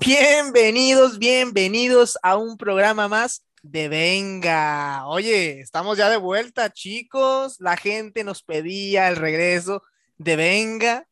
Bienvenidos, 0.00 1.18
bienvenidos 1.18 2.18
a 2.22 2.36
un 2.36 2.56
programa 2.56 3.06
más 3.06 3.46
de 3.62 3.88
Venga. 3.88 5.06
Oye, 5.06 5.60
estamos 5.60 5.96
ya 5.96 6.10
de 6.10 6.16
vuelta, 6.16 6.72
chicos. 6.72 7.56
La 7.60 7.76
gente 7.76 8.24
nos 8.24 8.42
pedía 8.42 9.08
el 9.08 9.16
regreso 9.16 9.82
de 10.18 10.36
Venga 10.36 11.06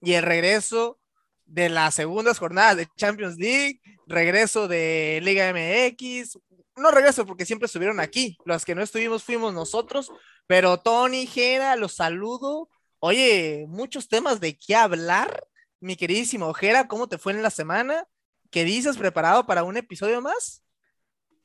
y 0.00 0.14
el 0.14 0.22
regreso 0.22 0.98
de 1.44 1.68
las 1.68 1.94
segundas 1.94 2.38
jornadas 2.38 2.78
de 2.78 2.88
Champions 2.96 3.36
League, 3.36 3.80
regreso 4.06 4.66
de 4.66 5.20
Liga 5.22 5.52
MX. 5.52 6.38
No 6.76 6.90
regreso 6.90 7.26
porque 7.26 7.44
siempre 7.44 7.66
estuvieron 7.66 8.00
aquí. 8.00 8.38
Los 8.46 8.64
que 8.64 8.74
no 8.74 8.82
estuvimos 8.82 9.22
fuimos 9.22 9.52
nosotros, 9.52 10.10
pero 10.46 10.78
Tony, 10.78 11.26
Jera, 11.26 11.76
los 11.76 11.94
saludo. 11.94 12.70
Oye, 12.98 13.66
muchos 13.68 14.08
temas 14.08 14.40
de 14.40 14.56
qué 14.56 14.74
hablar. 14.74 15.46
Mi 15.80 15.96
queridísimo 15.96 16.52
Jera, 16.54 16.88
¿cómo 16.88 17.08
te 17.08 17.18
fue 17.18 17.32
en 17.32 17.42
la 17.42 17.50
semana? 17.50 18.06
¿Qué 18.52 18.64
dices? 18.64 18.98
¿Preparado 18.98 19.46
para 19.46 19.64
un 19.64 19.78
episodio 19.78 20.20
más? 20.20 20.62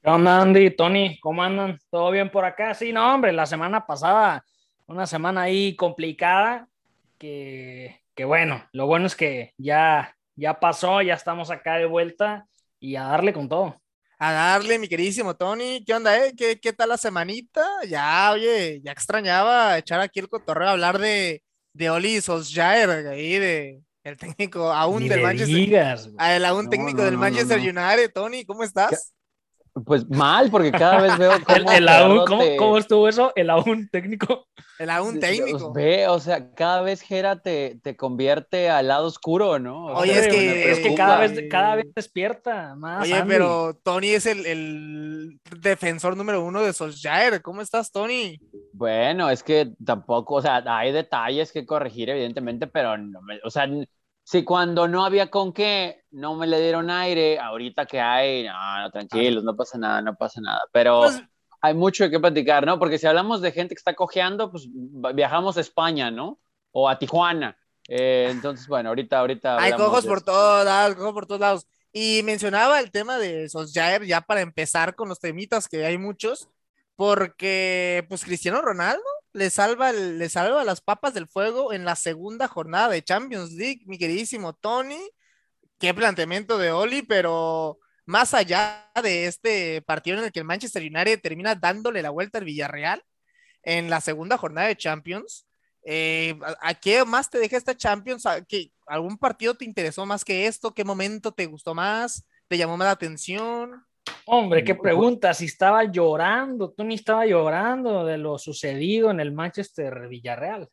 ¿Qué 0.03 0.09
onda, 0.09 0.41
Andy? 0.41 0.75
Tony, 0.75 1.17
¿cómo 1.21 1.41
andan? 1.41 1.79
¿Todo 1.89 2.11
bien 2.11 2.29
por 2.29 2.43
acá? 2.43 2.73
Sí, 2.73 2.91
no, 2.91 3.15
hombre, 3.15 3.31
la 3.31 3.45
semana 3.45 3.87
pasada, 3.87 4.43
una 4.87 5.07
semana 5.07 5.43
ahí 5.43 5.73
complicada, 5.77 6.67
que, 7.17 8.01
que 8.13 8.25
bueno, 8.25 8.67
lo 8.73 8.87
bueno 8.87 9.07
es 9.07 9.15
que 9.15 9.53
ya, 9.57 10.13
ya 10.35 10.59
pasó, 10.59 11.01
ya 11.01 11.13
estamos 11.13 11.49
acá 11.49 11.75
de 11.75 11.85
vuelta 11.85 12.45
y 12.77 12.97
a 12.97 13.03
darle 13.03 13.31
con 13.31 13.47
todo. 13.47 13.81
A 14.19 14.33
darle, 14.33 14.77
mi 14.77 14.89
queridísimo 14.89 15.33
Tony, 15.33 15.85
¿qué 15.85 15.93
onda, 15.93 16.25
eh? 16.25 16.33
¿Qué, 16.37 16.59
qué 16.59 16.73
tal 16.73 16.89
la 16.89 16.97
semanita? 16.97 17.65
Ya, 17.87 18.31
oye, 18.33 18.81
ya 18.83 18.91
extrañaba 18.91 19.77
echar 19.77 20.01
aquí 20.01 20.19
el 20.19 20.27
cotorreo, 20.27 20.71
hablar 20.71 20.99
de, 20.99 21.41
de 21.71 21.89
Oli 21.89 22.19
Solskjaer, 22.19 22.89
ahí 23.07 23.39
de, 23.39 23.81
el 24.07 24.17
técnico 24.17 24.71
aún 24.71 25.03
Ni 25.03 25.09
del 25.09 25.21
Manchester 25.21 25.55
digas, 25.55 26.09
el 26.19 26.45
aún 26.45 26.65
No, 26.65 26.69
técnico 26.69 26.97
no, 26.99 27.03
del 27.03 27.13
no, 27.15 27.19
Manchester. 27.19 27.59
United, 27.59 28.11
Tony, 28.13 28.45
¿cómo 28.45 28.63
estás? 28.63 29.13
Pues 29.85 30.09
mal, 30.09 30.49
porque 30.49 30.71
cada 30.71 31.01
vez 31.01 31.17
veo 31.19 31.33
El, 31.35 31.43
cómo 31.43 31.71
el 31.71 31.87
aún, 31.87 32.09
Gerardo 32.09 32.25
¿cómo, 32.25 32.43
te- 32.43 32.55
cómo 32.57 32.77
estuvo 32.79 33.07
eso? 33.07 33.31
El 33.35 33.49
aún 33.51 33.87
técnico. 33.91 34.47
El 34.79 34.89
aún 34.89 35.19
técnico. 35.19 35.71
Ve, 35.71 36.07
o 36.07 36.19
sea, 36.19 36.51
cada 36.55 36.81
vez 36.81 37.01
Gera 37.01 37.41
te, 37.41 37.79
te 37.83 37.95
convierte 37.95 38.69
al 38.71 38.87
lado 38.87 39.05
oscuro, 39.05 39.59
¿no? 39.59 39.85
O 39.87 39.97
Oye, 39.99 40.13
sea, 40.13 40.21
es 40.21 40.27
que- 40.29 40.71
es 40.71 40.79
que 40.79 40.95
cada 40.95 41.19
vez, 41.19 41.39
cada 41.51 41.75
vez 41.75 41.85
despierta 41.93 42.73
más. 42.75 43.03
Oye, 43.03 43.13
Andy. 43.15 43.27
pero 43.29 43.79
Tony 43.83 44.09
es 44.09 44.25
el, 44.25 44.45
el 44.47 45.39
defensor 45.61 46.17
número 46.17 46.43
uno 46.43 46.63
de 46.63 46.73
Solskjaer. 46.73 47.43
¿Cómo 47.43 47.61
estás, 47.61 47.91
Tony? 47.91 48.39
Bueno, 48.77 49.29
es 49.29 49.41
que 49.41 49.73
tampoco, 49.83 50.35
o 50.35 50.41
sea, 50.41 50.63
hay 50.67 50.91
detalles 50.91 51.51
que 51.51 51.65
corregir, 51.65 52.09
evidentemente, 52.09 52.67
pero 52.67 52.95
no 52.97 53.21
me- 53.23 53.39
o 53.43 53.49
sea, 53.49 53.67
si 54.23 54.43
cuando 54.43 54.87
no 54.87 55.03
había 55.03 55.31
con 55.31 55.51
qué, 55.51 56.03
no 56.11 56.35
me 56.35 56.45
le 56.45 56.61
dieron 56.61 56.91
aire, 56.91 57.39
ahorita 57.39 57.87
que 57.87 57.99
hay, 57.99 58.43
no, 58.45 58.81
no, 58.81 58.91
tranquilos, 58.91 59.43
no 59.43 59.55
pasa 59.55 59.77
nada, 59.79 60.01
no 60.03 60.15
pasa 60.15 60.41
nada, 60.41 60.61
pero 60.71 61.01
Pues, 61.01 61.23
hay 61.61 61.73
mucho 61.73 62.07
qué 62.09 62.19
platicar, 62.19 62.65
¿no? 62.65 62.77
Porque 62.77 62.99
si 62.99 63.07
hablamos 63.07 63.41
de 63.41 63.51
gente 63.51 63.73
que 63.73 63.79
está 63.79 63.95
cojeando, 63.95 64.51
pues 64.51 64.67
viajamos 65.15 65.57
a 65.57 65.61
España, 65.61 66.11
¿no? 66.11 66.39
O 66.71 66.87
a 66.87 66.99
Tijuana. 66.99 67.57
Eh, 67.89 68.27
entonces, 68.29 68.67
bueno, 68.67 68.89
ahorita, 68.89 69.19
ahorita. 69.19 69.57
hay 69.59 69.73
cojos 69.73 70.05
por 70.05 70.21
todos 70.21 70.65
lados, 70.65 70.95
cojos 70.95 71.13
por 71.13 71.25
todos 71.25 71.41
lados. 71.41 71.67
Y 71.93 72.21
mencionaba 72.23 72.79
el 72.79 72.91
tema 72.91 73.17
de 73.17 73.49
Solskjaer 73.49 74.05
ya 74.05 74.21
para 74.21 74.41
empezar 74.41 74.93
con 74.93 75.09
los 75.09 75.19
temitas, 75.19 75.67
que 75.67 75.83
hay 75.85 75.97
muchos, 75.97 76.49
porque 76.97 78.05
pues 78.09 78.25
Cristiano 78.25 78.61
Ronaldo 78.63 79.03
le 79.33 79.51
salva, 79.51 79.93
le 79.93 80.29
salva 80.29 80.65
las 80.65 80.81
papas 80.81 81.15
del 81.15 81.27
fuego 81.29 81.73
en 81.73 81.85
la 81.85 81.95
segunda 81.97 82.49
jornada 82.49 82.89
de 82.89 83.03
Champions 83.03 83.53
League, 83.53 83.83
mi 83.87 83.99
queridísimo 83.99 84.53
Tony. 84.55 84.99
Qué 85.79 85.93
planteamiento 85.93 86.57
de 86.57 86.71
Oli, 86.71 87.03
pero 87.03 87.79
más 88.05 88.33
allá 88.33 88.91
de 89.03 89.27
este 89.27 89.81
partido 89.83 90.17
en 90.19 90.25
el 90.25 90.31
que 90.31 90.39
el 90.39 90.45
Manchester 90.45 90.81
United 90.83 91.21
termina 91.21 91.55
dándole 91.55 92.01
la 92.01 92.09
vuelta 92.11 92.39
al 92.39 92.45
Villarreal 92.45 93.03
en 93.63 93.89
la 93.91 94.01
segunda 94.01 94.37
jornada 94.37 94.67
de 94.69 94.77
Champions, 94.77 95.47
eh, 95.85 96.39
¿a, 96.43 96.69
a 96.71 96.75
qué 96.75 97.05
más 97.05 97.29
te 97.31 97.39
deja 97.39 97.57
esta 97.57 97.77
Champions? 97.77 98.25
¿A 98.27 98.43
qué- 98.45 98.73
¿Algún 98.87 99.17
partido 99.19 99.55
te 99.55 99.65
interesó 99.65 100.05
más 100.07 100.25
que 100.25 100.47
esto? 100.47 100.73
¿Qué 100.75 100.85
momento 100.85 101.33
te 101.33 101.47
gustó 101.47 101.75
más? 101.75 102.25
¿Te 102.49 102.57
llamó 102.59 102.77
más 102.77 102.87
la 102.87 102.93
atención? 102.93 103.86
Hombre, 104.25 104.63
qué 104.63 104.75
pregunta. 104.75 105.33
Si 105.33 105.45
estaba 105.45 105.83
llorando, 105.85 106.71
Tony 106.71 106.95
estaba 106.95 107.25
llorando 107.25 108.05
de 108.05 108.17
lo 108.17 108.37
sucedido 108.37 109.11
en 109.11 109.19
el 109.19 109.31
Manchester 109.31 110.07
Villarreal. 110.07 110.69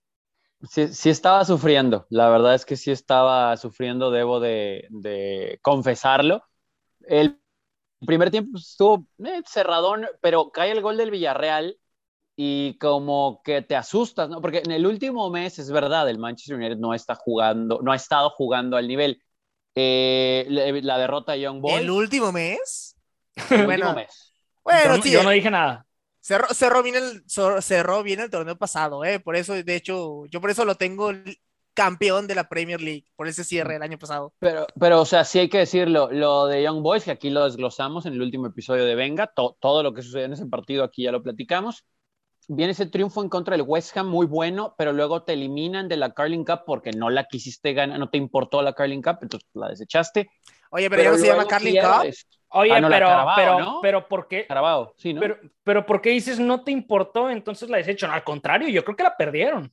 Sí, 0.70 0.88
sí 0.88 1.10
estaba 1.10 1.44
sufriendo, 1.44 2.06
la 2.08 2.30
verdad 2.30 2.54
es 2.54 2.64
que 2.64 2.76
sí 2.76 2.90
estaba 2.90 3.54
sufriendo, 3.56 4.10
debo 4.10 4.40
de, 4.40 4.86
de 4.88 5.58
confesarlo. 5.60 6.42
El 7.06 7.38
primer 8.06 8.30
tiempo 8.30 8.58
estuvo 8.58 9.06
eh, 9.24 9.42
cerradón, 9.46 10.06
pero 10.22 10.50
cae 10.50 10.70
el 10.70 10.80
gol 10.80 10.96
del 10.96 11.10
Villarreal 11.10 11.78
y 12.36 12.78
como 12.78 13.42
que 13.44 13.62
te 13.62 13.76
asustas, 13.76 14.28
¿no? 14.28 14.40
Porque 14.40 14.62
en 14.64 14.70
el 14.70 14.86
último 14.86 15.30
mes, 15.30 15.58
es 15.58 15.70
verdad, 15.70 16.08
el 16.08 16.18
Manchester 16.18 16.56
United 16.56 16.78
no 16.78 16.94
está 16.94 17.14
jugando, 17.14 17.80
no 17.82 17.92
ha 17.92 17.96
estado 17.96 18.30
jugando 18.30 18.76
al 18.76 18.88
nivel. 18.88 19.22
Eh, 19.74 20.46
la, 20.48 20.70
la 20.72 20.98
derrota 20.98 21.32
de 21.32 21.40
Young 21.40 21.60
Boys, 21.60 21.80
¿El 21.80 21.90
último 21.90 22.32
mes? 22.32 22.93
El 23.50 23.64
bueno, 23.66 23.94
mes. 23.94 24.34
Bueno, 24.62 24.96
yo, 24.96 25.04
yo 25.04 25.22
no 25.22 25.30
dije 25.30 25.50
nada. 25.50 25.86
cerró, 26.20 26.48
cerró 26.54 26.82
bien 26.82 26.96
el, 26.96 27.24
cer- 27.26 27.60
cerró 27.62 28.02
bien 28.02 28.20
el 28.20 28.30
torneo 28.30 28.56
pasado, 28.56 29.04
¿eh? 29.04 29.20
Por 29.20 29.36
eso, 29.36 29.54
de 29.54 29.76
hecho, 29.76 30.26
yo 30.26 30.40
por 30.40 30.50
eso 30.50 30.64
lo 30.64 30.74
tengo 30.76 31.12
campeón 31.74 32.26
de 32.26 32.34
la 32.36 32.48
Premier 32.48 32.80
League, 32.80 33.04
por 33.16 33.26
ese 33.26 33.42
cierre 33.44 33.76
el 33.76 33.82
año 33.82 33.98
pasado. 33.98 34.32
Pero, 34.38 34.66
pero, 34.78 35.00
o 35.00 35.04
sea, 35.04 35.24
sí 35.24 35.40
hay 35.40 35.48
que 35.48 35.58
decirlo, 35.58 36.08
lo 36.12 36.46
de 36.46 36.62
Young 36.62 36.82
Boys, 36.82 37.04
que 37.04 37.10
aquí 37.10 37.30
lo 37.30 37.44
desglosamos 37.44 38.06
en 38.06 38.14
el 38.14 38.22
último 38.22 38.46
episodio 38.46 38.84
de 38.84 38.94
Venga, 38.94 39.26
to- 39.26 39.56
todo 39.60 39.82
lo 39.82 39.92
que 39.92 40.02
sucedió 40.02 40.26
en 40.26 40.34
ese 40.34 40.46
partido 40.46 40.84
aquí 40.84 41.02
ya 41.04 41.12
lo 41.12 41.22
platicamos. 41.22 41.84
Viene 42.46 42.72
ese 42.72 42.86
triunfo 42.86 43.22
en 43.22 43.30
contra 43.30 43.56
del 43.56 43.64
West 43.66 43.96
Ham 43.96 44.08
muy 44.08 44.26
bueno, 44.26 44.74
pero 44.76 44.92
luego 44.92 45.22
te 45.24 45.32
eliminan 45.32 45.88
de 45.88 45.96
la 45.96 46.12
Carling 46.12 46.44
Cup 46.44 46.60
porque 46.66 46.90
no 46.92 47.08
la 47.10 47.24
quisiste 47.24 47.72
ganar, 47.72 47.98
no 47.98 48.10
te 48.10 48.18
importó 48.18 48.60
la 48.62 48.74
Carling 48.74 49.00
Cup, 49.02 49.18
entonces 49.22 49.48
la 49.54 49.68
desechaste. 49.70 50.28
Oye, 50.70 50.90
pero, 50.90 51.02
ya 51.04 51.10
no 51.10 51.16
se 51.18 51.26
llama 51.26 51.46
Carling 51.46 51.80
Cup. 51.80 52.12
Oye, 52.54 52.72
Ah, 52.72 52.80
no, 52.80 52.88
pero, 52.88 53.06
Carabao, 53.06 53.36
pero, 53.36 53.58
¿no? 53.60 53.80
pero, 53.82 54.08
¿por 54.08 54.28
qué? 54.28 54.46
Carabao, 54.46 54.94
sí, 54.96 55.12
¿no? 55.12 55.20
Pero, 55.20 55.36
pero, 55.64 55.86
¿por 55.86 56.00
qué 56.00 56.10
dices 56.10 56.38
no 56.38 56.62
te 56.62 56.70
importó? 56.70 57.30
Entonces 57.30 57.68
la 57.68 57.78
desecho. 57.78 58.06
No, 58.06 58.12
al 58.14 58.24
contrario, 58.24 58.68
yo 58.68 58.84
creo 58.84 58.96
que 58.96 59.02
la 59.02 59.16
perdieron. 59.16 59.72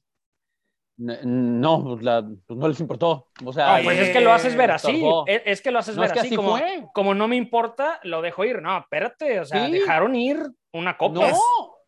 No, 0.98 1.84
pues, 1.84 2.04
la- 2.04 2.24
pues 2.46 2.60
no 2.60 2.68
les 2.68 2.80
importó. 2.80 3.28
O 3.44 3.52
sea, 3.54 3.78
No, 3.78 3.84
pues 3.86 3.98
es 4.00 4.10
que 4.12 4.22
lo 4.22 4.32
haces 4.32 4.56
ver 4.56 4.72
así. 4.72 5.04
Es, 5.26 5.42
es 5.46 5.62
que 5.62 5.72
lo 5.72 5.80
haces 5.80 5.96
No, 5.96 6.02
ver 6.02 6.10
es 6.10 6.14
que 6.14 6.20
así. 6.20 6.28
así 6.28 6.36
como, 6.36 6.60
como 6.94 7.16
no 7.16 7.28
me 7.28 7.36
importa, 7.38 8.00
lo 8.04 8.22
dejo 8.22 8.46
ir. 8.46 8.62
No, 8.62 8.78
espérate. 8.80 9.40
O 9.40 9.46
sea, 9.46 9.66
Sí. 9.66 9.72
dejaron 9.72 10.16
ir 10.16 10.38
una 10.74 10.98
copa. 10.98 11.32
No, 11.32 11.38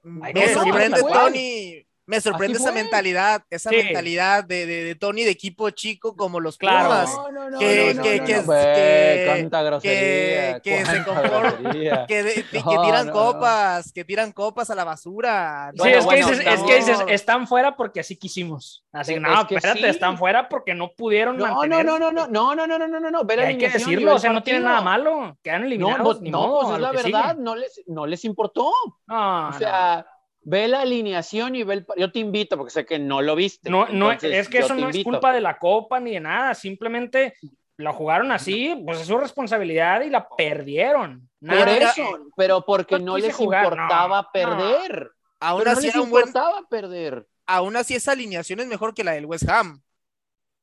Me 0.03 0.33
que 0.33 0.47
sorprende. 0.49 1.01
Tony. 1.01 1.85
Me 2.06 2.19
sorprende 2.19 2.58
esa 2.59 2.74
mentalidad, 2.74 3.44
esa 3.50 3.69
Sí. 3.69 3.78
mentalidad 3.78 4.44
de, 4.44 4.66
de, 4.66 4.84
de 4.84 4.96
Tony 4.96 5.24
de 5.24 5.31
equipo 5.31 5.69
chico 5.69 6.16
como 6.18 6.40
los 6.41 6.58
Claro. 6.58 6.90
Pumas. 6.90 7.16
No, 7.16 7.31
no, 7.31 7.50
no, 7.52 7.59
que- 7.59 7.94
no, 7.94 8.03
que- 8.03 8.19
no, 8.19 8.25
que- 8.25 8.34
no, 8.36 8.44
que- 8.44 8.44
se 8.44 9.25
cuánta 9.25 9.64
conforma- 9.64 11.40
grosería. 11.62 12.06
Que, 12.08 12.24
de- 12.24 12.46
que 12.52 12.59
No, 12.59 12.84
tiran 12.84 13.08
no, 13.08 13.14
no. 13.14 13.19
copas, 13.19 13.91
que 13.94 14.03
tiran 14.03 14.31
copas 14.34 14.69
a 14.69 14.75
la 14.75 14.84
basura. 14.84 15.69
Sí, 15.74 15.78
Bueno, 15.80 15.97
es, 15.97 16.06
bueno, 16.06 16.28
que 16.28 16.31
dices, 16.34 16.47
es 16.53 16.59
no. 16.59 16.66
que 16.66 16.75
dices, 16.75 16.97
están 17.08 17.47
fuera 17.47 17.75
porque 17.78 18.02
así 18.02 18.18
quisimos. 18.18 18.84
Así, 18.91 19.14
Es 19.14 19.22
no, 19.22 19.47
que 19.47 19.56
espérate, 19.56 19.80
sí. 19.80 19.85
están 19.88 20.18
fuera 20.18 20.50
porque 20.50 20.75
no 20.75 20.91
pudieron 20.91 21.38
No, 21.38 21.47
no, 21.47 21.56
mantener. 21.56 21.85
no, 21.85 22.00
no, 22.00 22.12
no, 22.12 22.28
no, 22.28 22.56
no, 22.56 22.68
no, 22.68 22.78
no, 22.78 22.88
no, 22.88 23.00
no, 23.00 23.12
no, 23.12 23.22
Y 23.34 23.40
hay 23.40 23.58
que 23.58 23.70
decirlo, 23.70 24.16
o 24.16 24.20
sea, 24.20 24.31
no 24.34 24.44
tiene 24.44 24.59
partido. 24.59 24.70
nada 24.72 24.81
malo. 24.81 25.38
Quedan 25.41 25.62
No, 25.62 25.68
eliminados, 25.68 26.18
no, 26.18 26.22
ni 26.22 26.30
no, 26.31 26.38
modo, 26.47 26.62
pues 26.64 26.74
es 26.75 26.81
la 26.81 26.91
que 26.91 26.97
verdad, 26.97 27.35
no 27.38 27.56
les, 27.56 27.81
no 27.88 28.06
les 28.06 28.25
importó. 28.25 28.72
No, 29.08 29.47
O 29.50 29.53
sea, 29.53 30.06
ve 30.43 30.67
la 30.67 30.81
alineación 30.81 31.55
y 31.55 31.63
ve 31.63 31.73
el... 31.75 31.85
Yo 31.97 32.11
te 32.11 32.19
invito, 32.19 32.57
porque 32.57 32.72
sé 32.72 32.85
que 32.85 32.99
no 32.99 33.22
lo 33.22 33.35
viste. 33.35 33.69
no, 33.69 33.87
no, 33.87 34.11
entonces 34.11 34.40
es 34.40 34.49
que 34.49 34.59
eso 34.59 34.75
no 34.75 34.90
es 34.90 35.03
culpa 35.03 35.34
de 35.34 35.41
la 35.41 35.57
copa 35.57 35.99
ni 35.99 36.11
de 36.11 36.19
nada, 36.19 36.53
simplemente 36.53 37.35
lo 37.78 37.93
jugaron 37.93 38.31
así, 38.31 38.79
pues 38.85 39.01
es 39.01 39.07
su 39.07 39.17
responsabilidad 39.17 40.01
y 40.01 40.09
la 40.09 40.28
perdieron. 40.29 41.29
Por 41.40 41.49
Nada. 41.49 41.78
eso, 41.78 42.03
pero 42.37 42.63
porque 42.66 42.99
No 42.99 43.17
les 43.17 43.35
jugar, 43.35 43.66
importaba 43.66 44.22
no, 44.22 44.29
perder. 44.31 45.11
Aún 45.40 45.67
así 45.67 45.87
les 45.87 45.95
buen, 45.95 46.05
importaba 46.05 46.61
perder. 46.69 47.28
aún 47.46 47.75
así 47.75 47.96
esa 47.96 48.13
alineación 48.13 48.59
es 48.59 48.67
mejor 48.67 48.93
que 48.93 49.03
la 49.03 49.11
del 49.13 49.25
West 49.25 49.49
Ham. 49.49 49.81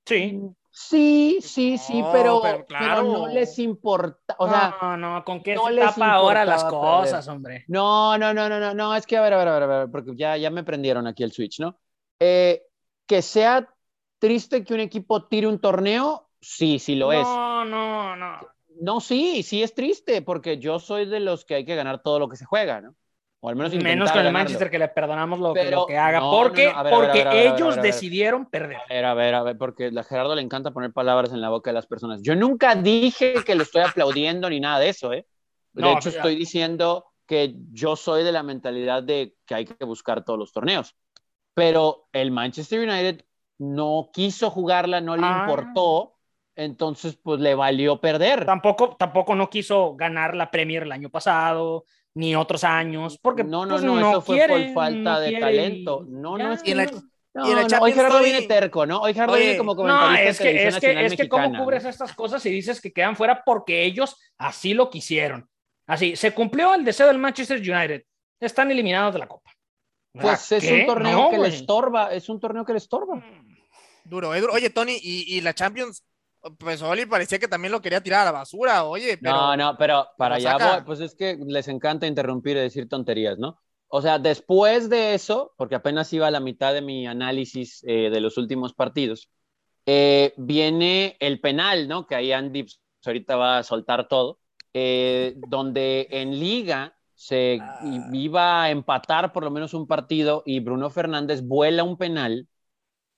Sí. 0.07 0.41
Sí, 0.73 1.39
sí, 1.43 1.79
sí, 1.79 2.01
No, 2.01 2.13
pero, 2.13 2.43
pero 2.69 3.03
no 3.03 3.27
les 3.27 3.59
importa, 3.59 4.37
o 4.39 4.49
sea, 4.49 4.77
no, 4.81 4.97
no, 4.97 5.25
con 5.25 5.43
qué 5.43 5.57
no 5.57 5.67
se 5.67 5.73
les 5.73 5.85
tapa 5.85 6.13
ahora 6.13 6.45
las 6.45 6.63
cosas, 6.65 7.27
hombre. 7.27 7.65
No, 7.67 8.17
no, 8.17 8.33
no, 8.33 8.49
no, 8.49 8.61
no, 8.61 8.73
no, 8.73 8.95
es 8.95 9.05
que 9.05 9.17
a 9.17 9.21
ver, 9.21 9.33
a 9.33 9.39
ver, 9.39 9.49
a 9.49 9.53
ver, 9.53 9.63
a 9.63 9.79
ver, 9.81 9.91
porque 9.91 10.13
ya, 10.15 10.37
ya 10.37 10.51
me 10.51 10.63
prendieron 10.63 11.09
aquí 11.09 11.25
el 11.25 11.33
switch, 11.33 11.59
¿no? 11.59 11.77
Eh, 12.21 12.63
que 13.07 13.21
sea 13.21 13.69
triste 14.21 14.65
que 14.65 14.75
un 14.75 14.81
equipo 14.81 15.27
tire 15.27 15.49
un 15.49 15.59
torneo, 15.59 16.29
sí, 16.41 16.79
sí 16.79 16.95
lo 16.95 17.13
es. 17.13 17.23
No, 17.23 17.65
no, 17.65 18.17
no. 18.17 18.39
No, 18.81 19.01
sí, 19.01 19.43
sí 19.43 19.63
es 19.65 19.75
triste, 19.75 20.23
porque 20.23 20.59
yo 20.59 20.79
soy 20.79 21.05
de 21.07 21.19
los 21.19 21.45
que 21.45 21.57
hay 21.57 21.65
que 21.65 21.75
ganar 21.75 22.03
todo 22.03 22.21
lo 22.21 22.29
que 22.29 22.37
se 22.37 22.45
juega, 22.45 22.81
¿no? 22.81 22.95
O 23.43 23.49
al 23.49 23.57
menos 23.57 23.73
Menos 23.75 24.11
con 24.11 24.19
el 24.21 24.25
ganarlo. 24.27 24.33
Manchester 24.33 24.71
que 24.71 24.79
le 24.79 24.89
perdonamos 24.89 25.39
lo, 25.41 25.55
que- 25.55 25.61
Pero- 25.63 25.77
lo 25.81 25.87
que 25.87 25.97
haga, 25.97 26.21
no, 26.21 26.31
porque, 26.31 26.67
no, 26.67 26.75
no, 26.75 26.83
ver, 26.85 26.93
porque 26.95 27.25
ver, 27.25 27.55
ellos 27.55 27.77
ver. 27.77 27.85
decidieron 27.85 28.47
perder. 28.47 28.77
A 28.77 28.85
ver, 28.95 29.05
a 29.05 29.15
ver, 29.15 29.35
a 29.35 29.43
ver, 29.43 29.57
porque 29.59 29.91
a 29.97 30.03
Gerardo 30.05 30.35
le 30.35 30.43
encanta 30.43 30.71
poner 30.73 30.93
palabras 30.93 31.33
en 31.33 31.41
la 31.41 31.49
boca 31.49 31.71
de 31.71 31.75
las 31.75 31.87
personas. 31.87 32.21
Yo 32.23 32.35
nunca 32.37 32.75
dije 32.75 33.35
que 33.45 33.55
lo 33.55 33.63
estoy 33.63 33.83
aplaudiendo 33.83 34.51
ni 34.51 34.61
nada 34.61 34.79
de 34.79 34.89
eso, 34.91 35.13
¿eh? 35.13 35.27
De 35.73 35.91
hecho, 35.93 36.09
estoy 36.11 36.35
diciendo 36.37 37.07
que 37.27 37.55
yo 37.73 37.95
soy 37.97 38.25
de 38.25 38.33
la 38.33 38.43
mentalidad 38.43 39.03
de 39.05 39.35
que 39.47 39.55
hay 39.55 39.65
que 39.65 39.85
buscar 39.85 40.25
todos 40.25 40.39
los 40.39 40.53
torneos. 40.53 40.97
Pero 41.55 42.09
el 42.13 42.31
Manchester 42.33 42.81
United 42.81 43.25
no 43.59 44.11
quiso 44.13 44.51
jugarla, 44.51 45.01
no 45.01 45.17
le 45.17 45.23
Ah. 45.27 45.47
importó, 45.47 46.17
entonces 46.57 47.17
pues 47.23 47.41
le 47.41 47.55
valió 47.55 48.01
perder. 48.01 48.45
Tampoco, 48.47 48.97
tampoco 48.99 49.35
no 49.35 49.49
quiso 49.49 49.95
ganar 49.95 50.35
la 50.35 50.51
Premier 50.51 50.83
el 50.83 50.93
año 50.93 51.09
pasado, 51.11 51.85
ni 52.15 52.35
otros 52.35 52.65
años, 52.65 53.19
porque 53.21 53.45
no, 53.45 53.65
no, 53.67 53.75
pues, 53.75 53.85
no, 53.85 53.99
eso 54.11 54.21
fue 54.23 54.37
quiere, 54.37 54.65
por 54.67 54.75
falta 54.75 55.13
no 55.13 55.21
de 55.21 55.29
quiere 55.29 55.41
talento. 55.41 56.05
No, 56.09 56.37
no, 56.39 56.53
es 56.53 56.63
que 56.63 56.75
la- 56.75 56.87
no. 56.87 57.03
No, 57.33 57.45
no, 57.69 57.79
hoy 57.81 57.93
Gerardo 57.93 58.19
Tony- 58.19 58.31
viene 58.33 58.47
terco, 58.49 58.87
¿no? 58.87 59.03
Hoy 59.03 59.15
Gerardo 59.15 59.35
Oye, 59.35 59.43
viene 59.45 59.57
como 59.59 59.73
No, 59.75 59.77
comentarista 59.77 60.29
es 60.31 60.39
de 60.39 60.45
que, 60.45 60.67
es 60.67 60.81
que, 60.81 61.07
es 61.07 61.17
que 61.17 61.29
cómo 61.29 61.57
cubres 61.57 61.85
¿no? 61.85 61.91
estas 61.91 62.13
cosas 62.13 62.45
y 62.45 62.51
dices 62.51 62.81
que 62.81 62.93
quedan 62.93 63.15
fuera 63.15 63.45
porque 63.47 63.85
ellos 63.85 64.17
así 64.37 64.75
lo 64.75 64.91
quisieron. 64.91 65.49
Así, 65.87 66.17
se 66.17 66.35
cumplió 66.35 66.75
el 66.75 66.85
deseo 66.85 67.07
del 67.07 67.19
Manchester 67.19 67.59
United. 67.59 68.03
Están 68.41 68.73
eliminados 68.73 69.13
de 69.13 69.21
la 69.21 69.29
Copa. 69.29 69.53
Pues 70.13 70.51
es 70.51 70.65
¿qué? 70.65 70.81
un 70.81 70.87
torneo 70.87 71.17
No, 71.19 71.31
que 71.31 71.39
le 71.39 71.49
estorba, 71.49 72.13
es 72.13 72.29
un 72.29 72.41
torneo 72.41 72.65
que 72.65 72.73
le 72.73 72.79
estorba. 72.79 73.23
Duro, 74.03 74.35
es 74.35 74.41
duro. 74.41 74.53
Oye, 74.55 74.71
Tony, 74.71 74.99
y, 75.01 75.37
y 75.37 75.41
la 75.41 75.55
Champions, 75.55 76.05
pues 76.59 76.81
Oli 76.83 77.07
parecía 77.07 77.39
que 77.39 77.49
también 77.49 77.73
lo 77.73 77.81
quería 77.81 78.03
tirar 78.03 78.23
a 78.23 78.25
la 78.27 78.33
basura, 78.33 78.85
oye, 78.85 79.19
pero 79.19 79.35
No, 79.35 79.57
no, 79.57 79.77
pero 79.77 80.09
para 80.17 80.37
allá 80.37 80.57
voy, 80.57 80.83
pues 80.85 81.01
es 81.01 81.15
que 81.15 81.39
les 81.47 81.69
encanta 81.69 82.07
interrumpir 82.07 82.57
y 82.57 82.61
decir 82.61 82.89
tonterías, 82.89 83.39
¿no? 83.39 83.61
O 83.89 84.01
sea, 84.03 84.19
después 84.19 84.89
de 84.89 85.15
eso, 85.15 85.53
porque 85.57 85.75
apenas 85.75 86.13
iba 86.13 86.27
a 86.27 86.31
la 86.31 86.41
mitad 86.41 86.73
de 86.73 86.81
mi 86.81 87.07
análisis 87.07 87.83
eh, 87.87 88.09
de 88.11 88.21
los 88.21 88.39
últimos 88.39 88.73
partidos, 88.73 89.31
eh, 89.87 90.33
viene 90.37 91.17
el 91.21 91.41
penal, 91.41 91.89
¿no? 91.89 92.07
Que 92.07 92.15
ahí 92.15 92.33
Andy 92.33 92.63
pues, 92.65 92.81
ahorita 93.05 93.37
va 93.37 93.59
a 93.59 93.63
soltar 93.63 94.07
todo, 94.09 94.39
eh, 94.73 95.35
donde 95.49 96.07
en 96.11 96.39
liga 96.39 96.95
se 97.15 97.59
Ah. 97.61 97.81
iba 98.13 98.63
a 98.63 98.71
empatar 98.71 99.33
por 99.33 99.43
lo 99.45 99.51
menos 99.51 99.75
un 99.75 99.87
partido 99.87 100.43
y 100.47 100.61
Bruno 100.61 100.89
Fernández 100.89 101.43
vuela 101.43 101.83
un 101.85 101.99
penal. 101.99 102.49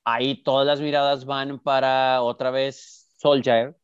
Ahí 0.05 0.43
todas 0.43 0.67
las 0.67 0.81
miradas 0.81 1.25
van 1.25 1.61
para 1.61 2.23
otra 2.23 2.51
vez 2.51 3.02
Solskjaer, 3.23 3.77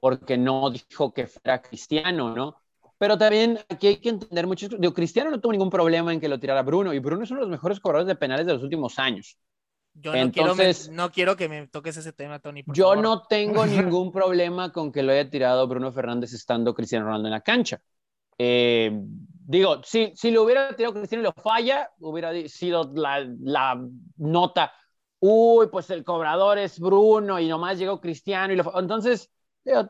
porque 0.00 0.36
no 0.36 0.70
dijo 0.70 1.12
que 1.14 1.26
fuera 1.26 1.62
Cristiano, 1.62 2.34
¿no? 2.34 2.56
Pero 2.98 3.16
también 3.16 3.58
aquí 3.68 3.86
hay 3.86 3.96
que 3.96 4.10
entender 4.10 4.46
mucho. 4.46 4.68
Digo, 4.68 4.92
Cristiano 4.92 5.30
no 5.30 5.40
tuvo 5.40 5.52
ningún 5.52 5.70
problema 5.70 6.12
en 6.12 6.20
que 6.20 6.28
lo 6.28 6.38
tirara 6.38 6.62
Bruno, 6.62 6.92
y 6.92 6.98
Bruno 6.98 7.24
es 7.24 7.30
uno 7.30 7.40
de 7.40 7.46
los 7.46 7.50
mejores 7.50 7.80
cobradores 7.80 8.08
de 8.08 8.16
penales 8.16 8.46
de 8.46 8.52
los 8.54 8.62
últimos 8.62 8.98
años. 8.98 9.38
yo 9.94 10.12
no, 10.12 10.18
entonces- 10.18 10.78
quiero, 10.86 10.90
me- 10.92 10.96
no 11.02 11.10
quiero 11.10 11.36
que 11.36 11.48
me 11.48 11.66
toques 11.66 11.96
ese 11.96 12.12
tema, 12.12 12.38
Tony. 12.40 12.62
por 12.62 12.74
Yo 12.76 12.88
favor. 12.90 13.02
no 13.02 13.22
tengo 13.22 13.64
ningún 13.96 14.12
problema 14.12 14.70
con 14.72 14.92
que 14.92 15.02
lo 15.02 15.12
haya 15.12 15.28
tirado 15.30 15.66
Bruno 15.66 15.90
Fernández 15.92 16.32
estando 16.32 16.74
Cristiano 16.74 17.06
Ronaldo 17.06 17.28
en 17.28 17.32
la 17.32 17.40
cancha. 17.40 17.80
Eh, 18.38 18.90
digo, 18.94 19.82
si, 19.82 20.12
si 20.14 20.30
lo 20.30 20.44
hubiera 20.44 20.74
tirado 20.76 20.94
Cristiano 20.94 21.22
y 21.22 21.26
lo 21.26 21.32
falla, 21.42 21.90
hubiera 22.00 22.32
sido 22.48 22.90
la, 22.94 23.26
la 23.40 23.80
nota. 24.16 24.72
Uy, 25.20 25.68
pues 25.68 25.90
el 25.90 26.04
cobrador 26.04 26.58
es 26.58 26.78
Bruno 26.80 27.38
y 27.40 27.48
nomás 27.48 27.78
llegó 27.78 28.00
Cristiano 28.00 28.52
y 28.52 28.56
lo 28.56 28.64
fa-". 28.64 28.78
Entonces, 28.80 29.30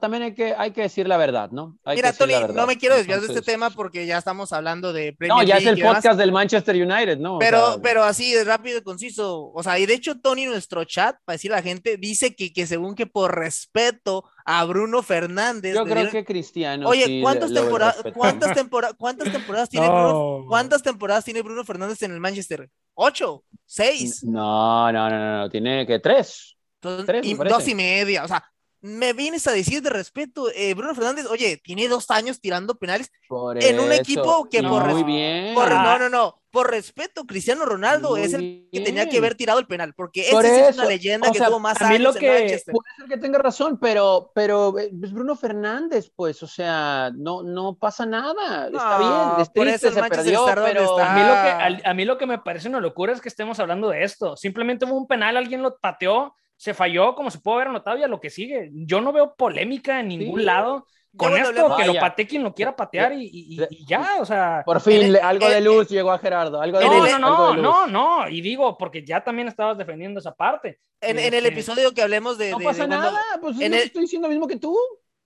también 0.01 0.23
hay 0.23 0.35
que, 0.35 0.55
hay 0.57 0.71
que 0.73 0.83
decir 0.83 1.07
la 1.09 1.17
verdad, 1.17 1.51
¿no? 1.51 1.77
Hay 1.85 1.97
Mira, 1.97 2.13
Tony, 2.13 2.35
no 2.55 2.67
me 2.67 2.77
quiero 2.77 2.97
desviar 2.97 3.21
de 3.21 3.27
este 3.27 3.43
tema 3.43 3.71
porque 3.71 4.07
ya 4.07 4.19
estamos 4.19 4.53
hablando 4.53 4.93
de 4.93 5.13
Premier 5.13 5.37
No, 5.39 5.43
ya 5.47 5.57
es 5.59 5.67
el 5.67 5.81
podcast 5.81 6.19
del 6.19 6.33
Manchester 6.33 6.75
United, 6.77 7.19
¿no? 7.19 7.37
O 7.37 7.39
Pero, 7.39 7.73
sea, 7.75 7.83
pero 7.83 8.03
así 8.05 8.35
rápido 8.45 8.79
y 8.79 8.83
conciso. 8.83 9.51
O 9.55 9.63
sea, 9.63 9.79
y 9.79 9.87
de 9.87 9.95
hecho, 9.95 10.19
Tony, 10.21 10.47
nuestro 10.47 10.85
chat, 10.85 11.17
para 11.25 11.35
decir 11.35 11.53
a 11.53 11.57
la 11.57 11.63
gente, 11.63 11.97
dice 11.97 12.35
que, 12.35 12.53
que 12.53 12.67
según 12.67 12.95
que 12.95 13.07
por 13.07 13.35
respeto 13.39 14.25
a 14.45 14.65
Bruno 14.65 15.03
Fernández. 15.03 15.75
yo 15.75 15.85
creo 15.85 15.97
dieron- 15.97 16.11
que 16.13 16.25
Cristiano. 16.25 16.89
Oye, 16.89 17.05
sí 17.07 17.21
¿cuántas, 17.23 17.51
le- 17.51 17.61
le 17.61 17.67
tempora- 17.67 17.93
respeto. 17.93 18.19
¿cuántas, 18.19 18.55
tempora- 18.57 18.93
¿cuántas 18.99 19.33
temporadas 19.33 19.69
tiene 19.69 19.87
No. 19.87 19.93
Bruno? 19.93 20.45
¿Cuántas 20.49 20.83
temporadas 20.83 21.25
tiene 21.25 21.43
Bruno 21.43 21.65
Fernández 21.65 22.03
en 22.03 22.13
el 22.13 22.21
Manchester? 22.21 22.69
¿Ocho? 22.95 23.45
¿Seis? 23.67 24.25
No, 24.25 24.91
no, 24.93 25.09
no, 25.09 25.19
no, 25.19 25.39
no, 25.43 25.51
tiene 25.51 25.87
que 25.87 25.99
tres. 26.01 26.57
Entonces, 26.83 27.07
tres, 27.07 27.27
y 27.27 27.35
dos 27.35 27.69
y 27.69 27.75
media. 27.75 28.25
O 28.25 28.29
sea, 28.29 28.43
me 28.83 29.13
vienes 29.13 29.47
a 29.47 29.53
decir 29.53 29.83
de 29.83 29.91
respeto, 29.91 30.51
eh, 30.55 30.75
Bruno 30.75 30.95
Fernández, 30.95 31.27
oye, 31.27 31.59
tiene 31.63 31.89
dos 31.89 32.11
años 32.11 32.41
tirando 32.41 32.77
penales. 32.77 33.11
Por 33.29 33.63
En 33.63 33.79
un 33.79 33.93
eso, 33.93 34.01
equipo 34.03 34.49
que 34.49 34.59
y 34.59 34.63
por 34.63 34.87
Muy 34.87 35.03
bien. 35.03 35.55
Por- 35.55 35.71
no, 35.71 35.99
no, 35.99 36.09
no. 36.09 36.37
Por 36.51 36.69
respeto, 36.69 37.27
Cristiano 37.27 37.65
Ronaldo 37.65 38.11
Muy 38.11 38.23
es 38.23 38.35
el 38.35 38.69
que 38.73 38.81
tenía 38.81 39.09
que 39.09 39.19
haber 39.19 39.37
tirado 39.37 39.61
el 39.61 39.69
penal, 39.69 39.95
porque 39.95 40.27
Por 40.33 40.45
ese 40.45 40.53
sí 40.55 40.61
es 40.63 40.75
una 40.75 40.83
eso, 40.83 40.91
leyenda 40.91 41.29
o 41.29 41.33
que 41.33 41.39
sea, 41.39 41.47
tuvo 41.47 41.61
más 41.61 41.81
a 41.81 41.89
mí 41.89 41.95
años 41.95 42.15
lo 42.17 42.21
en 42.21 42.33
Manchester. 42.35 42.75
Puede 42.75 42.95
ser 42.97 43.07
que 43.07 43.17
tenga 43.19 43.39
razón, 43.39 43.79
pero, 43.81 44.33
pero 44.35 44.77
eh, 44.77 44.91
es 45.01 45.13
Bruno 45.13 45.37
Fernández, 45.37 46.11
pues, 46.17 46.43
o 46.43 46.49
sea, 46.49 47.13
no, 47.15 47.45
no 47.45 47.77
pasa 47.77 48.05
nada. 48.05 48.67
Está 48.67 48.99
No, 48.99 48.99
bien, 48.99 49.43
es 49.43 49.49
por 49.51 49.63
triste, 49.65 49.75
eso 49.77 49.89
el 49.89 49.95
se 49.95 50.01
Manchester 50.01 50.25
perdió, 50.25 50.49
está 50.49 50.61
donde 50.61 50.73
pero 50.73 50.85
está. 50.91 51.13
A 51.13 51.15
mí, 51.15 51.21
lo 51.23 51.77
que, 51.79 51.89
a 51.89 51.95
mí 51.95 52.05
lo 52.05 52.19
que 52.19 52.27
me 52.27 52.39
parece 52.39 52.69
una 52.69 52.81
locura 52.81 53.13
es 53.13 53.21
que 53.21 53.29
estemos 53.29 53.61
hablando 53.61 53.89
de 53.91 54.03
esto. 54.03 54.37
Simplemente 54.37 54.87
hubo 54.87 54.97
un 54.97 55.07
penal, 55.07 55.37
alguien 55.37 55.63
lo 55.63 55.79
pateó, 55.79 56.35
se 56.61 56.75
falló, 56.75 57.15
como 57.15 57.31
se 57.31 57.39
puede 57.39 57.55
haber 57.57 57.69
anotado, 57.69 57.97
y 57.97 58.03
a 58.03 58.07
lo 58.07 58.21
que 58.21 58.29
sigue. 58.29 58.69
Yo 58.71 59.01
no 59.01 59.13
veo 59.15 59.35
polémica 59.35 59.99
en 60.01 60.09
ningún 60.09 60.41
Sí. 60.41 60.45
lado 60.45 60.87
con 61.17 61.35
esto, 61.35 61.75
que 61.75 61.87
lo 61.87 61.95
patee 61.95 62.27
quien 62.27 62.43
lo 62.43 62.55
quiera 62.55 62.77
patear 62.77 63.15
y, 63.15 63.25
y- 63.33 63.59
y 63.71 63.87
ya, 63.87 64.17
o 64.21 64.27
sea. 64.27 64.63
por 64.67 64.79
fin 64.83 65.01
el- 65.01 65.13
le- 65.15 65.21
algo 65.21 65.49
de 65.49 65.63
luz 65.63 65.89
llegó 65.89 66.13
a 66.13 66.19
Gerardo. 66.19 66.61
Algo 66.61 66.79
de 66.79 66.85
No, 66.85 66.93
luz, 66.99 67.19
no, 67.19 67.27
algo 67.29 67.39
no, 67.39 67.49
de 67.49 67.55
luz. 67.55 67.63
no, 67.63 67.87
no, 67.87 68.29
y 68.29 68.43
digo, 68.43 68.77
porque 68.77 69.03
ya 69.07 69.25
también 69.25 69.49
estabas 69.49 69.79
defendiendo 69.79 70.21
esa 70.21 70.35
parte. 70.35 70.79
En, 71.01 71.19
en 71.19 71.33
el 71.33 71.47
Este, 71.47 71.49
episodio 71.49 71.95
que 71.95 72.03
hablemos 72.03 72.37
de. 72.37 72.51
No 72.51 72.59
de- 72.59 72.65
pasa 72.67 72.83
de 72.83 72.89
cuando- 72.89 73.11
nada, 73.11 73.23
pues 73.41 73.57
es 73.57 73.63
en 73.63 73.73
estoy 73.73 74.03
diciendo 74.03 74.29
lo 74.29 74.33
mismo 74.33 74.47
que 74.47 74.57
tú. 74.59 74.77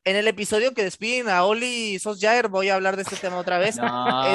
En 0.07 0.17
el 0.17 0.29
episodio 0.29 0.75
que 0.75 0.85
despiden 0.85 1.29
a 1.29 1.45
Oli 1.45 1.99
Sosjaer, 1.99 2.49
voy 2.49 2.69
a 2.69 2.75
hablar 2.75 2.97
de 2.97 3.03
este 3.03 3.17
tema 3.17 3.39
otra 3.39 3.59
vez. 3.59 3.77
No, 3.85 4.27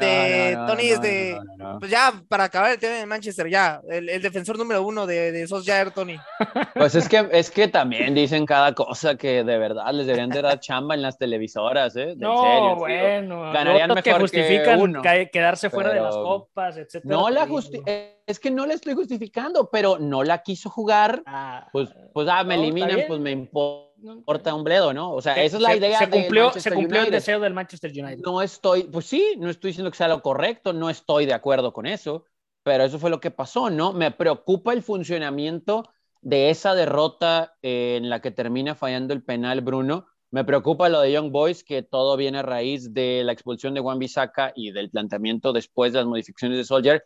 Este, 0.00 0.54
no, 0.54 0.60
no, 0.60 0.60
no, 0.62 0.66
Tony, 0.72 0.88
no, 0.88 0.94
este, 0.94 1.34
no, 1.34 1.44
no, 1.44 1.72
no. 1.74 1.78
Pues 1.78 1.90
ya, 1.90 2.12
para 2.26 2.44
acabar 2.44 2.70
el 2.70 2.78
tema 2.78 2.94
de 2.94 3.04
Manchester, 3.04 3.50
ya, 3.50 3.82
el, 3.90 4.08
el 4.08 4.22
defensor 4.22 4.56
número 4.56 4.82
uno 4.82 5.06
de, 5.06 5.30
de 5.30 5.46
Sosjaer, 5.46 5.90
Tony. 5.90 6.16
Pues 6.74 6.94
es 6.94 7.06
que, 7.06 7.28
es 7.32 7.50
que 7.50 7.68
también 7.68 8.14
dicen 8.14 8.46
cada 8.46 8.74
cosa 8.74 9.16
que 9.16 9.44
de 9.44 9.58
verdad 9.58 9.92
les 9.92 10.06
deberían 10.06 10.30
de 10.30 10.40
dar 10.40 10.58
chamba 10.58 10.94
en 10.94 11.02
las 11.02 11.18
televisoras, 11.18 11.94
¿eh? 11.96 12.14
De 12.14 12.16
No, 12.16 12.40
serio, 12.42 12.86
en 12.88 13.22
serio. 13.22 13.36
bueno, 13.36 13.52
Ganarían 13.52 13.88
que 13.90 13.94
mejor 13.96 14.04
que 14.04 14.20
justifican 14.20 14.80
uno, 14.80 15.02
quedarse 15.30 15.68
fuera 15.68 15.92
de 15.92 16.00
las 16.00 16.14
copas, 16.14 16.78
etcétera. 16.78 17.14
No 17.14 17.28
la 17.28 17.46
justi 17.46 17.82
es 18.26 18.40
que 18.40 18.50
no 18.50 18.64
la 18.64 18.74
estoy 18.74 18.94
justificando, 18.94 19.68
pero 19.70 19.98
no 19.98 20.22
la 20.24 20.42
quiso 20.42 20.70
jugar. 20.70 21.22
Ah, 21.26 21.68
Pues, 21.72 21.90
pues 22.14 22.26
ah, 22.30 22.42
me 22.44 22.54
eliminan, 22.54 23.00
pues 23.06 23.20
me 23.20 23.32
importa 23.32 23.89
no, 24.02 24.56
un 24.56 24.64
bledo, 24.64 24.92
¿no? 24.92 25.12
O 25.12 25.20
sea, 25.20 25.34
se- 25.34 25.44
esa 25.44 25.56
es 25.56 25.62
la 25.62 25.70
se- 25.70 25.76
idea 25.76 25.98
Se 25.98 26.10
cumplió, 26.10 26.52
se 26.52 26.70
cumplió 26.72 27.02
el 27.02 27.10
deseo 27.10 27.40
del 27.40 27.54
Manchester 27.54 27.90
United. 27.90 28.22
No 28.24 28.42
estoy, 28.42 28.84
pues 28.84 29.06
sí, 29.06 29.34
no 29.38 29.50
estoy 29.50 29.70
diciendo 29.70 29.90
que 29.90 29.96
sea 29.96 30.08
lo 30.08 30.22
correcto, 30.22 30.72
no 30.72 30.90
estoy 30.90 31.26
de 31.26 31.34
acuerdo 31.34 31.72
con 31.72 31.86
eso, 31.86 32.24
pero 32.62 32.84
eso 32.84 32.98
fue 32.98 33.10
lo 33.10 33.20
que 33.20 33.30
pasó, 33.30 33.70
¿no? 33.70 33.92
Me 33.92 34.10
preocupa 34.10 34.72
el 34.72 34.82
funcionamiento 34.82 35.88
de 36.22 36.50
esa 36.50 36.74
derrota 36.74 37.54
eh, 37.62 37.96
en 37.96 38.10
la 38.10 38.20
que 38.20 38.30
termina 38.30 38.74
fallando 38.74 39.14
el 39.14 39.22
penal 39.22 39.60
Bruno. 39.62 40.06
Me 40.30 40.44
preocupa 40.44 40.88
lo 40.88 41.00
de 41.00 41.12
Young 41.12 41.32
Boys, 41.32 41.64
que 41.64 41.82
todo 41.82 42.16
viene 42.16 42.38
a 42.38 42.42
raíz 42.42 42.92
de 42.94 43.24
la 43.24 43.32
expulsión 43.32 43.74
de 43.74 43.80
Juan 43.80 43.98
Bisaca 43.98 44.52
y 44.54 44.70
del 44.70 44.90
planteamiento 44.90 45.52
después 45.52 45.92
de 45.92 45.98
las 46.00 46.06
modificaciones 46.06 46.58
de 46.58 46.64
Soldier. 46.64 47.04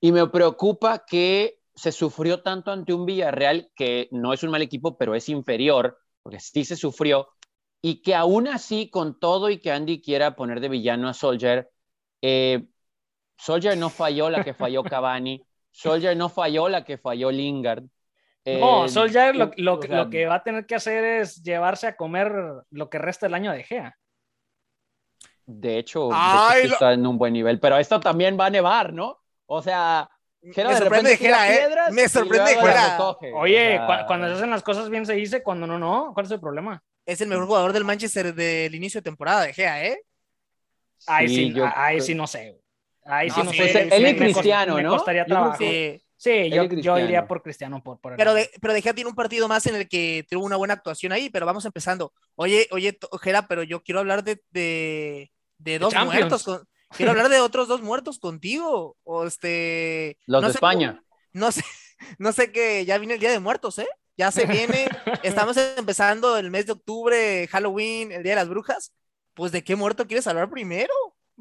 Y 0.00 0.10
me 0.12 0.26
preocupa 0.26 1.04
que 1.06 1.60
se 1.74 1.92
sufrió 1.92 2.42
tanto 2.42 2.70
ante 2.72 2.92
un 2.92 3.04
Villarreal 3.06 3.70
que 3.76 4.08
no 4.12 4.32
es 4.32 4.42
un 4.42 4.50
mal 4.50 4.62
equipo, 4.62 4.96
pero 4.96 5.14
es 5.14 5.28
inferior, 5.28 5.98
porque 6.24 6.40
sí 6.40 6.64
se 6.66 6.76
sufrió, 6.76 7.28
y 7.82 8.02
que 8.02 8.16
aún 8.16 8.48
así, 8.48 8.90
con 8.90 9.20
todo 9.20 9.50
y 9.50 9.60
que 9.60 9.72
Andy 9.72 10.02
quiera 10.02 10.36
poner 10.36 10.60
de 10.60 10.70
villano 10.70 11.08
a 11.10 11.14
Soldier, 11.14 11.70
eh, 12.22 12.66
Soldier 13.38 13.76
no 13.78 13.90
falló 13.90 14.30
la 14.30 14.42
que 14.42 14.54
falló 14.54 14.86
Cavani, 14.88 15.46
Soldier 15.70 16.16
no 16.16 16.28
falló 16.30 16.68
la 16.68 16.84
que 16.84 16.98
falló 16.98 17.30
Lingard. 17.30 17.84
No, 18.50 18.86
Eh, 18.86 18.88
Solskjaer 18.88 19.34
lo, 19.36 19.50
o 19.72 19.82
lo, 19.82 19.86
sea, 19.86 20.02
lo 20.02 20.08
que 20.10 20.26
va 20.26 20.36
a 20.36 20.42
tener 20.42 20.66
que 20.66 20.74
hacer 20.76 21.04
es 21.04 21.42
llevarse 21.42 21.86
a 21.88 21.96
comer 21.96 22.32
lo 22.70 22.88
que 22.90 22.98
resta 22.98 23.26
del 23.26 23.34
año 23.34 23.52
de 23.52 23.64
Gea. 23.64 23.96
De 25.46 25.78
hecho, 25.78 26.14
de 26.14 26.36
Ay, 26.36 26.38
hecho 26.38 26.52
sí 26.52 26.66
lo- 26.68 26.78
está 26.78 26.92
en 26.92 27.06
un 27.06 27.18
buen 27.18 27.32
nivel, 27.34 27.60
pero 27.60 27.76
esto 27.78 28.00
también 28.00 28.38
va 28.38 28.46
a 28.46 28.50
nevar, 28.50 28.92
¿no? 28.94 29.20
O 29.46 29.60
sea, 29.62 30.08
Jera 30.52 30.68
Me 30.68 30.74
de 30.74 30.80
sorprende 30.80 31.16
tira 31.16 31.38
Jera, 31.44 31.88
¿eh? 31.88 31.92
Me 31.92 32.08
sorprende 32.08 32.54
las 32.56 32.64
Jera. 32.64 32.98
Oye, 33.34 33.78
O 33.80 33.86
cu- 33.86 33.92
sea, 33.92 34.06
cuando 34.06 34.28
se 34.28 34.34
hacen 34.34 34.50
las 34.50 34.62
cosas 34.62 34.90
bien 34.90 35.06
se 35.06 35.14
dice, 35.14 35.42
cuando 35.42 35.66
no, 35.66 35.78
no. 35.78 36.10
¿Cuál 36.12 36.26
es 36.26 36.32
el 36.32 36.40
problema? 36.40 36.82
Es 37.06 37.20
el 37.20 37.28
mejor 37.28 37.46
jugador 37.46 37.72
del 37.72 37.84
Manchester 37.84 38.34
del 38.34 38.74
inicio 38.74 38.98
de 39.00 39.04
temporada 39.04 39.42
de 39.42 39.52
Gea, 39.52 39.84
¿eh? 39.86 40.00
Ahí 41.06 41.28
sí, 41.28 41.52
yo 41.52 41.66
ahí 41.74 42.00
sí 42.00 42.14
no 42.14 42.26
sé. 42.26 42.58
Ahí 43.04 43.28
No, 43.28 43.34
sí 43.34 43.42
no 43.42 43.50
sí, 43.50 43.56
sé. 43.58 43.62
pues, 43.72 43.92
él 43.92 44.02
Me- 44.02 44.10
y 44.10 44.12
me 44.14 44.18
Cristiano, 44.18 44.74
me 44.76 44.82
¿no? 44.82 44.90
costaría 44.90 45.22
Yo 45.22 45.26
creo 45.26 45.36
trabajo. 45.38 45.58
que- 45.58 46.00
Sí, 46.16 46.44
Sí. 46.44 46.50
yo, 46.80 46.98
iría 46.98 47.26
por 47.26 47.42
Cristiano. 47.42 47.82
Por, 47.82 48.00
por 48.00 48.12
el- 48.12 48.16
Pero 48.16 48.32
de, 48.32 48.48
pero 48.62 48.72
de 48.72 48.80
Gea 48.80 48.94
tiene 48.94 49.10
un 49.10 49.16
partido 49.16 49.46
más 49.46 49.66
en 49.66 49.74
el 49.74 49.88
que 49.88 50.24
tuvo 50.30 50.44
una 50.46 50.56
buena 50.56 50.72
actuación 50.72 51.12
ahí, 51.12 51.28
pero 51.28 51.44
vamos 51.44 51.66
empezando. 51.66 52.14
Oye, 52.36 52.66
oye, 52.70 52.96
Jera, 53.20 53.46
pero 53.46 53.62
yo 53.62 53.82
quiero 53.82 53.98
hablar 54.00 54.24
de, 54.24 54.40
de, 54.50 55.30
de 55.58 55.78
dos 55.78 55.92
Champions. 55.92 56.14
muertos. 56.20 56.44
con- 56.44 56.66
quiero 56.96 57.10
hablar 57.12 57.28
de 57.28 57.40
otros 57.40 57.68
dos 57.68 57.82
muertos 57.82 58.18
contigo. 58.18 58.96
O 59.04 59.24
este. 59.26 60.18
Los 60.26 60.42
no 60.42 60.48
de 60.48 60.52
sé 60.52 60.56
España. 60.58 60.92
cómo- 60.92 61.04
no 61.32 61.52
sé, 61.52 61.64
no 62.18 62.32
sé 62.32 62.52
que 62.52 62.84
ya 62.84 62.98
viene 62.98 63.14
el 63.14 63.20
Día 63.20 63.30
de 63.30 63.40
Muertos, 63.40 63.78
¿eh? 63.78 63.88
Ya 64.16 64.30
se 64.30 64.46
viene. 64.46 64.86
Estamos 65.22 65.56
empezando 65.76 66.36
el 66.38 66.50
mes 66.50 66.66
de 66.66 66.72
octubre, 66.72 67.46
Halloween, 67.48 68.12
el 68.12 68.22
Día 68.22 68.32
de 68.32 68.36
las 68.36 68.48
Brujas. 68.48 68.92
Pues, 69.34 69.50
¿de 69.50 69.64
qué 69.64 69.74
muerto 69.74 70.06
quieres 70.06 70.26
hablar 70.28 70.48
primero? 70.48 70.92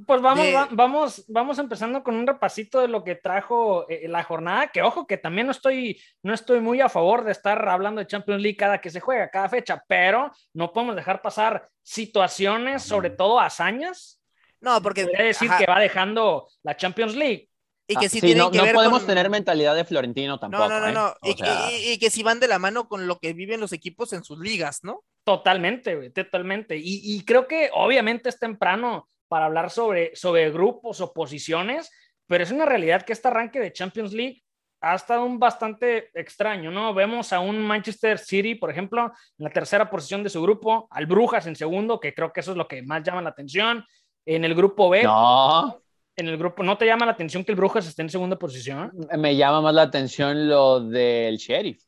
Pues 0.08 0.20
vamos, 0.24 0.44
de- 0.44 0.54
va- 0.56 0.68
vamos, 0.72 1.24
vamos 1.28 1.60
empezando 1.60 2.02
con 2.04 2.16
un 2.16 2.26
repasito 2.26 2.82
de 2.82 2.88
lo 2.88 3.04
que 3.04 3.14
trajo 3.14 3.86
eh, 3.88 4.08
la 4.08 4.24
jornada, 4.24 4.70
que 4.70 4.82
ojo, 4.82 5.06
que 5.06 5.18
también 5.20 5.46
no 5.46 5.52
estoy, 5.52 6.02
no 6.24 6.34
estoy 6.34 6.60
muy 6.62 6.82
a 6.82 6.90
favor 6.90 7.24
de 7.24 7.32
estar 7.32 7.70
hablando 7.70 8.00
de 8.00 8.08
Champions 8.08 8.42
League 8.42 8.58
cada 8.58 8.82
que 8.82 8.90
se 8.90 9.00
juega, 9.00 9.30
cada 9.30 9.50
fecha, 9.50 9.84
pero 9.88 10.32
no 10.56 10.74
podemos 10.74 10.96
dejar 10.96 11.22
pasar 11.22 11.70
situaciones, 11.84 12.82
sobre 12.82 13.12
todo 13.12 13.40
hazañas, 13.40 14.20
No, 14.64 14.82
porque. 14.82 15.04
podría 15.04 15.26
decir 15.26 15.50
ajá, 15.50 15.60
que 15.60 15.66
va 15.66 15.80
dejando 15.80 16.48
la 16.64 16.76
Champions 16.76 17.16
League. 17.16 17.50
y 17.86 17.96
que 17.98 18.06
Ah, 18.06 18.10
sí, 18.10 18.22
sí, 18.22 18.34
no, 18.34 18.50
que 18.50 18.58
no 18.60 18.64
ver 18.64 18.74
podemos 18.76 19.00
con- 19.00 19.08
tener 19.08 19.30
mentalidad 19.30 19.76
de 19.76 19.84
Florentino 19.84 20.40
tampoco. 20.40 20.70
No, 20.70 20.80
no, 20.80 20.80
no, 20.80 20.88
¿eh? 20.88 20.94
no. 20.94 21.14
Y, 21.30 21.34
sea, 21.34 21.70
y- 21.72 21.92
y 21.92 22.00
que 22.00 22.10
sí 22.10 22.24
van 22.24 22.40
de 22.40 22.48
la 22.48 22.58
mano 22.58 22.88
con 22.88 23.08
lo 23.08 23.20
que 23.20 23.34
viven 23.34 23.60
los 23.60 23.74
equipos 23.74 24.14
en 24.14 24.24
sus 24.24 24.40
ligas, 24.40 24.80
¿no? 24.84 25.04
Totalmente, 25.26 25.94
güey, 25.96 26.10
totalmente. 26.12 26.78
Y, 26.78 27.02
y 27.04 27.26
creo 27.26 27.46
que 27.46 27.70
obviamente 27.74 28.30
es 28.30 28.40
temprano 28.40 29.10
para 29.28 29.46
hablar 29.48 29.70
sobre, 29.70 30.16
sobre 30.16 30.50
grupos 30.52 31.02
o 31.02 31.12
posiciones, 31.12 31.92
pero 32.26 32.44
es 32.46 32.52
una 32.52 32.66
realidad 32.66 33.02
que 33.04 33.12
este 33.12 33.28
arranque 33.28 33.60
de 33.60 33.74
Champions 33.74 34.14
League 34.14 34.44
ha 34.80 34.96
estado 34.96 35.26
un 35.26 35.40
bastante 35.40 36.10
extraño, 36.14 36.72
¿no? 36.72 36.94
Vemos 36.94 37.34
a 37.34 37.40
un 37.42 37.60
Manchester 37.62 38.18
City, 38.18 38.56
por 38.56 38.70
ejemplo, 38.72 39.12
en 39.38 39.44
la 39.46 39.50
tercera 39.50 39.90
posición 39.90 40.24
de 40.24 40.30
su 40.30 40.42
grupo, 40.42 40.88
al 40.92 41.06
Brujas 41.06 41.48
en 41.48 41.56
segundo, 41.58 42.00
que 42.00 42.14
creo 42.14 42.32
que 42.32 42.40
eso 42.42 42.52
es 42.52 42.58
lo 42.58 42.68
que 42.68 42.82
más 42.84 43.04
llama 43.04 43.22
la 43.22 43.30
atención. 43.30 43.86
En 44.26 44.46
el 44.46 44.56
grupo 44.56 44.90
B, 44.90 45.04
no, 45.04 45.82
en 46.16 46.28
el 46.28 46.38
grupo, 46.38 46.64
¿no 46.64 46.78
te 46.78 46.86
llama 46.86 47.06
la 47.06 47.14
atención 47.14 47.44
que 47.44 47.52
el 47.52 47.56
Brujas 47.56 47.88
esté 47.88 48.02
en 48.04 48.10
segunda 48.10 48.38
posición? 48.38 48.92
me 49.18 49.36
llama 49.36 49.62
más 49.62 49.74
la 49.74 49.82
atención 49.84 50.48
lo 50.48 50.80
del 50.80 51.38
sheriff. 51.38 51.84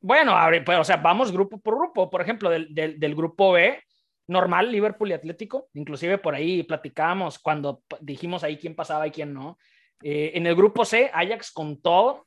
Bueno, 0.00 0.36
pues, 0.64 0.78
o 0.78 0.84
sea, 0.84 0.98
vamos 0.98 1.32
grupo 1.32 1.58
por 1.58 1.76
grupo. 1.76 2.10
Por 2.10 2.20
ejemplo, 2.20 2.50
del, 2.50 2.72
del, 2.74 3.00
del 3.00 3.14
grupo 3.14 3.52
B, 3.52 3.82
normal, 4.28 4.70
Liverpool 4.70 5.10
y 5.10 5.14
Atlético. 5.14 5.68
Inclusive 5.74 6.18
por 6.18 6.34
ahí 6.34 6.62
platicábamos 6.62 7.38
cuando 7.38 7.82
dijimos 8.00 8.44
ahí 8.44 8.58
quién 8.58 8.76
pasaba 8.76 9.06
y 9.06 9.10
quién 9.10 9.32
no. 9.32 9.58
Eh, 10.02 10.32
en 10.34 10.46
el 10.46 10.54
grupo 10.54 10.84
C, 10.84 11.10
Ajax 11.12 11.50
con 11.50 11.80
todo. 11.80 12.25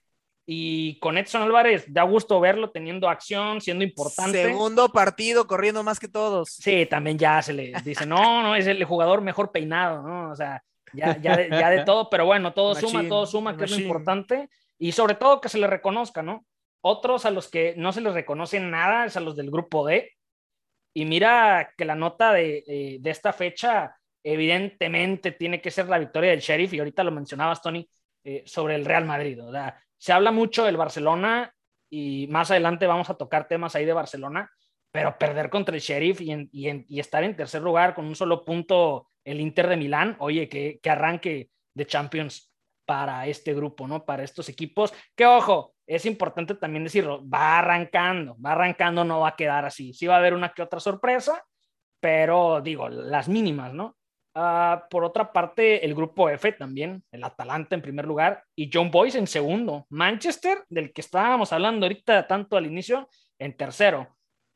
Y 0.51 0.97
con 0.97 1.15
Edson 1.15 1.43
Álvarez, 1.43 1.85
da 1.87 2.01
gusto 2.01 2.39
verlo 2.39 2.71
teniendo 2.71 3.07
acción, 3.07 3.61
siendo 3.61 3.83
importante. 3.83 4.45
Segundo 4.45 4.89
partido 4.89 5.45
corriendo 5.45 5.83
más 5.83 5.99
que 5.99 6.07
todos. 6.07 6.49
Sí, 6.49 6.87
también 6.87 7.19
ya 7.19 7.39
se 7.43 7.53
le 7.53 7.71
dice, 7.85 8.07
no, 8.07 8.41
no, 8.41 8.55
es 8.55 8.65
el 8.65 8.83
jugador 8.83 9.21
mejor 9.21 9.51
peinado, 9.51 10.01
¿no? 10.01 10.31
O 10.31 10.35
sea, 10.35 10.63
ya, 10.91 11.15
ya, 11.21 11.37
de, 11.37 11.49
ya 11.51 11.69
de 11.69 11.83
todo, 11.85 12.09
pero 12.09 12.25
bueno, 12.25 12.51
todo 12.51 12.73
suma, 12.73 12.93
Machín, 12.93 13.09
todo 13.09 13.27
suma, 13.27 13.55
que 13.55 13.65
es 13.65 13.69
lo 13.69 13.77
importante. 13.77 14.49
Y 14.79 14.91
sobre 14.91 15.13
todo 15.13 15.39
que 15.39 15.49
se 15.49 15.59
le 15.59 15.67
reconozca, 15.67 16.23
¿no? 16.23 16.47
Otros 16.81 17.27
a 17.27 17.29
los 17.29 17.47
que 17.47 17.75
no 17.77 17.91
se 17.91 18.01
les 18.01 18.15
reconoce 18.15 18.59
nada 18.59 19.05
es 19.05 19.15
a 19.17 19.19
los 19.19 19.35
del 19.35 19.51
grupo 19.51 19.85
D. 19.85 20.13
Y 20.95 21.05
mira 21.05 21.75
que 21.77 21.85
la 21.85 21.93
nota 21.93 22.33
de, 22.33 22.63
eh, 22.65 22.97
de 22.99 23.09
esta 23.11 23.33
fecha, 23.33 23.95
evidentemente, 24.23 25.31
tiene 25.31 25.61
que 25.61 25.69
ser 25.69 25.87
la 25.89 25.99
victoria 25.99 26.31
del 26.31 26.39
Sheriff. 26.39 26.73
Y 26.73 26.79
ahorita 26.79 27.03
lo 27.03 27.11
mencionabas, 27.11 27.61
Tony, 27.61 27.87
eh, 28.23 28.41
sobre 28.47 28.73
el 28.73 28.85
Real 28.85 29.05
Madrid. 29.05 29.43
O 29.43 29.51
sea, 29.51 29.79
se 29.99 30.11
habla 30.11 30.31
mucho 30.31 30.63
del 30.65 30.77
Barcelona 30.77 31.53
y 31.91 32.27
más 32.27 32.49
adelante 32.49 32.87
vamos 32.87 33.09
a 33.11 33.17
tocar 33.17 33.47
temas 33.47 33.75
ahí 33.75 33.85
de 33.85 33.93
Barcelona, 33.93 34.49
pero 34.91 35.17
perder 35.19 35.51
contra 35.51 35.75
el 35.75 35.81
Sheriff 35.81 36.21
y, 36.21 36.49
y 36.51 36.99
estar 36.99 37.23
en 37.23 37.35
tercer 37.35 37.61
lugar 37.61 37.93
con 37.93 38.05
un 38.05 38.15
solo 38.15 38.43
punto 38.43 39.09
el 39.23 39.39
Inter 39.39 39.67
de 39.67 39.77
Milán, 39.77 40.15
oye, 40.19 40.49
que, 40.49 40.79
que 40.81 40.89
arranque 40.89 41.51
de 41.75 41.85
Champions 41.85 42.51
para 42.89 43.27
este 43.27 43.53
grupo, 43.53 43.87
¿no? 43.87 44.03
Para 44.03 44.23
estos 44.23 44.49
equipos, 44.49 44.91
que 45.15 45.25
ojo, 45.25 45.75
es 45.85 46.07
importante 46.07 46.55
también 46.55 46.83
decirlo, 46.83 47.27
va 47.29 47.59
arrancando, 47.59 48.35
va 48.43 48.53
arrancando, 48.53 49.03
no 49.03 49.19
va 49.19 49.29
a 49.29 49.35
quedar 49.35 49.65
así. 49.65 49.93
Sí 49.93 50.07
va 50.07 50.15
a 50.15 50.17
haber 50.17 50.33
una 50.33 50.49
que 50.53 50.63
otra 50.63 50.79
sorpresa, 50.79 51.45
pero 51.99 52.61
digo, 52.61 52.89
las 52.89 53.29
mínimas, 53.29 53.73
¿no? 53.73 53.98
Ah, 54.35 54.85
por 54.89 55.03
otra 55.03 55.33
parte, 55.33 55.83
el 55.85 55.95
grupo 55.95 56.29
F 56.29 56.51
también, 56.53 57.03
el 57.11 57.23
Atalanta 57.23 57.75
en 57.75 57.81
primer 57.81 58.05
lugar 58.05 58.43
y 58.55 58.69
John 58.71 58.91
Boyce 58.91 59.17
en 59.17 59.27
segundo. 59.27 59.85
Manchester, 59.89 60.63
del 60.69 60.93
que 60.93 61.01
estábamos 61.01 61.51
hablando 61.51 61.85
ahorita 61.85 62.27
tanto 62.27 62.55
al 62.55 62.65
inicio, 62.67 63.09
en 63.39 63.57
tercero. 63.57 64.15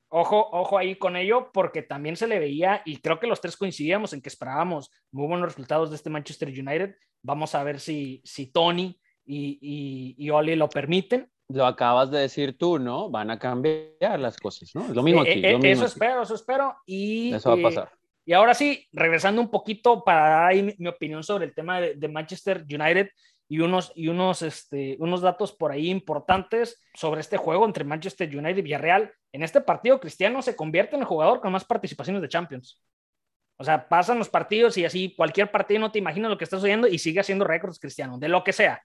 Ojo, 0.09 0.47
ojo 0.51 0.77
ahí 0.77 0.95
con 0.95 1.15
ello, 1.15 1.49
porque 1.51 1.81
también 1.81 2.15
se 2.15 2.27
le 2.27 2.37
veía, 2.37 2.83
y 2.85 2.97
creo 2.97 3.19
que 3.19 3.25
los 3.25 3.41
tres 3.41 3.57
coincidíamos 3.57 4.13
en 4.13 4.21
que 4.21 4.29
esperábamos 4.29 4.91
muy 5.11 5.25
buenos 5.27 5.47
resultados 5.47 5.89
de 5.89 5.95
este 5.95 6.11
Manchester 6.11 6.49
United. 6.49 6.95
Vamos 7.23 7.55
a 7.55 7.63
ver 7.63 7.79
si, 7.79 8.21
si 8.23 8.51
Tony 8.51 8.99
y, 9.25 9.57
y, 9.59 10.15
y 10.23 10.29
Oli 10.29 10.55
lo 10.55 10.69
permiten. 10.69 11.27
Lo 11.49 11.65
acabas 11.65 12.11
de 12.11 12.19
decir 12.19 12.57
tú, 12.57 12.77
¿no? 12.77 13.09
Van 13.09 13.31
a 13.31 13.39
cambiar 13.39 14.19
las 14.19 14.37
cosas, 14.37 14.69
¿no? 14.75 14.81
Es 14.85 14.89
lo 14.95 15.01
mismo 15.03 15.23
Eh, 15.25 15.31
aquí. 15.31 15.45
eh, 15.45 15.51
lo 15.53 15.57
mismo 15.59 15.71
eso 15.71 15.81
aquí. 15.85 15.91
espero, 15.93 16.21
eso 16.21 16.35
espero. 16.35 16.75
Y, 16.85 17.33
Eso 17.33 17.49
va 17.49 17.55
a 17.55 17.59
eh, 17.59 17.63
pasar. 17.63 17.91
Y 18.25 18.33
ahora 18.33 18.53
sí, 18.53 18.87
regresando 18.93 19.41
un 19.41 19.51
poquito 19.51 20.03
para 20.03 20.29
dar 20.29 20.45
ahí 20.45 20.75
mi, 20.77 20.87
opinión 20.87 21.23
sobre 21.23 21.45
el 21.45 21.53
tema 21.53 21.81
de, 21.81 22.07
Manchester 22.07 22.63
United 22.69 23.09
y 23.49 23.59
unos, 23.59 23.91
y 23.95 24.07
unos, 24.07 24.41
este, 24.41 24.95
unos 24.99 25.21
datos 25.21 25.51
por 25.51 25.71
ahí 25.71 25.89
importantes 25.89 26.81
sobre 26.93 27.21
este 27.21 27.37
juego 27.37 27.65
entre 27.65 27.83
Manchester 27.83 28.29
United 28.29 28.57
y 28.57 28.61
Villarreal. 28.61 29.11
En 29.33 29.43
este 29.43 29.59
partido, 29.59 29.99
Cristiano 29.99 30.41
se 30.41 30.55
convierte 30.55 30.95
en 30.95 31.01
el 31.01 31.07
jugador 31.07 31.41
con 31.41 31.51
más 31.51 31.65
participaciones 31.65 32.21
de 32.21 32.29
Champions. 32.29 32.81
O 33.57 33.63
sea, 33.63 33.87
pasan 33.87 34.19
los 34.19 34.29
partidos 34.29 34.77
y 34.77 34.85
así 34.85 35.13
cualquier 35.15 35.51
partido 35.51 35.79
no 35.79 35.91
te 35.91 35.99
imaginas 35.99 36.29
lo 36.29 36.37
que 36.37 36.43
está 36.43 36.57
sucediendo 36.57 36.87
y 36.87 36.97
sigue 36.99 37.19
haciendo 37.19 37.45
récords 37.45 37.79
Cristiano, 37.79 38.17
de 38.17 38.27
lo 38.29 38.43
que 38.43 38.53
sea, 38.53 38.83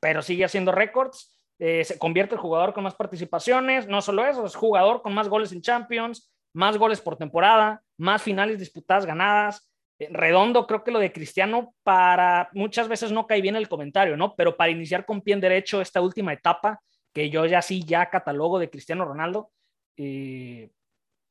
pero 0.00 0.22
sigue 0.22 0.44
haciendo 0.44 0.72
récords. 0.72 1.36
eh, 1.58 1.84
se 1.84 1.98
convierte 1.98 2.34
el 2.34 2.40
jugador 2.40 2.72
con 2.72 2.84
más 2.84 2.94
participaciones, 2.94 3.86
no 3.86 4.00
solo 4.00 4.24
eso, 4.24 4.46
es 4.46 4.54
jugador 4.54 5.02
con 5.02 5.12
más 5.14 5.28
goles 5.28 5.52
en 5.52 5.60
Champions, 5.60 6.30
más 6.54 6.78
goles 6.78 7.00
por 7.00 7.16
temporada, 7.16 7.82
más 8.00 8.22
finales 8.22 8.58
disputadas 8.58 9.06
ganadas. 9.06 9.70
Eh, 9.98 10.08
Redondo, 10.10 10.66
creo 10.66 10.82
que 10.82 10.90
lo 10.90 10.98
de 10.98 11.12
Cristiano 11.12 11.74
para 11.82 12.48
muchas 12.52 12.88
veces 12.88 13.12
no 13.12 13.26
cae 13.26 13.40
bien 13.40 13.56
el 13.56 13.68
comentario, 13.68 14.16
¿no? 14.16 14.34
Pero 14.34 14.56
para 14.56 14.70
iniciar 14.70 15.04
con 15.04 15.20
pie 15.20 15.36
derecho 15.36 15.80
esta 15.80 16.00
última 16.00 16.32
etapa, 16.32 16.80
que 17.12 17.30
yo 17.30 17.46
ya 17.46 17.62
sí 17.62 17.84
ya 17.84 18.10
catalogo 18.10 18.58
de 18.58 18.70
Cristiano 18.70 19.04
Ronaldo. 19.04 19.50
eh, 19.96 20.70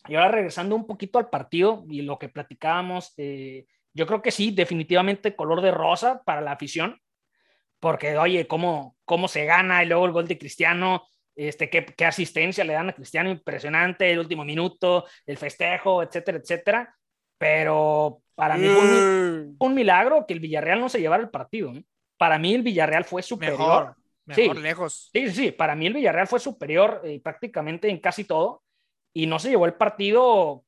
y 0.07 0.15
ahora 0.15 0.29
regresando 0.31 0.75
un 0.75 0.87
poquito 0.87 1.19
al 1.19 1.29
partido 1.29 1.83
y 1.89 2.01
lo 2.03 2.17
que 2.17 2.29
platicábamos, 2.29 3.13
eh, 3.17 3.65
yo 3.93 4.07
creo 4.07 4.21
que 4.21 4.31
sí, 4.31 4.51
definitivamente 4.51 5.35
color 5.35 5.61
de 5.61 5.71
rosa 5.71 6.23
para 6.23 6.41
la 6.41 6.53
afición, 6.53 7.01
porque 7.79 8.17
oye, 8.17 8.47
cómo, 8.47 8.95
cómo 9.03 9.27
se 9.27 9.45
gana 9.45 9.83
y 9.83 9.87
luego 9.87 10.05
el 10.05 10.11
gol 10.11 10.27
de 10.27 10.37
Cristiano, 10.37 11.07
este, 11.47 11.69
qué, 11.69 11.85
qué 11.85 12.05
asistencia 12.05 12.63
le 12.63 12.73
dan 12.73 12.89
a 12.89 12.93
Cristiano, 12.93 13.29
impresionante, 13.29 14.11
el 14.11 14.19
último 14.19 14.43
minuto, 14.43 15.05
el 15.25 15.37
festejo, 15.37 16.03
etcétera, 16.03 16.37
etcétera. 16.39 16.95
Pero 17.37 18.21
para 18.35 18.57
mí 18.57 18.69
fue 18.69 18.81
un, 18.83 18.89
Mm, 19.49 19.55
un 19.59 19.73
milagro 19.73 20.25
que 20.27 20.33
el 20.33 20.39
Villarreal 20.39 20.79
no 20.79 20.89
se 20.89 20.99
llevara 20.99 21.23
el 21.23 21.29
partido. 21.29 21.71
¿eh? 21.73 21.83
Para 22.17 22.37
mí 22.37 22.53
el 22.53 22.61
Villarreal 22.63 23.05
fue 23.05 23.21
superior. 23.21 23.59
Mejor, 23.59 23.95
mejor 24.25 24.55
Sí. 24.57 24.61
lejos. 24.61 25.09
Sí, 25.13 25.27
sí, 25.29 25.33
sí, 25.45 25.51
para 25.51 25.75
mí 25.75 25.87
el 25.87 25.93
Villarreal 25.93 26.27
fue 26.27 26.39
superior 26.39 27.01
eh, 27.05 27.19
prácticamente 27.23 27.89
en 27.89 27.99
casi 27.99 28.25
todo 28.25 28.63
y 29.13 29.25
no 29.27 29.39
se 29.39 29.49
llevó 29.49 29.65
el 29.65 29.73
partido 29.73 30.63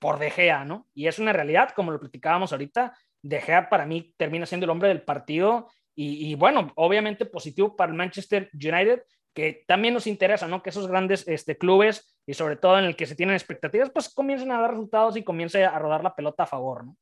por 0.00 0.18
De 0.18 0.30
Gea, 0.30 0.64
¿no? 0.64 0.86
Y 0.94 1.06
es 1.06 1.18
una 1.18 1.32
realidad, 1.32 1.70
como 1.74 1.90
lo 1.92 2.00
platicábamos 2.00 2.52
ahorita, 2.52 2.96
De 3.22 3.40
Gea 3.40 3.68
para 3.68 3.86
mí 3.86 4.14
termina 4.16 4.46
siendo 4.46 4.64
el 4.64 4.70
hombre 4.70 4.88
del 4.88 5.02
partido 5.02 5.68
y, 5.94 6.30
y 6.30 6.34
bueno, 6.34 6.72
obviamente 6.76 7.24
positivo 7.26 7.74
para 7.76 7.90
el 7.92 7.96
Manchester 7.98 8.50
United, 8.52 9.02
que 9.38 9.62
también 9.68 9.94
nos 9.94 10.08
interesa, 10.08 10.48
¿no? 10.48 10.64
Que 10.64 10.70
esos 10.70 10.88
grandes 10.88 11.22
este, 11.28 11.56
clubes 11.56 12.12
y 12.26 12.34
sobre 12.34 12.56
todo 12.56 12.76
en 12.76 12.86
el 12.86 12.96
que 12.96 13.06
se 13.06 13.14
tienen 13.14 13.36
expectativas, 13.36 13.88
pues 13.88 14.08
comiencen 14.08 14.50
a 14.50 14.60
dar 14.60 14.70
resultados 14.70 15.16
y 15.16 15.22
comience 15.22 15.64
a 15.64 15.78
rodar 15.78 16.02
la 16.02 16.16
pelota 16.16 16.42
a 16.42 16.46
favor, 16.46 16.86
¿no? 16.86 16.96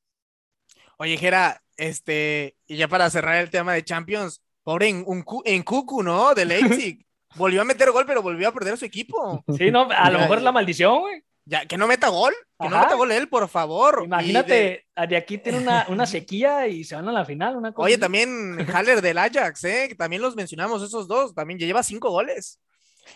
Oye, 0.99 1.17
Jera, 1.17 1.63
este, 1.79 2.55
y 2.67 2.77
ya 2.77 2.89
para 2.89 3.09
cerrar 3.09 3.37
el 3.37 3.49
tema 3.49 3.73
de 3.73 3.85
Champions, 3.85 4.43
pobre 4.63 4.91
en, 4.91 5.03
un, 5.07 5.25
en 5.47 5.63
Cucu, 5.63 6.03
¿no? 6.03 6.35
De 6.35 6.45
Leipzig. 6.45 7.07
volvió 7.37 7.63
a 7.63 7.65
meter 7.65 7.91
gol, 7.91 8.05
pero 8.07 8.21
volvió 8.21 8.49
a 8.49 8.53
perder 8.53 8.77
su 8.77 8.85
equipo. 8.85 9.43
Sí, 9.57 9.71
no, 9.71 9.89
a 9.91 10.11
lo 10.11 10.19
mejor 10.19 10.37
es 10.37 10.45
la 10.45 10.53
maldición, 10.53 11.01
güey. 11.01 11.25
Ya, 11.49 11.65
que 11.65 11.77
no 11.79 11.87
meta 11.87 12.09
gol, 12.09 12.35
que 12.59 12.69
no 12.69 12.77
meta 12.79 12.97
gol 12.97 13.13
él, 13.13 13.29
por 13.29 13.49
favor. 13.49 14.01
De- 14.01 14.05
Imagínate, 14.07 14.87
de... 14.97 15.17
aquí 15.17 15.39
tiene 15.39 15.59
una, 15.59 15.87
una 15.89 16.05
sequía 16.05 16.67
y 16.67 16.83
se 16.83 16.97
van 16.97 17.09
a 17.09 17.13
la 17.13 17.25
final. 17.25 17.57
Una 17.57 17.73
cosa 17.73 17.85
Oye, 17.87 17.95
así. 17.95 18.01
también 18.01 18.59
Haller 18.75 19.01
del 19.01 19.17
Ajax, 19.19 19.63
¿eh? 19.65 19.87
Que 19.89 19.95
también 19.95 20.23
los 20.23 20.35
mencionamos 20.35 20.83
esos 20.83 21.07
dos, 21.07 21.35
también 21.35 21.59
ya 21.61 21.67
lleva 21.67 21.83
cinco 21.85 22.11
goles. 22.11 22.59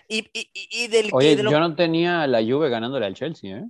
Y, 0.08 0.18
y, 0.32 0.48
y- 0.54 0.84
y 0.84 0.88
del 0.88 1.06
y 1.06 1.10
Oye, 1.12 1.36
de 1.36 1.42
lo- 1.42 1.50
yo 1.50 1.58
no 1.58 1.74
tenía 1.74 2.26
la 2.28 2.40
Juve 2.40 2.70
ganándole 2.70 3.06
al 3.06 3.14
Chelsea, 3.14 3.58
¿eh? 3.58 3.64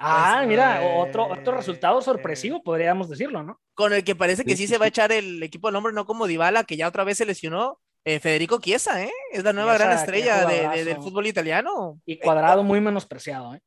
Ah, 0.00 0.34
Pues, 0.38 0.48
mira, 0.48 0.82
eh, 0.84 0.94
otro, 1.00 1.26
otro 1.26 1.56
resultado 1.56 2.00
sorpresivo, 2.02 2.62
podríamos 2.62 3.08
decirlo, 3.08 3.42
¿no? 3.42 3.60
con 3.74 3.92
el 3.92 4.02
que 4.04 4.16
parece 4.16 4.44
que 4.44 4.52
Sí, 4.52 4.56
sí 4.56 4.62
sí, 4.64 4.72
se 4.74 4.78
va 4.78 4.86
a 4.86 4.88
echar 4.88 5.12
el 5.12 5.40
equipo 5.42 5.68
al 5.68 5.76
hombre, 5.76 5.92
no 5.92 6.04
como 6.04 6.26
Dybala, 6.26 6.64
que 6.64 6.76
ya 6.76 6.88
otra 6.88 7.04
vez 7.04 7.18
se 7.18 7.26
lesionó. 7.26 7.80
Eh, 8.08 8.20
Federico 8.20 8.60
Chiesa, 8.60 9.02
¿eh? 9.02 9.12
Es 9.32 9.44
la 9.44 9.52
nueva 9.52 9.72
Chiesa, 9.72 9.84
gran 9.84 9.98
estrella 9.98 10.46
de- 10.46 10.84
del 10.84 10.96
fútbol 10.96 11.26
italiano. 11.26 12.00
Y 12.06 12.18
cuadrado 12.18 12.62
muy 12.62 12.80
menospreciado, 12.80 13.54
¿eh? 13.54 13.60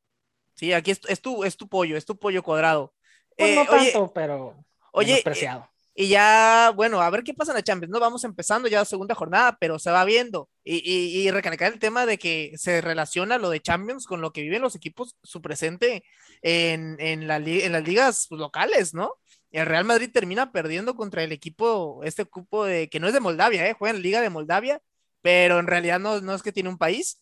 Sí, 0.55 0.73
aquí 0.73 0.91
es, 0.91 1.01
es 1.07 1.21
tu, 1.21 1.43
es 1.43 1.57
tu 1.57 1.67
pollo, 1.67 1.97
es 1.97 2.05
tu 2.05 2.17
pollo 2.17 2.43
cuadrado. 2.43 2.93
Pues 3.37 3.49
Eh, 3.49 3.55
no 3.55 3.61
oye, 3.61 3.91
tanto, 3.91 4.13
pero 4.13 4.55
oye, 4.91 5.07
menospreciado. 5.09 5.67
Y 5.93 6.07
ya, 6.07 6.71
bueno, 6.73 7.01
a 7.01 7.09
ver 7.09 7.21
qué 7.23 7.33
pasa 7.33 7.51
en 7.51 7.57
la 7.57 7.63
Champions, 7.63 7.91
¿no? 7.91 7.99
Vamos 7.99 8.23
empezando 8.23 8.69
ya 8.69 8.79
la 8.79 8.85
segunda 8.85 9.13
jornada, 9.13 9.57
pero 9.59 9.77
se 9.77 9.91
va 9.91 10.05
viendo. 10.05 10.49
Y, 10.63 10.77
y, 10.77 11.21
y 11.27 11.31
recalcar 11.31 11.73
el 11.73 11.79
tema 11.79 12.05
de 12.05 12.17
que 12.17 12.53
se 12.55 12.79
relaciona 12.79 13.37
lo 13.37 13.49
de 13.49 13.59
Champions 13.59 14.05
con 14.05 14.21
lo 14.21 14.31
que 14.31 14.41
viven 14.41 14.61
los 14.61 14.75
equipos, 14.75 15.17
su 15.21 15.41
presente 15.41 16.03
en, 16.41 16.95
en, 16.99 17.27
la, 17.27 17.37
en 17.37 17.71
las 17.73 17.83
ligas 17.83 18.27
locales, 18.29 18.93
¿no? 18.93 19.15
El 19.51 19.65
Real 19.65 19.83
Madrid 19.83 20.09
termina 20.11 20.51
perdiendo 20.51 20.95
contra 20.95 21.23
el 21.23 21.31
equipo, 21.31 22.01
este 22.03 22.21
equipo 22.21 22.65
de, 22.65 22.89
que 22.89 22.99
no 22.99 23.07
es 23.07 23.13
de 23.13 23.19
Moldavia, 23.19 23.67
¿eh? 23.67 23.73
juega 23.73 23.91
en 23.91 23.97
la 23.97 24.03
Liga 24.03 24.21
de 24.21 24.29
Moldavia, 24.29 24.81
pero 25.21 25.59
en 25.59 25.67
realidad 25.67 25.99
no, 25.99 26.21
no 26.21 26.33
es 26.33 26.41
que 26.41 26.53
tiene 26.53 26.69
un 26.69 26.77
país. 26.77 27.21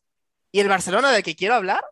Y 0.51 0.59
el 0.59 0.67
Barcelona 0.67 1.11
del 1.11 1.23
que 1.23 1.35
quiero 1.35 1.55
hablar 1.55 1.83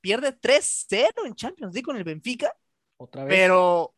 pierde 0.00 0.32
3-0 0.32 1.26
en 1.26 1.34
Champions 1.34 1.74
League 1.74 1.84
con 1.84 1.96
el 1.96 2.04
Benfica. 2.04 2.52
Otra 2.96 3.24
vez. 3.24 3.34
Pero, 3.34 3.94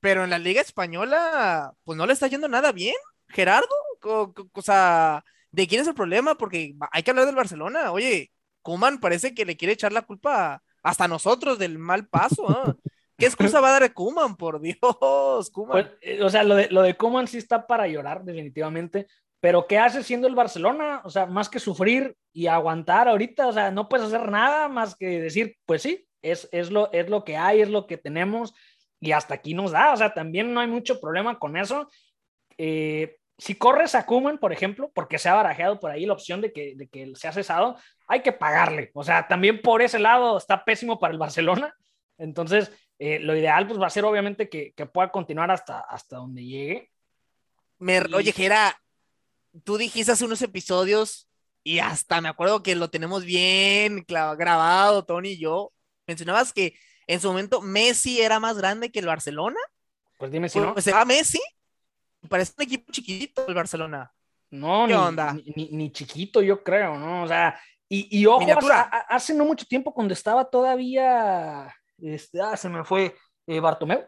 pero 0.00 0.24
en 0.24 0.30
la 0.30 0.38
Liga 0.38 0.60
Española, 0.60 1.74
pues 1.84 1.96
no 1.96 2.06
le 2.06 2.12
está 2.12 2.28
yendo 2.28 2.48
nada 2.48 2.70
bien, 2.70 2.94
Gerardo. 3.28 3.74
O, 4.02 4.62
sea, 4.62 5.24
¿de 5.50 5.66
quién 5.66 5.80
es 5.80 5.88
el 5.88 5.94
problema? 5.94 6.36
Porque 6.36 6.74
hay 6.92 7.02
que 7.02 7.10
hablar 7.10 7.26
del 7.26 7.34
Barcelona. 7.34 7.90
Oye, 7.92 8.30
Kuman 8.62 9.00
parece 9.00 9.34
que 9.34 9.44
le 9.44 9.56
quiere 9.56 9.74
echar 9.74 9.92
la 9.92 10.02
culpa 10.02 10.62
hasta 10.82 11.08
nosotros 11.08 11.58
del 11.58 11.78
mal 11.78 12.06
paso. 12.06 12.48
¿eh? 12.50 12.90
¿Qué 13.18 13.26
excusa 13.26 13.60
va 13.60 13.76
a 13.76 13.80
dar 13.80 13.92
Kuman, 13.92 14.36
por 14.36 14.60
Dios? 14.60 15.50
Kuman. 15.52 15.72
Pues, 15.72 15.86
eh, 16.00 16.22
o 16.22 16.30
sea, 16.30 16.44
lo 16.44 16.54
de, 16.54 16.68
lo 16.70 16.82
de 16.82 16.96
Kuman 16.96 17.26
sí 17.26 17.38
está 17.38 17.66
para 17.66 17.88
llorar, 17.88 18.22
definitivamente. 18.22 19.08
Pero 19.40 19.66
¿qué 19.66 19.78
hace 19.78 20.04
siendo 20.04 20.28
el 20.28 20.36
Barcelona? 20.36 21.02
O 21.04 21.10
sea, 21.10 21.26
más 21.26 21.48
que 21.48 21.58
sufrir 21.58 22.16
y 22.32 22.46
aguantar 22.46 23.08
ahorita, 23.08 23.48
o 23.48 23.52
sea, 23.52 23.70
no 23.72 23.88
puedes 23.88 24.06
hacer 24.06 24.30
nada 24.30 24.68
más 24.68 24.94
que 24.96 25.20
decir, 25.20 25.56
pues 25.66 25.82
sí, 25.82 26.08
es, 26.22 26.48
es, 26.52 26.70
lo, 26.70 26.92
es 26.92 27.08
lo 27.08 27.24
que 27.24 27.36
hay, 27.36 27.60
es 27.60 27.68
lo 27.68 27.86
que 27.86 27.98
tenemos 27.98 28.54
y 29.00 29.12
hasta 29.12 29.34
aquí 29.34 29.52
nos 29.52 29.72
da. 29.72 29.92
O 29.92 29.96
sea, 29.96 30.14
también 30.14 30.54
no 30.54 30.60
hay 30.60 30.68
mucho 30.68 31.00
problema 31.00 31.38
con 31.40 31.56
eso. 31.56 31.88
Eh, 32.56 33.16
si 33.36 33.54
corres 33.54 33.94
a 33.94 34.06
Kuman, 34.06 34.38
por 34.38 34.52
ejemplo, 34.52 34.90
porque 34.94 35.18
se 35.18 35.28
ha 35.28 35.34
barajeado 35.34 35.78
por 35.78 35.90
ahí 35.90 36.06
la 36.06 36.12
opción 36.12 36.40
de 36.40 36.52
que, 36.52 36.74
de 36.76 36.88
que 36.88 37.12
se 37.14 37.28
ha 37.28 37.32
cesado, 37.32 37.76
hay 38.06 38.22
que 38.22 38.32
pagarle. 38.32 38.90
O 38.94 39.04
sea, 39.04 39.26
también 39.28 39.60
por 39.60 39.82
ese 39.82 39.98
lado 39.98 40.38
está 40.38 40.64
pésimo 40.64 40.98
para 40.98 41.12
el 41.12 41.18
Barcelona. 41.18 41.74
Entonces, 42.16 42.72
eh, 42.98 43.20
lo 43.20 43.36
ideal 43.36 43.66
pues 43.66 43.80
va 43.80 43.86
a 43.86 43.90
ser 43.90 44.04
obviamente 44.04 44.48
que, 44.48 44.72
que 44.72 44.86
pueda 44.86 45.10
continuar 45.10 45.50
hasta, 45.50 45.80
hasta 45.80 46.16
donde 46.16 46.44
llegue. 46.44 46.90
Me, 47.78 48.00
Oye, 48.00 48.32
Gera, 48.32 48.80
tú 49.64 49.76
dijiste 49.76 50.12
hace 50.12 50.24
unos 50.24 50.42
episodios 50.42 51.28
y 51.62 51.78
hasta 51.78 52.20
me 52.20 52.28
acuerdo 52.28 52.62
que 52.62 52.74
lo 52.74 52.90
tenemos 52.90 53.24
bien 53.24 54.04
grabado, 54.08 55.04
Tony 55.04 55.30
y 55.30 55.38
yo. 55.38 55.72
Mencionabas 56.06 56.52
que 56.52 56.74
en 57.06 57.20
su 57.20 57.28
momento 57.28 57.60
Messi 57.60 58.20
era 58.20 58.40
más 58.40 58.58
grande 58.58 58.90
que 58.90 58.98
el 58.98 59.06
Barcelona. 59.06 59.60
Pues 60.16 60.32
dime 60.32 60.48
si 60.48 60.58
no. 60.58 60.72
Pues 60.72 60.84
se 60.84 60.92
va 60.92 61.04
Messi. 61.04 61.40
Parece 62.28 62.52
un 62.56 62.64
equipo 62.64 62.90
chiquitito 62.90 63.46
el 63.46 63.54
Barcelona. 63.54 64.12
No, 64.50 64.86
¿Qué 64.86 64.94
ni, 64.94 64.98
onda? 64.98 65.34
Ni, 65.54 65.68
ni, 65.70 65.92
chiquito, 65.92 66.42
yo 66.42 66.64
creo, 66.64 66.98
¿no? 66.98 67.22
O 67.22 67.28
sea, 67.28 67.60
y, 67.88 68.18
y 68.18 68.26
ojo, 68.26 68.44
hace 69.08 69.34
no 69.34 69.44
mucho 69.44 69.66
tiempo 69.66 69.92
cuando 69.92 70.14
estaba 70.14 70.48
todavía 70.48 71.72
este, 72.00 72.40
ah, 72.40 72.56
se 72.56 72.68
me 72.68 72.84
fue 72.84 73.14
eh, 73.46 73.60
Bartomeu. 73.60 74.04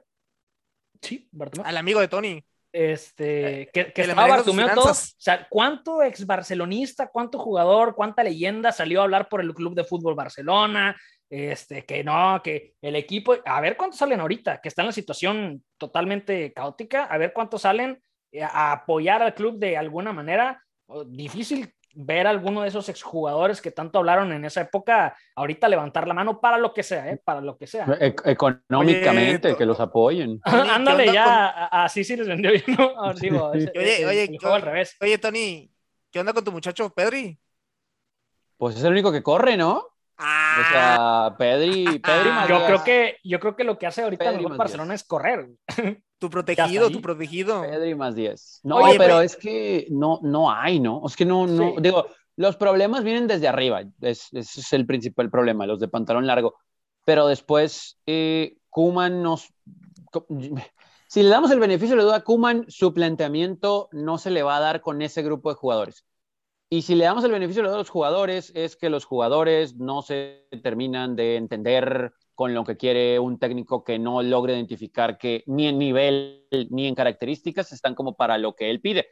Sí, 1.00 1.28
Bartomeu. 1.32 1.66
Al 1.66 1.76
amigo 1.76 2.00
de 2.00 2.08
Tony. 2.08 2.44
Este, 2.72 3.62
eh, 3.62 3.70
que, 3.72 3.92
que 3.92 4.02
estaba 4.02 4.28
Bartomeu 4.28 4.68
todo. 4.74 4.90
O 4.90 4.94
sea, 4.94 5.46
¿cuánto 5.48 6.02
ex 6.02 6.24
barcelonista, 6.24 7.08
cuánto 7.08 7.38
jugador, 7.38 7.94
cuánta 7.94 8.22
leyenda 8.22 8.70
salió 8.70 9.00
a 9.00 9.04
hablar 9.04 9.28
por 9.28 9.40
el 9.40 9.52
Club 9.54 9.74
de 9.74 9.84
Fútbol 9.84 10.14
Barcelona? 10.14 10.96
Este, 11.28 11.84
que 11.84 12.02
no, 12.02 12.40
que 12.42 12.74
el 12.82 12.96
equipo, 12.96 13.36
a 13.44 13.60
ver 13.60 13.76
cuántos 13.76 14.00
salen 14.00 14.18
ahorita, 14.18 14.60
que 14.60 14.68
está 14.68 14.82
en 14.82 14.86
la 14.86 14.92
situación 14.92 15.64
totalmente 15.78 16.52
caótica, 16.52 17.04
a 17.04 17.18
ver 17.18 17.32
cuántos 17.32 17.62
salen 17.62 18.02
eh, 18.32 18.42
a 18.42 18.72
apoyar 18.72 19.22
al 19.22 19.34
club 19.34 19.58
de 19.58 19.76
alguna 19.76 20.12
manera. 20.12 20.60
Difícil 21.06 21.72
ver 21.94 22.26
a 22.26 22.30
alguno 22.30 22.62
de 22.62 22.68
esos 22.68 22.88
exjugadores 22.88 23.60
que 23.60 23.70
tanto 23.70 23.98
hablaron 23.98 24.32
en 24.32 24.44
esa 24.44 24.62
época, 24.62 25.16
ahorita 25.34 25.68
levantar 25.68 26.06
la 26.06 26.14
mano 26.14 26.40
para 26.40 26.58
lo 26.58 26.72
que 26.72 26.82
sea, 26.82 27.10
¿eh? 27.10 27.20
para 27.22 27.40
lo 27.40 27.56
que 27.56 27.66
sea. 27.66 27.86
E-, 28.00 28.14
económicamente, 28.24 29.56
que 29.56 29.66
los 29.66 29.80
apoyen. 29.80 30.40
Ándale, 30.44 31.12
ya, 31.12 31.66
así 31.66 32.04
sí 32.04 32.16
les 32.16 32.28
vendió 32.28 32.50
bien, 32.50 32.64
¿no? 32.78 32.92
oye, 33.52 34.06
oye, 34.06 34.38
al 34.42 34.62
revés. 34.62 34.96
oye, 35.00 35.18
Tony, 35.18 35.70
¿qué 36.10 36.20
onda 36.20 36.32
con 36.32 36.44
tu 36.44 36.52
muchacho 36.52 36.90
Pedri? 36.90 37.38
Pues 38.56 38.76
es 38.76 38.84
el 38.84 38.92
único 38.92 39.10
que 39.10 39.22
corre, 39.22 39.56
¿no? 39.56 39.89
Ah. 40.20 40.56
O 40.60 40.72
sea, 40.72 41.36
Pedri, 41.38 41.84
Pedri 41.98 42.30
ah. 42.30 42.46
yo 42.48 42.66
creo 42.66 42.84
que 42.84 43.16
Yo 43.24 43.40
creo 43.40 43.56
que 43.56 43.64
lo 43.64 43.78
que 43.78 43.86
hace 43.86 44.02
ahorita 44.02 44.30
el 44.30 44.46
Barcelona 44.46 44.94
es 44.94 45.04
correr. 45.04 45.48
Tu 46.20 46.28
protegido, 46.28 46.90
tu 46.90 47.00
protegido. 47.00 47.62
Pedri 47.62 47.94
más 47.94 48.14
10. 48.14 48.60
No, 48.64 48.78
pero 48.98 49.22
es 49.22 49.36
que 49.36 49.86
no, 49.88 50.20
no 50.22 50.52
hay, 50.52 50.78
¿no? 50.78 51.00
Es 51.06 51.16
que 51.16 51.24
no, 51.24 51.46
no, 51.46 51.76
digo, 51.80 52.08
los 52.36 52.56
problemas 52.56 53.04
vienen 53.04 53.26
desde 53.26 53.48
arriba. 53.48 53.84
Es, 54.02 54.28
ese 54.32 54.60
es 54.60 54.72
el 54.74 54.84
principal 54.84 55.30
problema, 55.30 55.66
los 55.66 55.80
de 55.80 55.88
pantalón 55.88 56.26
largo. 56.26 56.56
Pero 57.06 57.26
después, 57.26 57.98
eh, 58.04 58.58
Kuman 58.68 59.22
nos. 59.22 59.48
Si 61.06 61.22
le 61.22 61.30
damos 61.30 61.50
el 61.52 61.58
beneficio 61.58 61.96
de 61.96 62.02
la 62.02 62.04
duda, 62.04 62.20
Kuman, 62.22 62.66
su 62.68 62.92
planteamiento 62.92 63.88
no 63.90 64.18
se 64.18 64.30
le 64.30 64.42
va 64.42 64.58
a 64.58 64.60
dar 64.60 64.82
con 64.82 65.00
ese 65.00 65.22
grupo 65.22 65.48
de 65.48 65.56
jugadores. 65.56 66.04
Y 66.72 66.82
si 66.82 66.94
le 66.94 67.04
damos 67.04 67.24
el 67.24 67.32
beneficio 67.32 67.64
de 67.64 67.68
la 67.68 67.76
los 67.76 67.90
jugadores, 67.90 68.52
es 68.54 68.76
que 68.76 68.90
los 68.90 69.04
jugadores 69.04 69.74
no 69.74 70.02
se 70.02 70.46
terminan 70.62 71.16
de 71.16 71.34
entender 71.34 72.12
con 72.36 72.54
lo 72.54 72.64
que 72.64 72.76
quiere 72.76 73.18
un 73.18 73.40
técnico 73.40 73.82
que 73.82 73.98
no 73.98 74.22
logre 74.22 74.54
identificar 74.54 75.18
que 75.18 75.42
ni 75.46 75.66
en 75.66 75.78
nivel 75.78 76.46
ni 76.70 76.86
en 76.86 76.94
características 76.94 77.72
están 77.72 77.96
como 77.96 78.16
para 78.16 78.38
lo 78.38 78.54
que 78.54 78.70
él 78.70 78.80
pide. 78.80 79.08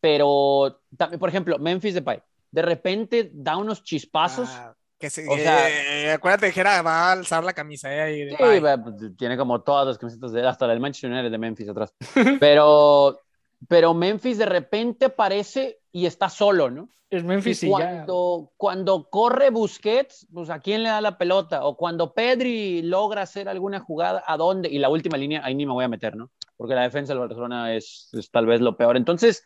Pero, 0.00 0.80
por 1.20 1.28
ejemplo, 1.28 1.58
Memphis 1.58 1.94
Depay, 1.94 2.22
de 2.50 2.62
repente 2.62 3.30
da 3.34 3.58
unos 3.58 3.84
chispazos. 3.84 4.48
Ah, 4.50 4.74
que 4.98 5.10
se, 5.10 5.28
o 5.28 5.36
sea, 5.36 5.68
eh, 5.68 6.10
acuérdate 6.10 6.52
que 6.52 6.60
era, 6.60 6.80
va 6.80 7.08
a 7.08 7.12
alzar 7.12 7.44
la 7.44 7.52
camisa. 7.52 7.88
Eh, 7.90 8.30
sí, 8.30 8.36
pues, 8.36 9.16
tiene 9.18 9.36
como 9.36 9.60
todas 9.62 9.86
las 9.86 9.98
camisetas, 9.98 10.32
de, 10.32 10.46
hasta 10.46 10.72
el 10.72 10.80
Manchester 10.80 11.10
United 11.10 11.30
de 11.30 11.38
Memphis 11.38 11.68
atrás. 11.68 11.94
Pero, 12.40 13.23
pero 13.68 13.94
Memphis 13.94 14.38
de 14.38 14.46
repente 14.46 15.06
aparece 15.06 15.80
y 15.92 16.06
está 16.06 16.28
solo, 16.28 16.70
¿no? 16.70 16.88
Es 17.10 17.22
Memphis 17.22 17.62
y, 17.62 17.68
cuando, 17.68 18.52
cuando 18.56 19.08
corre 19.08 19.50
Busquets, 19.50 20.26
pues 20.32 20.50
a 20.50 20.58
quién 20.58 20.82
le 20.82 20.88
da 20.88 21.00
la 21.00 21.16
pelota, 21.16 21.64
o 21.64 21.76
cuando 21.76 22.12
Pedri 22.12 22.82
logra 22.82 23.22
hacer 23.22 23.48
alguna 23.48 23.78
jugada, 23.78 24.24
¿a 24.26 24.36
dónde? 24.36 24.68
Y 24.68 24.78
la 24.78 24.88
última 24.88 25.16
línea, 25.16 25.44
ahí 25.44 25.54
ni 25.54 25.66
me 25.66 25.72
voy 25.72 25.84
a 25.84 25.88
meter, 25.88 26.16
¿no? 26.16 26.30
Porque 26.56 26.74
la 26.74 26.82
defensa 26.82 27.12
del 27.12 27.20
Barcelona 27.20 27.74
es, 27.74 28.10
tal 28.32 28.46
vez 28.46 28.60
lo 28.60 28.76
peor. 28.76 28.96
Entonces, 28.96 29.44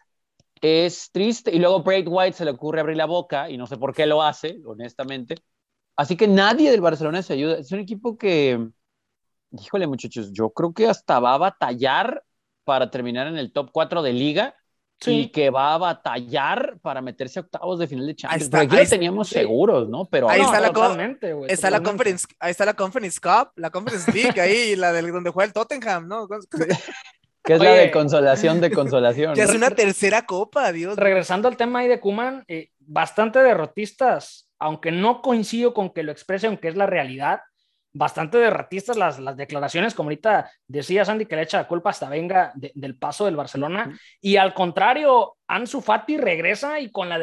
es 0.61 1.11
triste. 1.13 1.55
Y 1.55 1.59
luego 1.59 1.83
Braid 1.83 2.07
White 2.09 2.39
se 2.39 2.45
le 2.45 2.53
ocurre 2.53 2.81
abrir 2.81 2.97
la 2.97 3.07
boca, 3.07 3.51
y 3.51 3.59
no 3.59 3.67
sé 3.67 3.77
por 3.77 3.95
qué 3.95 4.07
lo 4.07 4.23
hace, 4.23 4.59
honestamente. 4.65 5.37
Así 5.97 6.17
que 6.17 6.29
nadie 6.29 6.71
del 6.71 6.81
Barcelona 6.81 7.23
se 7.23 7.35
ayuda. 7.35 7.59
Es 7.59 7.73
un 7.73 7.81
equipo 7.81 8.17
que, 8.17 8.67
híjole 9.51 9.87
muchachos, 9.87 10.33
yo 10.33 10.51
creo 10.51 10.73
que 10.73 10.87
hasta 10.87 11.21
va 11.21 11.35
a 11.35 11.39
batallar 11.39 12.25
para 12.69 12.91
terminar 12.91 13.27
en 13.27 13.39
el 13.39 13.51
top 13.51 13.71
4 13.73 14.03
de 14.03 14.13
liga 14.13 14.55
y 15.07 15.29
que 15.29 15.49
va 15.49 15.73
a 15.73 15.79
batallar 15.79 16.77
para 16.83 17.01
meterse 17.01 17.39
a 17.39 17.43
octavos 17.43 17.79
de 17.79 17.87
final 17.87 18.07
de 18.07 18.15
Champions. 18.15 18.53
Ahí 18.53 18.69
está, 18.69 18.91
teníamos 18.91 19.31
seguros, 19.31 19.89
¿no? 19.89 20.05
Pero 20.05 20.29
ahí 20.29 20.43
está, 20.43 20.61
la, 20.61 20.67
está 21.47 21.71
la 21.71 21.83
Conference, 21.83 22.27
ahí 22.39 22.51
está 22.51 22.67
la 22.67 22.75
Conference 22.75 23.19
Cup, 23.19 23.53
la 23.57 23.71
Conference 23.71 24.13
League, 24.13 24.39
ahí 24.39 24.77
la 24.77 24.93
del 24.93 25.11
donde 25.11 25.31
juega 25.31 25.47
el 25.47 25.55
Tottenham, 25.55 26.09
¿no? 26.09 26.29
que 27.43 27.55
es 27.55 27.59
la 27.59 27.73
de 27.73 27.91
consolación 27.91 28.61
de 28.61 28.71
consolación. 28.71 29.35
Que 29.35 29.45
es 29.45 29.55
una 29.55 29.71
tercera 29.71 30.27
copa, 30.27 30.71
Dios. 30.71 30.95
Regresando 30.99 31.49
al 31.49 31.57
tema 31.57 31.79
ahí 31.79 31.89
de 31.89 32.01
Kuman, 32.01 32.45
eh, 32.49 32.69
bastante 32.81 33.39
derrotistas, 33.39 34.51
aunque 34.59 34.93
no 34.93 35.23
coincido 35.23 35.73
con 35.73 35.89
que 35.89 36.03
lo 36.03 36.13
exprese, 36.13 36.49
aunque 36.49 36.69
es 36.69 36.77
la 36.77 36.85
realidad 36.85 37.41
bastante 37.99 38.39
derratistas 38.39 38.97
las, 38.97 39.19
las 39.19 39.37
declaraciones, 39.37 39.93
como 39.93 40.07
ahorita 40.07 40.49
decía 40.69 41.05
Sandy 41.05 41.27
que 41.27 41.35
le 41.35 41.43
echa 41.43 41.59
la 41.59 41.67
culpa 41.67 41.91
hasta 41.91 42.09
venga 42.09 42.53
del 42.55 42.97
paso 42.97 43.25
del 43.25 43.35
Barcelona. 43.35 43.99
Y 44.21 44.37
al 44.37 44.55
contrario, 44.55 45.37
Ansu 45.49 45.81
Fati 45.81 46.17
regresa 46.17 46.79
y 46.79 46.93
con 46.93 47.09
la, 47.09 47.19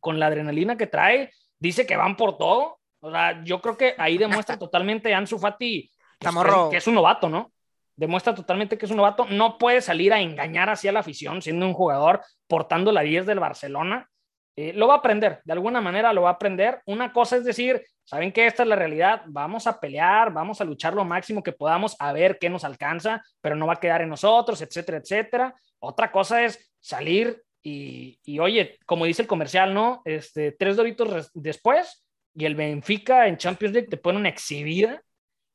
con 0.00 0.20
la 0.20 0.26
adrenalina 0.26 0.76
que 0.76 0.86
trae, 0.86 1.32
dice 1.58 1.86
que 1.86 1.96
van 1.96 2.14
por 2.14 2.36
todo. 2.36 2.78
O 3.00 3.10
sea, 3.10 3.42
yo 3.42 3.62
creo 3.62 3.78
que 3.78 3.94
ahí 3.96 4.18
demuestra 4.18 4.58
totalmente 4.58 5.14
Ansu 5.14 5.38
Fati 5.38 5.90
pues, 6.18 6.34
que, 6.70 6.76
es 6.76 6.86
un 6.86 6.94
novato, 6.94 7.30
¿no? 7.30 7.50
Demuestra 7.96 8.34
totalmente 8.34 8.76
que 8.76 8.84
es 8.84 8.90
un 8.90 8.98
novato. 8.98 9.24
No 9.24 9.56
puede 9.56 9.80
salir 9.80 10.12
a 10.12 10.20
engañar 10.20 10.68
así 10.68 10.88
a 10.88 10.92
la 10.92 11.00
afición 11.00 11.40
siendo 11.40 11.66
un 11.66 11.72
jugador 11.72 12.20
portando 12.46 12.92
la 12.92 13.00
10 13.00 13.24
del 13.24 13.40
Barcelona. 13.40 14.10
Eh, 14.56 14.74
lo 14.74 14.88
va 14.88 14.94
a 14.94 14.98
aprender, 14.98 15.40
de 15.44 15.52
alguna 15.54 15.80
manera 15.80 16.12
lo 16.12 16.22
va 16.22 16.30
a 16.30 16.32
aprender. 16.32 16.82
Una 16.84 17.14
cosa 17.14 17.36
es 17.36 17.44
decir, 17.44 17.82
saben 18.08 18.32
que 18.32 18.46
esta 18.46 18.62
es 18.62 18.68
la 18.68 18.76
realidad, 18.76 19.22
vamos 19.26 19.66
a 19.66 19.78
pelear, 19.78 20.32
vamos 20.32 20.60
a 20.60 20.64
luchar 20.64 20.94
lo 20.94 21.04
máximo 21.04 21.42
que 21.42 21.52
podamos 21.52 21.94
a 21.98 22.12
ver 22.12 22.38
qué 22.38 22.48
nos 22.48 22.64
alcanza, 22.64 23.22
pero 23.42 23.54
no 23.54 23.66
va 23.66 23.74
a 23.74 23.80
quedar 23.80 24.00
en 24.00 24.08
nosotros, 24.08 24.62
etcétera, 24.62 24.98
etcétera. 24.98 25.54
Otra 25.78 26.10
cosa 26.10 26.42
es 26.42 26.72
salir 26.80 27.42
y, 27.62 28.38
oye, 28.38 28.78
como 28.86 29.04
dice 29.04 29.20
el 29.20 29.28
comercial, 29.28 29.74
¿no? 29.74 30.00
Este, 30.06 30.52
tres 30.52 30.76
doritos 30.76 31.30
después 31.34 32.02
y 32.34 32.46
el 32.46 32.54
Benfica 32.54 33.28
en 33.28 33.36
Champions 33.36 33.74
League 33.74 33.88
te 33.88 33.98
pone 33.98 34.18
una 34.18 34.30
exhibida, 34.30 35.02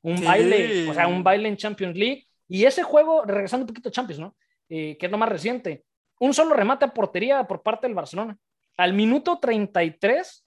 un 0.03 0.23
baile, 0.23 0.87
o 0.89 0.93
sea, 0.93 1.07
un 1.07 1.23
baile 1.23 1.49
en 1.49 1.57
Champions 1.57 1.97
League. 1.97 2.27
Y 2.47 2.65
ese 2.65 2.83
juego, 2.83 3.25
regresando 3.25 3.63
un 3.63 3.67
poquito 3.67 3.89
a 3.89 3.91
Champions, 3.91 4.19
¿no? 4.19 4.35
eh, 4.69 4.97
que 4.97 5.05
es 5.05 5.11
lo 5.11 5.17
más 5.17 5.29
reciente. 5.29 5.85
Un 6.19 6.33
solo 6.33 6.55
remate 6.55 6.85
a 6.85 6.93
portería 6.93 7.43
por 7.45 7.61
parte 7.61 7.87
del 7.87 7.95
Barcelona. 7.95 8.37
Al 8.77 8.93
minuto 8.93 9.39
33, 9.39 10.45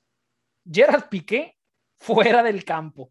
Gerard 0.71 1.09
Piqué 1.09 1.56
fuera 1.99 2.43
del 2.43 2.65
campo. 2.65 3.11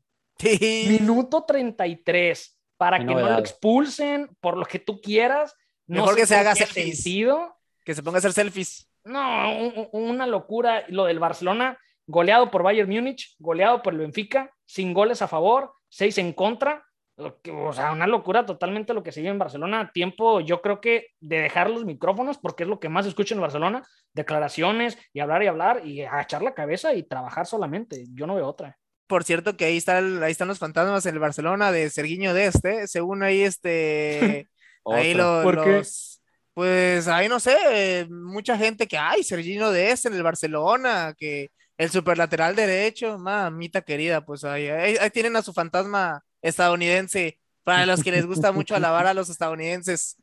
Minuto 0.88 1.43
33. 1.45 2.60
Para 2.78 3.00
que 3.00 3.06
no 3.06 3.21
lo 3.21 3.39
expulsen, 3.39 4.30
por 4.41 4.58
lo 4.58 4.65
que 4.65 4.80
tú 4.80 5.00
quieras. 5.00 5.56
No 5.88 6.02
Mejor 6.02 6.15
que 6.17 6.26
se 6.26 6.36
haga 6.36 6.56
sentido. 6.56 7.56
Que 7.86 7.95
se 7.95 8.04
ponga 8.04 8.17
a 8.17 8.19
hacer 8.19 8.34
selfies. 8.34 8.89
No, 9.06 9.88
una 9.91 10.28
locura. 10.28 10.84
Lo 10.89 11.06
del 11.06 11.19
Barcelona, 11.19 11.80
goleado 12.08 12.52
por 12.52 12.63
Bayern 12.63 12.89
Múnich, 12.89 13.36
goleado 13.39 13.82
por 13.82 13.93
el 13.93 14.00
Benfica, 14.00 14.52
sin 14.65 14.93
goles 14.93 15.21
a 15.21 15.28
favor, 15.28 15.74
seis 15.89 16.17
en 16.17 16.34
contra. 16.34 16.86
O 17.17 17.71
sea, 17.71 17.93
una 17.93 18.08
locura 18.08 18.45
totalmente 18.45 18.93
lo 18.93 19.01
que 19.01 19.12
se 19.12 19.21
vive 19.21 19.32
en 19.32 19.39
Barcelona. 19.39 19.91
Tiempo, 19.93 20.41
yo 20.41 20.62
creo 20.62 20.82
que 20.82 21.08
de 21.21 21.39
dejar 21.39 21.69
los 21.69 21.86
micrófonos, 21.86 22.38
porque 22.38 22.63
es 22.63 22.69
lo 22.69 22.80
que 22.80 22.89
más 22.89 23.06
escucho 23.06 23.36
en 23.36 23.41
Barcelona, 23.41 23.84
declaraciones 24.13 24.97
y 25.13 25.21
hablar 25.21 25.43
y 25.43 25.47
hablar 25.47 25.86
y 25.86 26.01
agachar 26.01 26.41
la 26.41 26.54
cabeza 26.54 26.93
y 26.93 27.04
trabajar 27.04 27.45
solamente. 27.45 28.06
Yo 28.13 28.28
no 28.28 28.36
veo 28.36 28.47
otra. 28.47 28.78
Por 29.08 29.23
cierto, 29.23 29.56
que 29.56 29.65
ahí, 29.65 29.78
está 29.78 29.97
ahí 29.97 30.32
están 30.32 30.47
los 30.47 30.60
fantasmas 30.60 31.06
en 31.06 31.13
el 31.13 31.19
Barcelona 31.19 31.71
de 31.71 31.89
Serguiño 31.89 32.34
de 32.34 32.47
este, 32.47 32.88
según 32.88 33.23
ahí 33.23 33.41
este, 33.41 34.49
ahí 34.86 35.13
los, 35.13 36.21
pues 36.56 37.08
ahí 37.10 37.28
no 37.28 37.39
sé, 37.39 38.08
mucha 38.10 38.58
gente 38.58 38.88
que, 38.88 38.97
ay, 38.97 39.23
Serginho 39.23 39.71
de 39.71 39.91
este 39.91 40.08
en 40.08 40.15
el 40.15 40.23
Barcelona, 40.23 41.13
que 41.17 41.51
el 41.78 41.89
superlateral 41.89 42.56
derecho, 42.56 43.17
mamita 43.19 43.82
querida, 43.82 44.25
pues 44.25 44.45
ahí, 44.45 44.67
ahí, 44.69 45.10
tienen 45.10 45.36
a 45.36 45.41
su 45.41 45.51
fantasma 45.51 46.23
estadounidense, 46.47 47.39
para 47.63 47.86
los 47.86 48.03
que 48.03 48.12
les 48.12 48.25
gusta 48.25 48.51
mucho 48.51 48.75
alabar 48.75 49.08
a 49.08 49.13
los 49.13 49.29
estadounidenses. 49.29 50.17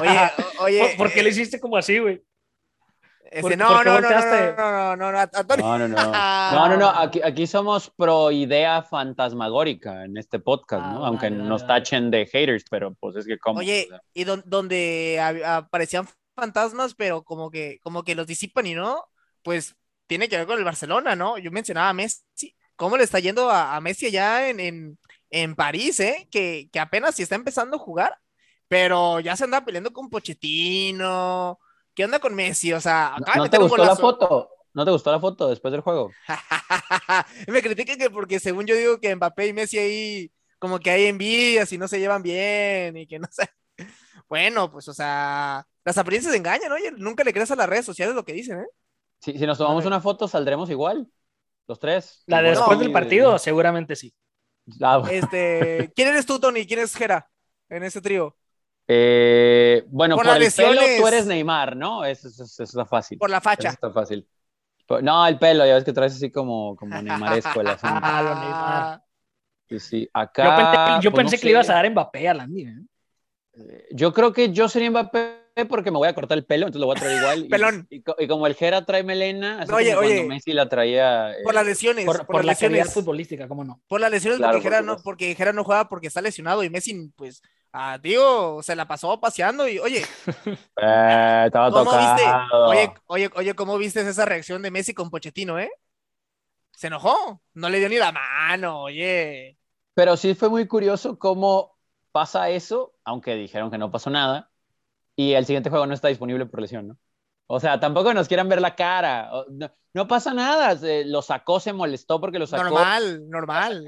Oye, 0.00 0.30
oye. 0.60 0.94
¿Por, 0.96 1.12
qué 1.12 1.22
le 1.22 1.28
eh, 1.28 1.32
hiciste 1.32 1.60
como 1.60 1.76
así, 1.76 1.98
güey? 1.98 2.22
Este, 3.30 3.56
no, 3.56 3.82
no, 3.82 4.00
no, 4.00 4.00
no, 4.00 4.10
no, 4.10 4.20
no, 4.56 4.96
no, 4.96 4.96
no, 4.96 5.12
no, 5.12 5.88
no, 5.88 5.88
no, 5.88 6.68
no, 6.68 6.76
no, 6.76 6.88
aquí, 6.88 7.20
aquí 7.22 7.46
somos 7.46 7.90
pro 7.90 8.30
idea 8.30 8.82
fantasmagórica 8.82 10.04
en 10.04 10.16
este 10.16 10.38
podcast, 10.38 10.84
ah, 10.86 10.92
¿no? 10.92 11.06
Aunque 11.06 11.30
nos 11.30 11.66
tachen 11.66 12.10
de 12.10 12.26
haters, 12.26 12.64
pero 12.70 12.94
pues 12.94 13.16
es 13.16 13.26
que 13.26 13.38
como. 13.38 13.58
Oye, 13.58 13.88
y 14.14 14.24
don, 14.24 14.42
donde 14.46 15.20
aparecían 15.44 16.08
fantasmas, 16.34 16.94
pero 16.94 17.24
como 17.24 17.50
que, 17.50 17.80
como 17.82 18.04
que 18.04 18.14
los 18.14 18.26
disipan 18.26 18.66
y 18.66 18.74
no, 18.74 19.04
pues 19.42 19.74
tiene 20.06 20.28
que 20.28 20.36
ver 20.36 20.46
con 20.46 20.58
el 20.58 20.64
Barcelona, 20.64 21.16
¿no? 21.16 21.36
Yo 21.38 21.50
mencionaba 21.50 21.90
a 21.90 21.94
Messi. 21.94 22.54
¿Cómo 22.76 22.96
le 22.96 23.04
está 23.04 23.18
yendo 23.18 23.50
a, 23.50 23.74
a 23.74 23.80
Messi 23.80 24.06
allá 24.06 24.48
en, 24.48 24.60
en, 24.60 24.98
en, 25.30 25.54
París, 25.54 26.00
eh? 26.00 26.28
Que, 26.30 26.68
que 26.72 26.80
apenas 26.80 27.14
si 27.14 27.22
está 27.22 27.34
empezando 27.34 27.76
a 27.76 27.80
jugar, 27.80 28.18
pero 28.68 29.20
ya 29.20 29.36
se 29.36 29.44
anda 29.44 29.64
peleando 29.64 29.92
con 29.92 30.10
Pochettino 30.10 31.58
¿Qué 31.96 32.04
onda 32.04 32.18
con 32.18 32.34
Messi? 32.34 32.74
O 32.74 32.80
sea, 32.80 33.16
¿no, 33.36 33.48
te 33.48 33.56
gustó 33.56 33.78
la 33.82 33.96
foto? 33.96 34.50
¿No 34.74 34.84
te 34.84 34.90
gustó 34.90 35.10
la 35.10 35.18
foto 35.18 35.48
después 35.48 35.72
del 35.72 35.80
juego? 35.80 36.10
Me 37.48 37.62
critican 37.62 37.96
que 37.96 38.10
porque 38.10 38.38
según 38.38 38.66
yo 38.66 38.76
digo 38.76 39.00
que 39.00 39.16
Mbappé 39.16 39.46
y 39.46 39.52
Messi 39.54 39.78
ahí 39.78 40.32
como 40.58 40.78
que 40.78 40.90
hay 40.90 41.06
envidias 41.06 41.72
y 41.72 41.78
no 41.78 41.88
se 41.88 41.98
llevan 41.98 42.22
bien 42.22 42.98
y 42.98 43.06
que 43.06 43.18
no 43.18 43.26
sé. 43.30 43.48
Bueno, 44.28 44.72
pues 44.72 44.88
o 44.88 44.92
sea, 44.92 45.64
las 45.84 45.98
apariencias 45.98 46.34
engañan, 46.34 46.72
oye, 46.72 46.90
nunca 46.90 47.22
le 47.22 47.32
creas 47.32 47.52
a 47.52 47.56
las 47.56 47.68
redes 47.68 47.86
sociales 47.86 48.12
lo 48.12 48.24
que 48.24 48.32
dicen, 48.32 48.58
¿eh? 48.58 48.66
Si, 49.20 49.32
nos 49.46 49.56
tomamos 49.56 49.86
una 49.86 50.00
foto, 50.00 50.26
saldremos 50.26 50.68
igual, 50.68 51.08
los 51.68 51.78
tres. 51.78 52.24
La 52.26 52.42
de 52.42 52.50
después 52.50 52.76
del 52.80 52.90
partido, 52.90 53.38
seguramente 53.38 53.94
sí. 53.94 54.12
Ah, 54.82 55.02
este, 55.10 55.92
¿quién 55.94 56.08
eres 56.08 56.26
tú, 56.26 56.38
Tony? 56.38 56.66
¿Quién 56.66 56.80
es 56.80 56.94
Jera 56.94 57.28
en 57.68 57.84
ese 57.84 58.00
trío? 58.00 58.36
Eh, 58.88 59.84
bueno, 59.88 60.16
por, 60.16 60.26
el 60.28 60.52
pelo 60.52 60.80
tú 60.98 61.06
eres 61.08 61.26
Neymar, 61.26 61.76
¿no? 61.76 62.04
Eso, 62.04 62.28
está 62.28 62.84
fácil. 62.84 63.18
Por 63.18 63.30
la 63.30 63.40
facha. 63.40 63.70
está 63.70 63.90
fácil. 63.90 64.26
No, 65.02 65.26
el 65.26 65.38
pelo, 65.38 65.66
ya 65.66 65.74
ves 65.74 65.84
que 65.84 65.92
traes 65.92 66.14
así 66.14 66.30
como, 66.30 66.76
como 66.76 67.00
Neymaresco 67.02 67.60
el 67.60 67.66
asunto. 67.66 67.98
Ah, 68.02 68.22
lo 68.22 68.34
Neymar. 68.34 69.02
Sí, 69.68 69.80
sí. 69.80 70.10
Acá, 70.12 71.00
yo 71.00 71.12
pensé, 71.12 71.32
pues, 71.32 71.40
que 71.40 71.46
le 71.46 71.52
ibas 71.52 71.68
a 71.70 71.74
dar 71.74 71.90
Mbappé 71.90 72.28
a 72.28 72.34
Landy. 72.34 72.62
¿eh? 72.62 72.74
¿eh? 73.54 73.88
Yo 73.90 74.12
creo 74.12 74.32
que 74.32 74.52
yo 74.52 74.68
sería 74.68 74.90
Mbappé 74.90 75.45
porque 75.64 75.90
me 75.90 75.96
voy 75.96 76.08
a 76.08 76.14
cortar 76.14 76.36
el 76.36 76.44
pelo, 76.44 76.66
entonces 76.66 76.80
lo 76.80 76.86
voy 76.86 76.96
a 76.96 77.00
traer 77.00 77.18
igual. 77.18 77.46
Pelón. 77.50 77.86
Y, 77.88 78.02
como 78.28 78.46
el 78.46 78.54
Jera 78.54 78.84
trae 78.84 79.02
melena, 79.02 79.62
así 79.62 79.72
oye, 79.72 79.94
como 79.94 80.06
oye, 80.06 80.16
cuando 80.16 80.34
Messi 80.34 80.52
la 80.52 80.68
traía. 80.68 81.34
por 81.42 81.54
las 81.54 81.64
lesiones. 81.64 82.04
Por, 82.04 82.44
la 82.44 82.52
lesiones 82.52 82.92
futbolística, 82.92 83.48
¿cómo 83.48 83.64
no? 83.64 83.80
Por 83.88 84.00
las 84.00 84.10
lesiones, 84.10 84.40
porque, 84.40 84.60
Jera 84.60 84.82
no, 84.82 84.98
porque 84.98 85.34
Jera 85.34 85.52
no 85.52 85.64
juega 85.64 85.88
porque 85.88 86.08
está 86.08 86.20
lesionado 86.20 86.62
y 86.62 86.68
Messi, 86.68 87.10
pues, 87.16 87.42
Ah, 87.78 87.98
digo, 88.02 88.62
se 88.62 88.74
la 88.74 88.88
pasó 88.88 89.20
paseando 89.20 89.68
y, 89.68 89.78
oye, 89.78 89.98
eh, 90.80 91.42
estaba 91.44 91.70
¿cómo 91.70 91.90
viste? 91.90 92.22
Oye, 92.68 92.94
oye, 93.06 93.30
oye, 93.34 93.54
¿cómo 93.54 93.76
viste 93.76 94.00
esa 94.00 94.24
reacción 94.24 94.62
de 94.62 94.70
Messi 94.70 94.94
con 94.94 95.10
Pochettino, 95.10 95.58
eh? 95.58 95.70
Se 96.70 96.86
enojó, 96.86 97.42
no 97.52 97.68
le 97.68 97.78
dio 97.78 97.90
ni 97.90 97.96
la 97.96 98.12
mano, 98.12 98.80
oye. 98.80 99.58
Pero 99.92 100.16
sí 100.16 100.34
fue 100.34 100.48
muy 100.48 100.66
curioso 100.66 101.18
cómo 101.18 101.76
pasa 102.12 102.48
eso, 102.48 102.94
aunque 103.04 103.34
dijeron 103.34 103.70
que 103.70 103.76
no 103.76 103.90
pasó 103.90 104.08
nada, 104.08 104.50
y 105.16 105.32
el 105.32 105.46
siguiente 105.46 105.70
juego 105.70 105.86
no 105.86 105.94
está 105.94 106.08
disponible 106.08 106.46
por 106.46 106.60
lesión, 106.60 106.88
¿no? 106.88 106.98
O 107.48 107.60
sea, 107.60 107.78
tampoco 107.80 108.12
nos 108.12 108.28
quieran 108.28 108.48
ver 108.48 108.60
la 108.60 108.74
cara. 108.74 109.30
No, 109.94 110.08
pasa 110.08 110.34
nada. 110.34 110.78
lo 111.04 111.22
sacó, 111.22 111.60
se 111.60 111.72
molestó 111.72 112.20
porque 112.20 112.38
lo 112.38 112.46
sacó. 112.46 112.64
Normal, 112.64 113.28
normal. 113.30 113.84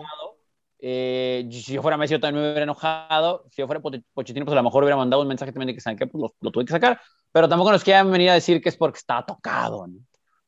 Eh, 0.80 1.48
si 1.50 1.72
yo 1.72 1.82
fuera 1.82 1.96
Messi, 1.96 2.12
yo 2.12 2.20
también 2.20 2.44
me 2.44 2.50
hubiera 2.50 2.62
enojado. 2.62 3.44
Si 3.50 3.60
yo 3.60 3.66
fuera 3.66 3.82
Pochettino, 3.82 4.46
pues 4.46 4.52
a 4.52 4.56
lo 4.56 4.62
mejor 4.62 4.84
hubiera 4.84 4.96
mandado 4.96 5.22
un 5.22 5.28
mensaje 5.28 5.52
también 5.52 5.68
de 5.68 5.74
que 5.74 5.80
saben 5.80 5.98
que 5.98 6.06
pues, 6.06 6.32
lo, 6.40 6.50
tuve 6.50 6.64
que 6.64 6.72
sacar. 6.72 7.00
Pero 7.32 7.48
tampoco 7.48 7.72
nos 7.72 7.82
quieran 7.82 8.10
venir 8.12 8.30
a 8.30 8.34
decir 8.34 8.62
que 8.62 8.68
es 8.68 8.76
porque 8.76 8.98
estaba 8.98 9.26
tocado. 9.26 9.86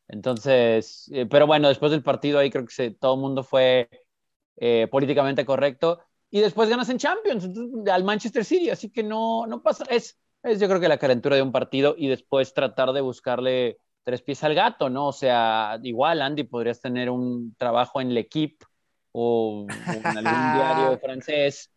Entonces, 0.06 1.10
eh, 1.12 1.26
pero 1.26 1.46
bueno, 1.46 1.68
después 1.68 1.90
del 1.90 2.02
partido 2.02 2.38
ahí 2.38 2.50
creo 2.50 2.64
que 2.64 2.90
todo 2.92 3.14
el 3.14 3.20
mundo 3.20 3.42
fue 3.42 3.88
eh, 4.56 4.86
políticamente 4.90 5.44
correcto. 5.44 6.00
Y 6.30 6.40
después 6.40 6.68
ganas 6.68 6.88
en 6.90 6.98
Champions 6.98 7.48
al 7.90 8.04
Manchester 8.04 8.44
City. 8.44 8.70
Así 8.70 8.88
que 8.88 9.02
no, 9.02 9.48
no 9.48 9.62
pasa. 9.62 9.84
Es, 9.90 10.16
es 10.42 10.60
yo 10.60 10.68
creo 10.68 10.80
que 10.80 10.88
la 10.88 10.98
calentura 10.98 11.36
de 11.36 11.42
un 11.42 11.52
partido 11.52 11.94
y 11.96 12.08
después 12.08 12.54
tratar 12.54 12.92
de 12.92 13.00
buscarle 13.00 13.78
tres 14.02 14.22
pies 14.22 14.42
al 14.44 14.54
gato, 14.54 14.88
¿no? 14.88 15.08
O 15.08 15.12
sea, 15.12 15.78
igual, 15.82 16.22
Andy, 16.22 16.44
podrías 16.44 16.80
tener 16.80 17.10
un 17.10 17.54
trabajo 17.56 18.00
en 18.00 18.10
el 18.10 18.18
equipo 18.18 18.66
o, 19.12 19.66
en 19.68 20.06
algún 20.06 20.22
diario 20.22 20.98
francés 21.02 21.70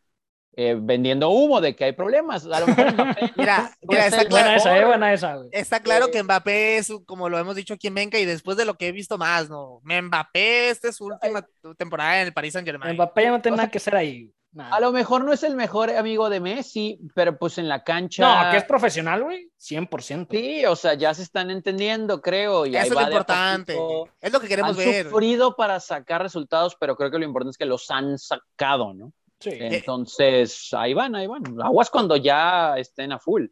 eh, 0.56 0.78
vendiendo 0.80 1.30
humo 1.30 1.62
de 1.62 1.76
que 1.76 1.86
hay 1.86 1.94
problemas. 1.94 2.46
mira, 3.36 3.72
está 4.06 4.26
claro, 4.26 5.50
Está 5.52 5.80
claro 5.80 6.12
que 6.12 6.22
Mbappé 6.22 6.78
es, 6.78 6.94
como 7.06 7.28
lo 7.28 7.40
hemos 7.40 7.56
dicho 7.56 7.74
aquí 7.74 7.88
en 7.88 7.96
Benca, 7.96 8.20
y 8.20 8.26
después 8.26 8.56
de 8.56 8.66
lo 8.66 8.76
que 8.76 8.88
he 8.88 8.92
visto 8.92 9.18
más, 9.18 9.50
¿no? 9.50 9.82
Mbappé, 9.84 10.70
esta 10.70 10.90
es 10.90 10.98
su 10.98 11.06
última 11.06 11.46
temporada 11.76 12.22
en 12.22 12.28
el 12.28 12.34
Paris 12.34 12.54
Saint 12.54 12.68
Germain. 12.68 12.94
Mbappé 12.94 13.24
ya 13.24 13.32
no 13.32 13.42
tiene 13.42 13.58
nada 13.58 13.72
que 13.72 13.80
hacer 13.80 13.96
ahí. 13.96 14.32
A 14.58 14.80
lo 14.80 14.92
mejor 14.92 15.24
no 15.24 15.34
es 15.34 15.42
el 15.44 15.56
mejor 15.56 15.90
amigo 15.90 16.30
de 16.30 16.40
Messi, 16.40 17.00
pero 17.16 17.38
pues 17.38 17.58
en 17.58 17.68
la 17.68 17.84
cancha. 17.84 18.46
No, 18.46 18.52
que 18.52 18.58
es 18.58 18.64
profesional, 18.66 19.24
güey, 19.24 19.50
100%. 19.60 20.28
Sí, 20.30 20.66
o 20.66 20.76
sea, 20.76 20.94
ya 20.94 21.14
se 21.14 21.24
están 21.24 21.50
entendiendo, 21.50 22.22
creo. 22.22 22.66
Y 22.66 22.76
Eso 22.76 22.88
es 22.88 22.92
lo 22.94 23.02
importante. 23.02 23.76
Es 24.22 24.32
lo 24.32 24.40
que 24.40 24.48
queremos 24.48 24.72
han 24.72 24.78
ver. 24.78 25.10
sufrido 25.10 25.56
para 25.56 25.80
sacar 25.80 26.22
resultados, 26.22 26.76
pero 26.80 26.96
creo 26.96 27.10
que 27.10 27.18
lo 27.18 27.26
importante 27.26 27.52
es 27.52 27.58
que 27.58 27.66
los 27.66 27.90
han 27.90 28.20
sacado, 28.20 28.94
¿no? 28.94 29.12
Sí. 29.40 29.52
Entonces, 29.54 30.70
ahí 30.74 30.94
van, 30.94 31.16
ahí 31.16 31.26
van. 31.26 31.44
Aguas 31.62 31.90
cuando 31.90 32.16
ya 32.16 32.78
estén 32.78 33.12
a 33.12 33.20
full. 33.20 33.48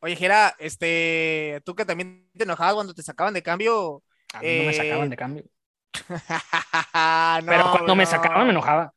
Oye, 0.00 0.16
Jera, 0.16 0.54
este, 0.58 1.60
tú 1.64 1.74
que 1.74 1.84
también 1.84 2.30
te 2.36 2.44
enojabas 2.44 2.74
cuando 2.74 2.94
te 2.94 3.02
sacaban 3.02 3.34
de 3.34 3.42
cambio. 3.42 4.02
A 4.32 4.40
mí 4.40 4.58
no 4.58 4.64
me 4.64 4.72
sacaban 4.72 5.10
de 5.10 5.16
cambio. 5.16 5.44
pero 7.46 7.70
cuando 7.72 7.94
me 7.94 8.06
sacaban 8.06 8.46
me 8.46 8.52
enojaba. 8.52 8.92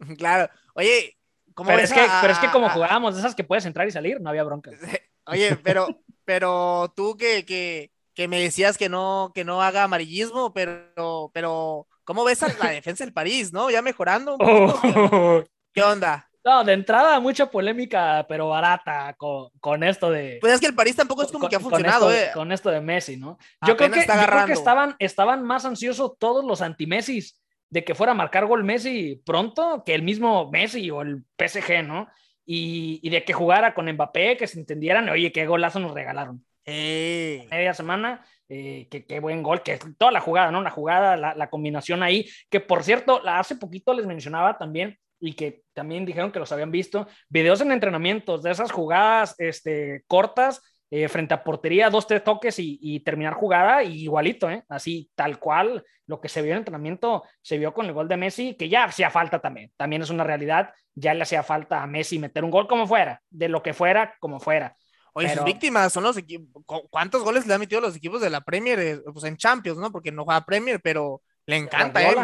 Claro. 0.16 0.50
Oye, 0.80 1.18
¿cómo 1.52 1.68
pero, 1.68 1.82
es 1.82 1.92
que, 1.92 2.06
pero 2.22 2.32
es 2.32 2.38
que 2.38 2.48
como 2.48 2.70
jugábamos 2.70 3.14
de 3.14 3.20
esas 3.20 3.34
que 3.34 3.44
puedes 3.44 3.66
entrar 3.66 3.86
y 3.86 3.90
salir, 3.90 4.18
no 4.18 4.30
había 4.30 4.44
bronca. 4.44 4.70
Oye, 5.26 5.56
pero, 5.56 5.88
pero 6.24 6.90
tú 6.96 7.18
que, 7.18 7.44
que, 7.44 7.90
que, 8.14 8.28
me 8.28 8.40
decías 8.40 8.78
que 8.78 8.88
no, 8.88 9.30
que 9.34 9.44
no 9.44 9.60
haga 9.60 9.82
amarillismo, 9.82 10.54
pero, 10.54 11.30
pero, 11.34 11.86
¿cómo 12.04 12.24
ves 12.24 12.42
a 12.42 12.48
la 12.58 12.70
defensa 12.70 13.04
del 13.04 13.12
París, 13.12 13.52
no? 13.52 13.70
Ya 13.70 13.82
mejorando 13.82 14.36
un 14.36 14.38
poco. 14.38 15.44
¿Qué 15.74 15.82
onda? 15.82 16.26
No, 16.42 16.64
de 16.64 16.72
entrada 16.72 17.20
mucha 17.20 17.50
polémica, 17.50 18.24
pero 18.26 18.48
barata 18.48 19.14
con, 19.18 19.50
con, 19.60 19.82
esto 19.82 20.10
de... 20.10 20.38
Pues 20.40 20.54
es 20.54 20.60
que 20.60 20.66
el 20.68 20.74
París 20.74 20.96
tampoco 20.96 21.22
es 21.22 21.30
como 21.30 21.46
que 21.46 21.56
ha 21.56 21.60
funcionado, 21.60 22.06
con 22.06 22.14
esto, 22.14 22.30
eh. 22.30 22.32
Con 22.32 22.52
esto 22.52 22.70
de 22.70 22.80
Messi, 22.80 23.18
¿no? 23.18 23.36
Yo 23.66 23.76
creo, 23.76 23.90
que, 23.90 24.00
yo 24.00 24.06
creo, 24.06 24.46
que, 24.46 24.54
estaban, 24.54 24.96
estaban 24.98 25.44
más 25.44 25.66
ansiosos 25.66 26.12
todos 26.18 26.42
los 26.42 26.62
anti-Messis 26.62 27.39
de 27.70 27.84
que 27.84 27.94
fuera 27.94 28.12
a 28.12 28.16
marcar 28.16 28.46
gol 28.46 28.64
Messi 28.64 29.22
pronto 29.24 29.82
que 29.84 29.94
el 29.94 30.02
mismo 30.02 30.50
Messi 30.50 30.90
o 30.90 31.02
el 31.02 31.24
PSG, 31.38 31.84
¿no? 31.86 32.08
Y, 32.44 33.08
de 33.08 33.24
que 33.24 33.32
jugara 33.32 33.74
con 33.74 33.88
Mbappé, 33.90 34.36
que 34.36 34.48
se 34.48 34.58
entendieran, 34.58 35.08
oye, 35.08 35.30
qué 35.30 35.46
golazo 35.46 35.78
nos 35.78 35.94
regalaron. 35.94 36.44
Eh. 36.64 37.46
Media 37.48 37.72
semana, 37.74 38.24
eh, 38.48 38.88
qué, 38.90 39.20
buen 39.20 39.44
gol, 39.44 39.62
que 39.62 39.78
toda 39.96 40.10
la 40.10 40.20
jugada, 40.20 40.50
¿no? 40.50 40.60
La 40.60 40.70
jugada, 40.70 41.16
la, 41.16 41.50
combinación 41.50 42.02
ahí, 42.02 42.28
que 42.48 42.58
por 42.58 42.82
cierto, 42.82 43.22
hace 43.24 43.54
poquito 43.54 43.94
les 43.94 44.06
mencionaba 44.06 44.58
también 44.58 44.98
y 45.20 45.34
que 45.34 45.62
también 45.74 46.04
dijeron 46.04 46.32
que 46.32 46.40
los 46.40 46.50
habían 46.50 46.72
visto, 46.72 47.06
videos 47.28 47.60
en 47.60 47.70
entrenamientos 47.70 48.42
de 48.42 48.50
esas 48.50 48.72
jugadas 48.72 49.36
este, 49.38 50.02
cortas 50.08 50.60
eh, 50.90 51.08
frente 51.08 51.34
a 51.34 51.44
portería, 51.44 51.88
dos, 51.88 52.06
tres 52.06 52.24
toques 52.24 52.56
y, 52.58 53.00
terminar 53.00 53.34
jugada, 53.34 53.84
y 53.84 54.02
igualito, 54.02 54.50
¿eh? 54.50 54.64
así 54.68 55.08
tal 55.14 55.38
cual 55.38 55.84
lo 56.06 56.20
que 56.20 56.28
se 56.28 56.42
vio 56.42 56.50
en 56.50 56.56
el 56.56 56.60
entrenamiento, 56.62 57.22
se 57.40 57.58
vio 57.58 57.72
con 57.72 57.86
el 57.86 57.92
gol 57.92 58.08
de 58.08 58.16
Messi, 58.16 58.54
que 58.54 58.68
ya 58.68 58.84
hacía 58.84 59.08
falta 59.08 59.38
también, 59.38 59.70
también 59.76 60.02
es 60.02 60.10
una 60.10 60.24
realidad, 60.24 60.74
ya 60.94 61.14
le 61.14 61.22
hacía 61.22 61.44
falta 61.44 61.82
a 61.82 61.86
Messi 61.86 62.18
meter 62.18 62.44
un 62.44 62.50
gol 62.50 62.66
como 62.66 62.88
fuera, 62.88 63.22
de 63.30 63.48
lo 63.48 63.62
que 63.62 63.72
fuera, 63.72 64.16
como 64.18 64.40
fuera. 64.40 64.76
Oye, 65.12 65.32
sus 65.32 65.44
víctimas 65.44 65.92
son 65.92 66.02
los 66.02 66.16
equipos, 66.16 66.64
¿cuántos 66.90 67.22
goles 67.22 67.46
le 67.46 67.54
han 67.54 67.60
metido 67.60 67.80
los 67.80 67.96
equipos 67.96 68.20
de 68.20 68.30
la 68.30 68.40
Premier? 68.40 68.78
Eh, 68.80 69.00
pues 69.12 69.24
en 69.24 69.36
Champions, 69.36 69.78
¿no? 69.78 69.92
Porque 69.92 70.10
no 70.10 70.24
juega 70.24 70.44
Premier, 70.44 70.80
pero 70.82 71.22
le 71.46 71.56
encanta 71.56 72.02
él. 72.02 72.18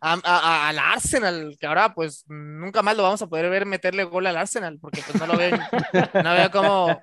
al 0.00 0.78
Arsenal, 0.78 1.56
que 1.58 1.66
ahora 1.66 1.94
pues 1.94 2.24
nunca 2.28 2.82
más 2.82 2.96
lo 2.96 3.02
vamos 3.02 3.22
a 3.22 3.26
poder 3.26 3.48
ver 3.50 3.64
meterle 3.64 4.04
gol 4.04 4.26
al 4.26 4.36
Arsenal, 4.36 4.78
porque 4.80 5.02
pues 5.06 5.18
no 5.18 5.26
lo 5.26 5.38
ven, 5.38 5.58
no 6.24 6.34
veo 6.34 6.50
cómo, 6.50 7.00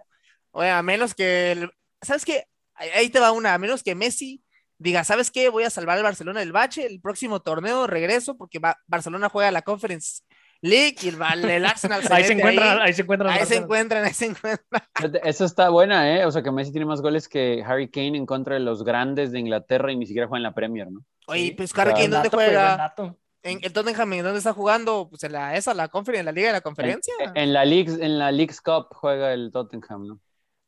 oye, 0.51 0.69
a 0.69 0.81
menos 0.83 1.13
que, 1.13 1.69
¿sabes 2.01 2.25
qué? 2.25 2.45
Ahí 2.75 3.09
te 3.09 3.19
va 3.19 3.31
una, 3.31 3.53
a 3.53 3.57
menos 3.57 3.83
que 3.83 3.95
Messi 3.95 4.43
diga, 4.77 5.03
¿sabes 5.03 5.31
qué? 5.31 5.49
Voy 5.49 5.63
a 5.63 5.69
salvar 5.69 5.97
al 5.97 6.03
Barcelona 6.03 6.39
del 6.39 6.53
bache, 6.53 6.85
el 6.85 7.01
próximo 7.01 7.41
torneo 7.41 7.85
regreso, 7.87 8.37
porque 8.37 8.59
Barcelona 8.87 9.29
juega 9.29 9.51
la 9.51 9.61
Conference 9.61 10.23
League 10.61 10.97
y 11.01 11.09
el, 11.09 11.65
Arsenal 11.65 12.03
se 12.03 12.13
ahí, 12.13 12.23
se 12.23 12.33
encuentran, 12.33 12.81
ahí, 12.81 12.93
se 12.93 13.01
encuentran, 13.01 13.31
ahí 13.33 13.45
se 13.45 13.55
encuentran. 13.55 14.05
Ahí 14.05 14.13
se 14.13 14.25
encuentran, 14.25 15.21
Eso 15.23 15.45
está 15.45 15.69
buena, 15.69 16.15
¿eh? 16.15 16.25
O 16.25 16.31
sea, 16.31 16.41
que 16.41 16.51
Messi 16.51 16.71
tiene 16.71 16.85
más 16.85 17.01
goles 17.01 17.27
que 17.27 17.63
Harry 17.65 17.89
Kane 17.89 18.17
en 18.17 18.25
contra 18.25 18.55
de 18.55 18.61
los 18.61 18.83
grandes 18.83 19.31
de 19.31 19.39
Inglaterra 19.39 19.91
y 19.91 19.97
ni 19.97 20.05
siquiera 20.05 20.27
juega 20.27 20.39
en 20.39 20.43
la 20.43 20.53
Premier, 20.53 20.91
¿no? 20.91 21.03
Oye, 21.27 21.53
pues 21.55 21.77
Harry 21.77 21.93
Kane, 21.93 22.07
¿dónde 22.07 22.29
juega? 22.29 22.93
En 23.41 23.59
el 23.61 23.71
Tottenham, 23.71 24.09
¿dónde 24.21 24.37
está 24.37 24.51
jugando? 24.51 25.07
Pues 25.09 25.23
en 25.23 25.31
la, 25.31 25.55
esa, 25.55 25.73
la 25.73 25.87
conferencia, 25.87 26.19
en 26.19 26.25
la 26.25 26.31
Liga 26.33 26.47
de 26.47 26.53
la 26.53 26.61
Conferencia. 26.61 27.13
En, 27.35 27.53
la 27.53 27.63
League, 27.63 27.89
en 28.03 28.19
la 28.19 28.33
League's 28.33 28.59
Cup 28.59 28.87
juega 28.91 29.33
el 29.33 29.49
Tottenham, 29.51 30.07
¿no? 30.07 30.19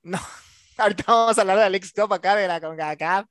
No, 0.03 0.19
ahorita 0.77 1.03
vamos 1.07 1.37
a 1.37 1.41
hablar 1.41 1.57
de 1.57 1.63
la 1.63 1.69
League's 1.69 1.93
Cup 1.93 2.13
acá, 2.13 2.35
de 2.35 2.47
la 2.47 2.59
CONCACAF. 2.59 3.25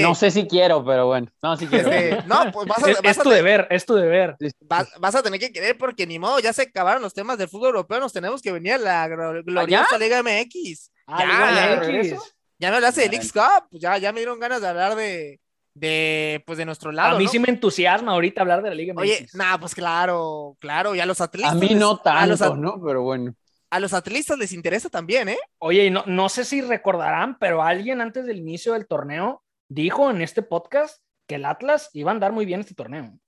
No, 0.00 0.14
sé 0.14 0.30
si 0.30 0.46
quiero, 0.46 0.84
pero 0.84 1.06
bueno. 1.06 1.28
No, 1.42 1.56
si 1.56 1.66
quiero. 1.66 1.90
no, 2.26 2.52
pues 2.52 2.68
vas 2.68 2.84
a, 2.84 2.90
es, 2.90 3.18
tu 3.18 3.30
deber, 3.30 3.66
es 3.70 3.86
tu 3.86 3.94
deber. 3.94 4.36
Vas, 4.60 5.14
a 5.14 5.22
tener 5.22 5.40
que 5.40 5.52
querer 5.52 5.76
porque 5.78 6.06
ni 6.06 6.18
modo, 6.18 6.38
ya 6.40 6.52
se 6.52 6.62
acabaron 6.62 7.02
los 7.02 7.14
temas 7.14 7.38
del 7.38 7.48
fútbol 7.48 7.68
europeo, 7.68 8.00
nos 8.00 8.12
tenemos 8.12 8.42
que 8.42 8.52
venir 8.52 8.74
a 8.74 8.78
la 8.78 9.08
gloriosa 9.08 9.98
Liga 9.98 10.22
MX. 10.22 10.90
Ah, 11.06 11.80
ya, 11.80 12.18
ya 12.58 12.70
me 12.70 12.76
hablaste 12.76 13.00
de 13.02 13.08
League's 13.08 13.32
Cup, 13.32 13.68
pues 13.70 13.82
ya, 13.82 13.98
ya 13.98 14.12
me 14.12 14.20
dieron 14.20 14.38
ganas 14.38 14.60
de 14.60 14.68
hablar 14.68 14.94
de, 14.94 15.40
de, 15.74 16.42
pues 16.46 16.58
de 16.58 16.64
nuestro 16.64 16.92
lado. 16.92 17.16
A 17.16 17.18
mí 17.18 17.26
sí 17.26 17.38
me 17.38 17.48
entusiasma 17.48 18.12
ahorita 18.12 18.42
hablar 18.42 18.62
de 18.62 18.68
la 18.68 18.74
Liga 18.74 18.94
MX. 18.94 19.02
Oye, 19.02 19.26
nada, 19.34 19.58
pues 19.58 19.74
claro, 19.74 20.56
claro, 20.60 20.94
ya 20.94 21.06
los 21.06 21.20
atletas. 21.20 21.52
A 21.52 21.54
mí 21.56 21.74
no 21.74 21.98
tanto, 21.98 22.56
¿no? 22.56 22.80
Pero 22.84 23.02
bueno. 23.02 23.34
A 23.72 23.80
los 23.80 23.94
atletas 23.94 24.36
les 24.36 24.52
interesa 24.52 24.90
también, 24.90 25.30
¿eh? 25.30 25.38
Oye, 25.56 25.90
no, 25.90 26.04
no 26.06 26.28
sé 26.28 26.44
si 26.44 26.60
recordarán, 26.60 27.38
pero 27.38 27.62
alguien 27.62 28.02
antes 28.02 28.26
del 28.26 28.36
inicio 28.36 28.74
del 28.74 28.86
torneo 28.86 29.42
dijo 29.66 30.10
en 30.10 30.20
este 30.20 30.42
podcast 30.42 31.02
que 31.26 31.36
el 31.36 31.46
Atlas 31.46 31.88
iba 31.94 32.10
a 32.10 32.12
andar 32.12 32.32
muy 32.32 32.44
bien 32.44 32.60
este 32.60 32.74
torneo. 32.74 33.18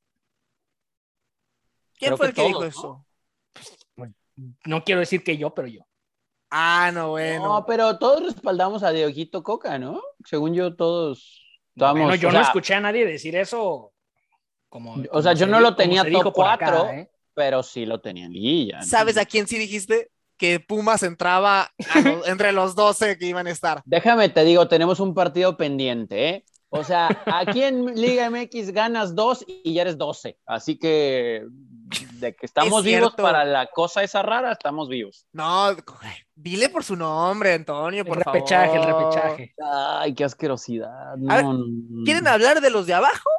¿Quién 1.95 2.19
fue 2.19 2.27
el 2.27 2.35
que 2.35 2.47
dijo 2.47 2.63
eso? 2.63 3.07
Pues, 3.95 4.11
no 4.67 4.85
quiero 4.85 5.01
decir 5.01 5.25
que 5.25 5.39
yo, 5.39 5.55
pero 5.55 5.67
yo. 5.67 5.81
Ah, 6.51 6.91
no, 6.93 7.13
bueno. 7.13 7.43
No, 7.45 7.65
pero 7.65 7.99
todos 7.99 8.23
respaldamos 8.23 8.83
a 8.83 8.91
Dieguito 8.91 9.43
Coca, 9.43 9.79
¿no? 9.79 10.03
Según 10.27 10.53
yo, 10.53 10.77
todos. 10.77 11.43
Bueno, 11.75 12.17
yo 12.17 12.31
no 12.31 12.43
escuché 12.43 12.75
a 12.75 12.81
nadie 12.81 13.07
decir 13.07 13.35
eso. 13.35 13.95
Como, 14.69 15.03
o 15.11 15.23
sea, 15.23 15.33
yo 15.33 15.47
no 15.47 15.59
lo 15.59 15.75
tenía 15.75 16.05
top 16.05 16.35
4, 16.35 16.89
¿eh? 16.91 17.11
pero 17.33 17.63
sí 17.63 17.87
lo 17.87 18.03
tenía 18.03 18.27
en 18.27 18.33
liguilla. 18.35 18.83
¿Sabes 18.83 19.17
a 19.17 19.25
quién 19.25 19.47
sí 19.47 19.57
dijiste? 19.57 20.11
Que 20.45 20.61
Pumas 20.61 21.03
entraba 21.03 21.71
entre 22.27 22.53
los 22.53 22.75
12 22.75 23.17
que 23.17 23.27
iban 23.27 23.47
a 23.47 23.51
estar. 23.51 23.83
Déjame, 23.87 24.29
te 24.29 24.45
digo, 24.45 24.69
tenemos 24.69 25.01
un 25.01 25.15
partido 25.15 25.57
pendiente, 25.57 26.29
¿eh? 26.29 26.45
O 26.69 26.85
sea, 26.85 27.09
aquí 27.27 27.63
en 27.63 27.95
Liga 27.95 28.29
MX 28.29 28.73
ganas 28.73 29.15
dos 29.15 29.45
y 29.47 29.75
ya 29.75 29.83
eres 29.83 29.97
12. 29.97 30.39
Así 30.45 30.77
que 30.77 31.47
de 32.15 32.35
que 32.35 32.45
estamos 32.47 32.83
vivos 32.83 33.15
para 33.15 33.45
la 33.45 33.69
cosa 33.69 34.03
esa 34.03 34.23
rara, 34.23 34.53
estamos 34.53 34.89
vivos. 34.89 35.27
No, 35.33 35.69
dile 36.35 36.69
por 36.69 36.83
su 36.83 36.97
nombre, 36.97 37.55
Antonio, 37.55 38.05
por 38.05 38.19
el 38.19 38.25
repechaje, 38.25 38.77
el 38.77 38.85
repechaje. 38.85 39.55
Ay, 39.65 40.15
qué 40.15 40.25
asquerosidad. 40.25 41.15
¿Quieren 42.05 42.27
hablar 42.27 42.61
de 42.61 42.71
los 42.71 42.87
de 42.87 42.95
abajo? 42.95 43.31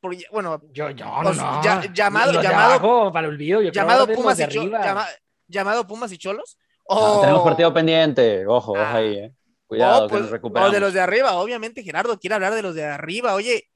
Porque, 0.00 0.24
bueno, 0.32 0.60
yo, 0.72 0.90
yo 0.90 1.06
no, 1.06 1.32
no. 1.32 1.62
llamado, 1.94 2.42
llamado, 2.42 3.12
para 3.12 3.28
el 3.28 3.34
olvido, 3.34 3.62
yo 3.62 3.70
llamado 3.70 4.08
Pumas 4.08 4.36
de 4.36 4.44
arriba 4.44 5.06
llamado 5.52 5.86
Pumas 5.86 6.10
y 6.12 6.18
Cholos. 6.18 6.58
tenemos 7.20 7.42
partido 7.42 7.72
pendiente, 7.72 8.46
ojo, 8.46 8.72
ojo 8.72 8.80
ahí, 8.80 9.18
eh. 9.18 9.32
Cuidado, 9.66 10.06
que 10.06 10.14
nos 10.14 10.22
pues, 10.22 10.30
recuperamos. 10.32 10.70
O 10.70 10.74
de 10.74 10.80
los 10.80 10.92
de 10.92 11.00
arriba, 11.00 11.32
obviamente 11.34 11.82
Gerardo 11.82 12.18
quiere 12.18 12.34
hablar 12.34 12.54
de 12.54 12.62
los 12.62 12.74
de 12.74 12.84
arriba. 12.84 13.34
Oye, 13.34 13.70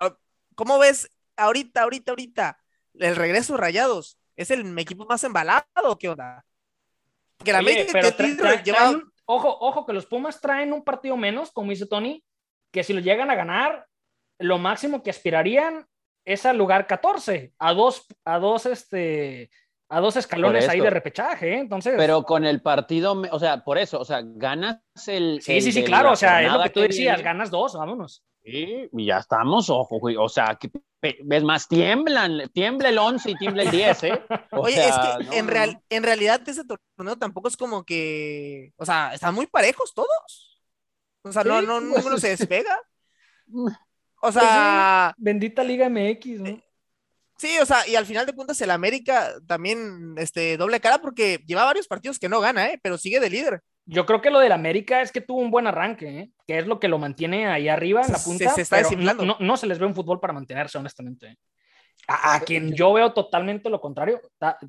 ah, 0.00 0.16
¿cómo 0.56 0.80
ves 0.80 1.12
ahorita, 1.36 1.82
ahorita, 1.82 2.10
ahorita 2.10 2.58
el 2.94 3.14
regreso 3.14 3.52
de 3.52 3.60
Rayados? 3.60 4.18
¿Es 4.34 4.50
el 4.50 4.76
equipo 4.78 5.06
más 5.06 5.22
embalado 5.22 5.64
o 5.84 5.96
qué 5.96 6.08
onda? 6.08 6.44
Que 7.44 7.52
la 7.52 7.60
Oye, 7.60 7.86
pero 7.92 8.08
ojo, 9.26 9.58
ojo, 9.60 9.86
que 9.86 9.92
los 9.92 10.06
Pumas 10.06 10.40
traen 10.40 10.72
un 10.72 10.82
partido 10.82 11.16
menos, 11.16 11.52
como 11.52 11.70
dice 11.70 11.86
Tony, 11.86 12.24
que 12.72 12.82
si 12.82 12.92
lo 12.92 13.00
llegan 13.00 13.30
a 13.30 13.36
ganar, 13.36 13.86
lo 14.38 14.58
máximo 14.58 15.02
que 15.02 15.10
aspirarían 15.10 15.86
es 16.24 16.46
al 16.46 16.58
lugar 16.58 16.86
14, 16.86 17.52
a 17.58 17.72
dos, 17.74 18.06
a 18.24 18.38
dos, 18.38 18.66
este, 18.66 19.50
a 19.90 20.00
dos 20.00 20.16
escalones 20.16 20.68
ahí 20.68 20.80
de 20.80 20.90
repechaje, 20.90 21.54
¿eh? 21.54 21.58
entonces. 21.60 21.94
Pero 21.96 22.22
con 22.22 22.44
el 22.44 22.60
partido, 22.60 23.22
o 23.30 23.38
sea, 23.38 23.64
por 23.64 23.78
eso, 23.78 24.00
o 24.00 24.04
sea, 24.04 24.20
ganas 24.22 24.80
el. 25.06 25.40
Sí, 25.42 25.60
sí, 25.60 25.72
sí, 25.72 25.82
claro, 25.84 26.12
o 26.12 26.16
sea, 26.16 26.42
es 26.42 26.52
lo 26.52 26.62
que 26.62 26.70
tú 26.70 26.80
decías, 26.80 27.22
ganas 27.22 27.50
dos, 27.50 27.74
vámonos. 27.74 28.22
Sí, 28.44 28.88
y 28.92 29.06
ya 29.06 29.18
estamos, 29.18 29.68
ojo, 29.68 29.98
o 30.00 30.28
sea, 30.28 30.58
que, 30.58 30.70
ves 31.24 31.42
más, 31.44 31.68
tiemblan, 31.68 32.48
tiembla 32.52 32.88
el 32.88 32.98
11 32.98 33.30
y 33.30 33.34
tiembla 33.34 33.62
el 33.64 33.70
10, 33.70 34.04
¿eh? 34.04 34.22
Oye, 34.52 34.88
es 34.88 34.94
que 34.96 35.38
en, 35.38 35.48
real, 35.48 35.82
en 35.90 36.02
realidad 36.02 36.40
ese 36.46 36.62
torneo 36.64 37.16
tampoco 37.16 37.48
es 37.48 37.56
como 37.56 37.84
que, 37.84 38.72
o 38.76 38.86
sea, 38.86 39.12
están 39.12 39.34
muy 39.34 39.46
parejos 39.46 39.92
todos. 39.92 40.62
O 41.22 41.32
sea, 41.32 41.44
no, 41.44 41.60
no, 41.60 41.78
pues, 41.78 41.96
ninguno 41.96 42.18
se 42.18 42.30
despega. 42.30 42.78
O 44.20 44.32
pues 44.32 44.34
sea, 44.34 45.14
bendita 45.16 45.62
Liga 45.62 45.88
MX, 45.88 46.40
¿no? 46.40 46.60
Sí, 47.38 47.56
o 47.62 47.66
sea, 47.66 47.86
y 47.86 47.94
al 47.94 48.04
final 48.04 48.26
de 48.26 48.32
cuentas 48.34 48.60
el 48.60 48.70
América 48.70 49.34
también 49.46 50.14
este, 50.18 50.56
doble 50.56 50.80
cara 50.80 50.98
porque 50.98 51.38
lleva 51.46 51.64
varios 51.64 51.86
partidos 51.86 52.18
que 52.18 52.28
no 52.28 52.40
gana, 52.40 52.68
¿eh? 52.68 52.80
pero 52.82 52.98
sigue 52.98 53.20
de 53.20 53.30
líder. 53.30 53.62
Yo 53.86 54.04
creo 54.04 54.20
que 54.20 54.30
lo 54.30 54.40
del 54.40 54.52
América 54.52 55.00
es 55.00 55.12
que 55.12 55.20
tuvo 55.20 55.40
un 55.40 55.50
buen 55.50 55.66
arranque, 55.66 56.18
¿eh? 56.18 56.30
que 56.46 56.58
es 56.58 56.66
lo 56.66 56.80
que 56.80 56.88
lo 56.88 56.98
mantiene 56.98 57.46
ahí 57.46 57.68
arriba 57.68 58.02
en 58.02 58.12
la 58.12 58.18
punta. 58.18 58.50
Se, 58.50 58.62
está 58.62 58.82
no, 58.96 59.36
no, 59.38 59.56
se 59.56 59.66
les 59.66 59.78
ve 59.78 59.86
un 59.86 59.94
fútbol 59.94 60.20
para 60.20 60.32
mantenerse, 60.32 60.76
honestamente. 60.78 61.28
¿eh? 61.28 61.36
A, 62.06 62.40
quien 62.40 62.74
yo 62.74 62.92
veo 62.92 63.12
totalmente 63.12 63.70
lo 63.70 63.80
contrario. 63.80 64.20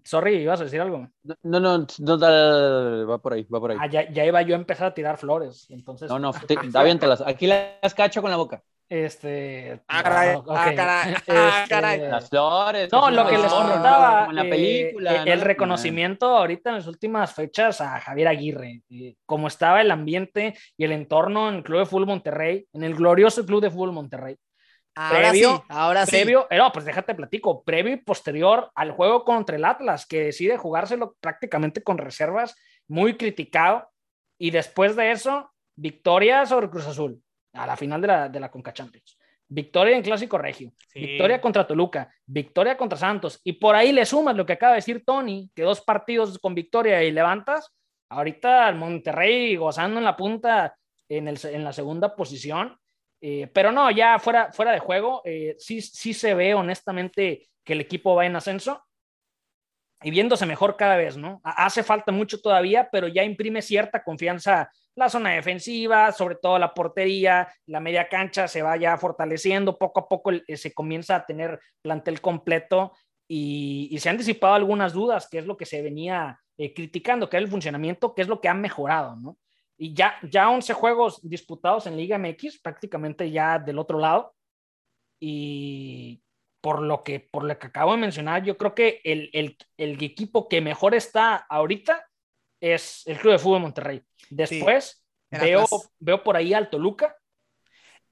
sorry, 0.03 0.35
ibas 0.35 0.61
a 0.61 0.65
decir 0.65 0.79
algo. 0.79 1.07
No, 1.43 1.59
no, 1.59 1.87
no, 1.97 3.07
va 3.07 3.17
por 3.17 3.33
ahí, 3.33 3.43
va 3.43 3.59
por 3.59 3.71
ahí. 3.71 3.77
Ah, 3.79 3.87
ya, 3.87 4.25
iba 4.25 4.41
yo 4.41 4.55
a 4.55 4.59
empezar 4.59 4.87
a 4.87 4.93
tirar 4.93 5.17
flores. 5.17 5.65
Entonces, 5.69 6.09
no, 6.09 6.19
no, 6.19 6.31
está 6.63 6.83
bien, 6.83 6.99
aquí 7.25 7.47
las 7.47 7.93
cacho 7.95 8.21
con 8.21 8.29
la 8.29 8.37
boca. 8.37 8.63
Este. 8.89 9.83
Ah, 9.87 10.01
caray. 10.01 10.37
Ah, 10.49 10.71
caray. 10.75 11.13
Ah, 11.27 11.59
este, 11.61 11.69
caray. 11.69 11.99
Las 11.99 12.27
flores. 12.27 12.91
No, 12.91 13.11
lo 13.11 13.27
que 13.27 13.37
les 13.37 13.53
comentaba. 13.53 14.33
la 14.33 14.45
eh, 14.45 14.49
película. 14.49 15.23
el 15.23 15.41
reconocimiento 15.41 16.35
ahorita 16.35 16.71
en 16.71 16.77
las 16.77 16.87
últimas 16.87 17.33
fechas 17.33 17.81
a 17.81 17.99
Javier 17.99 18.29
Aguirre. 18.29 18.81
Eh, 18.89 19.15
como 19.27 19.47
estaba 19.47 19.81
el 19.81 19.91
ambiente 19.91 20.55
y 20.75 20.85
el 20.85 20.91
entorno 20.91 21.49
en 21.49 21.55
el 21.55 21.63
Club 21.63 21.79
de 21.79 21.85
Fútbol 21.85 22.07
Monterrey, 22.07 22.67
en 22.73 22.83
el 22.83 22.95
glorioso 22.95 23.45
Club 23.45 23.61
de 23.61 23.69
Fútbol 23.69 23.91
Monterrey. 23.91 24.35
Ahora 24.95 25.29
previo, 25.29 25.57
sí, 25.57 25.63
ahora 25.69 26.05
previo, 26.07 26.41
sí. 26.49 26.55
Eh, 26.55 26.57
no, 26.57 26.71
pues 26.71 26.83
déjate 26.83 27.13
platico. 27.13 27.63
Previo 27.63 27.93
y 27.93 27.97
posterior 27.97 28.71
al 28.73 28.91
juego 28.91 29.23
contra 29.23 29.55
el 29.55 29.65
Atlas, 29.65 30.07
que 30.07 30.23
decide 30.23 30.57
jugárselo 30.57 31.15
prácticamente 31.19 31.83
con 31.83 31.99
reservas, 31.99 32.55
muy 32.87 33.17
criticado. 33.17 33.87
Y 34.39 34.49
después 34.49 34.95
de 34.95 35.11
eso, 35.11 35.51
victoria 35.75 36.47
sobre 36.47 36.71
Cruz 36.71 36.87
Azul 36.87 37.21
a 37.53 37.65
la 37.65 37.75
final 37.75 38.01
de 38.01 38.07
la, 38.07 38.29
de 38.29 38.39
la 38.39 38.49
Conca 38.49 38.73
Champions. 38.73 39.17
Victoria 39.51 39.97
en 39.97 40.03
Clásico 40.03 40.37
Regio, 40.37 40.71
victoria 40.93 41.41
contra 41.41 41.65
Toluca, 41.65 42.13
victoria 42.25 42.77
contra 42.77 42.99
Santos, 42.99 43.41
y 43.43 43.53
por 43.53 43.75
ahí 43.75 43.91
le 43.91 44.05
sumas 44.05 44.35
lo 44.35 44.45
que 44.45 44.53
acaba 44.53 44.73
de 44.73 44.77
decir 44.77 45.03
Tony, 45.03 45.49
que 45.55 45.63
dos 45.63 45.81
partidos 45.81 46.37
con 46.37 46.53
victoria 46.53 47.03
y 47.03 47.11
levantas, 47.11 47.73
ahorita 48.09 48.71
Monterrey 48.73 49.55
gozando 49.55 49.97
en 49.97 50.05
la 50.05 50.15
punta 50.15 50.75
en, 51.07 51.27
el, 51.27 51.39
en 51.43 51.63
la 51.63 51.73
segunda 51.73 52.15
posición, 52.15 52.77
eh, 53.21 53.47
pero 53.51 53.71
no, 53.71 53.89
ya 53.89 54.19
fuera, 54.19 54.51
fuera 54.51 54.71
de 54.71 54.79
juego, 54.79 55.23
eh, 55.25 55.55
sí, 55.57 55.81
sí 55.81 56.13
se 56.13 56.35
ve 56.35 56.53
honestamente 56.53 57.49
que 57.63 57.73
el 57.73 57.81
equipo 57.81 58.13
va 58.13 58.27
en 58.27 58.35
ascenso 58.35 58.83
y 60.01 60.11
viéndose 60.11 60.45
mejor 60.45 60.77
cada 60.77 60.95
vez, 60.95 61.17
¿no? 61.17 61.41
Hace 61.43 61.83
falta 61.83 62.11
mucho 62.11 62.41
todavía, 62.41 62.89
pero 62.91 63.07
ya 63.07 63.23
imprime 63.23 63.61
cierta 63.61 64.03
confianza 64.03 64.71
la 64.95 65.09
zona 65.09 65.31
defensiva, 65.31 66.11
sobre 66.11 66.35
todo 66.35 66.57
la 66.57 66.73
portería, 66.73 67.47
la 67.65 67.79
media 67.79 68.07
cancha 68.07 68.47
se 68.47 68.61
va 68.61 68.77
ya 68.77 68.97
fortaleciendo, 68.97 69.77
poco 69.77 70.01
a 70.01 70.07
poco 70.07 70.31
se 70.53 70.73
comienza 70.73 71.15
a 71.15 71.25
tener 71.25 71.59
plantel 71.81 72.21
completo 72.21 72.93
y, 73.27 73.97
se 73.99 74.09
han 74.09 74.17
disipado 74.17 74.55
algunas 74.55 74.93
dudas, 74.93 75.27
que 75.29 75.39
es 75.39 75.45
lo 75.45 75.55
que 75.55 75.65
se 75.65 75.81
venía 75.81 76.39
eh, 76.57 76.73
criticando, 76.73 77.29
que 77.29 77.37
es 77.37 77.43
el 77.43 77.49
funcionamiento, 77.49 78.15
que 78.15 78.21
es 78.21 78.27
lo 78.27 78.41
que 78.41 78.49
ha 78.49 78.53
mejorado, 78.53 79.15
¿no? 79.15 79.37
y 79.81 79.93
ya, 79.93 80.15
ya 80.29 80.49
11 80.49 80.73
juegos 80.73 81.21
disputados 81.23 81.87
en 81.87 81.95
Liga 81.95 82.17
MX, 82.17 82.59
prácticamente 82.61 83.31
ya 83.31 83.57
del 83.57 83.79
otro 83.79 83.97
lado. 83.97 84.35
Y 85.21 86.21
por 86.61 86.81
lo 86.81 87.03
que, 87.03 87.19
por 87.19 87.43
lo 87.43 87.57
que 87.57 87.67
acabo 87.67 87.91
de 87.93 87.97
mencionar, 87.97 88.43
yo 88.43 88.57
creo 88.57 88.75
que 88.75 89.01
el, 89.03 89.29
el, 89.33 89.57
el 89.77 90.03
equipo 90.03 90.47
que 90.47 90.61
mejor 90.61 90.93
está 90.95 91.35
ahorita 91.35 92.05
es 92.59 93.03
el 93.07 93.17
Club 93.17 93.33
de 93.33 93.39
Fútbol 93.39 93.61
Monterrey. 93.61 94.01
Después 94.29 95.03
veo, 95.31 95.65
veo 95.99 96.23
por 96.23 96.35
ahí 96.35 96.53
al 96.53 96.69
Toluca. 96.69 97.15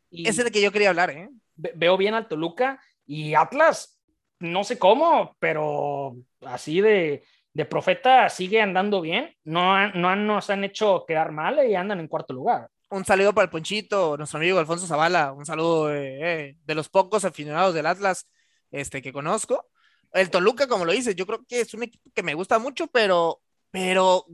Y 0.09 0.27
Ese 0.27 0.41
es 0.41 0.47
el 0.47 0.53
que 0.53 0.61
yo 0.61 0.71
quería 0.71 0.89
hablar, 0.89 1.09
¿eh? 1.09 1.29
Veo 1.55 1.97
bien 1.97 2.13
al 2.13 2.27
Toluca 2.27 2.81
y 3.05 3.33
Atlas, 3.33 3.99
no 4.39 4.63
sé 4.63 4.77
cómo, 4.77 5.35
pero 5.39 6.15
así 6.45 6.79
de, 6.79 7.23
de 7.53 7.65
profeta 7.65 8.29
sigue 8.29 8.61
andando 8.61 9.01
bien. 9.01 9.35
No, 9.43 9.89
no 9.93 10.15
nos 10.15 10.49
han 10.49 10.63
hecho 10.63 11.03
quedar 11.05 11.31
mal 11.31 11.67
y 11.67 11.75
andan 11.75 11.99
en 11.99 12.07
cuarto 12.07 12.33
lugar. 12.33 12.69
Un 12.89 13.03
saludo 13.03 13.33
para 13.33 13.45
el 13.45 13.49
Ponchito, 13.49 14.15
nuestro 14.15 14.37
amigo 14.37 14.59
Alfonso 14.59 14.87
Zavala. 14.87 15.33
Un 15.33 15.45
saludo 15.45 15.93
eh, 15.93 16.19
eh, 16.21 16.55
de 16.63 16.75
los 16.75 16.87
pocos 16.87 17.25
aficionados 17.25 17.73
del 17.73 17.85
Atlas 17.85 18.29
este, 18.71 19.01
que 19.01 19.13
conozco. 19.13 19.67
El 20.13 20.29
Toluca, 20.29 20.67
como 20.67 20.85
lo 20.85 20.93
dices, 20.93 21.15
yo 21.15 21.25
creo 21.25 21.45
que 21.47 21.61
es 21.61 21.73
un 21.73 21.83
equipo 21.83 22.09
que 22.13 22.23
me 22.23 22.33
gusta 22.33 22.59
mucho, 22.59 22.87
pero, 22.87 23.41
pero 23.71 24.25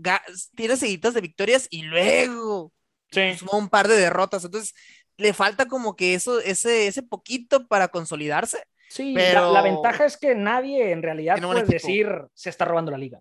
tiene 0.55 0.77
seguidas 0.77 1.13
de 1.13 1.21
victorias 1.21 1.67
y 1.69 1.83
luego 1.83 2.71
un 3.51 3.69
par 3.69 3.87
de 3.87 3.95
derrotas. 3.95 4.45
Entonces, 4.45 4.73
le 5.17 5.33
falta 5.33 5.67
como 5.67 5.95
que 5.95 6.13
eso, 6.13 6.39
ese, 6.39 6.87
ese 6.87 7.03
poquito 7.03 7.67
para 7.67 7.87
consolidarse. 7.87 8.63
Sí, 8.89 9.13
pero... 9.15 9.51
la, 9.51 9.61
ventaja 9.61 10.05
es 10.05 10.17
que 10.17 10.35
nadie 10.35 10.91
en 10.91 11.01
realidad 11.01 11.41
puede 11.41 11.63
decir 11.63 12.07
se 12.33 12.49
está 12.49 12.65
robando 12.65 12.91
la 12.91 12.97
liga. 12.97 13.19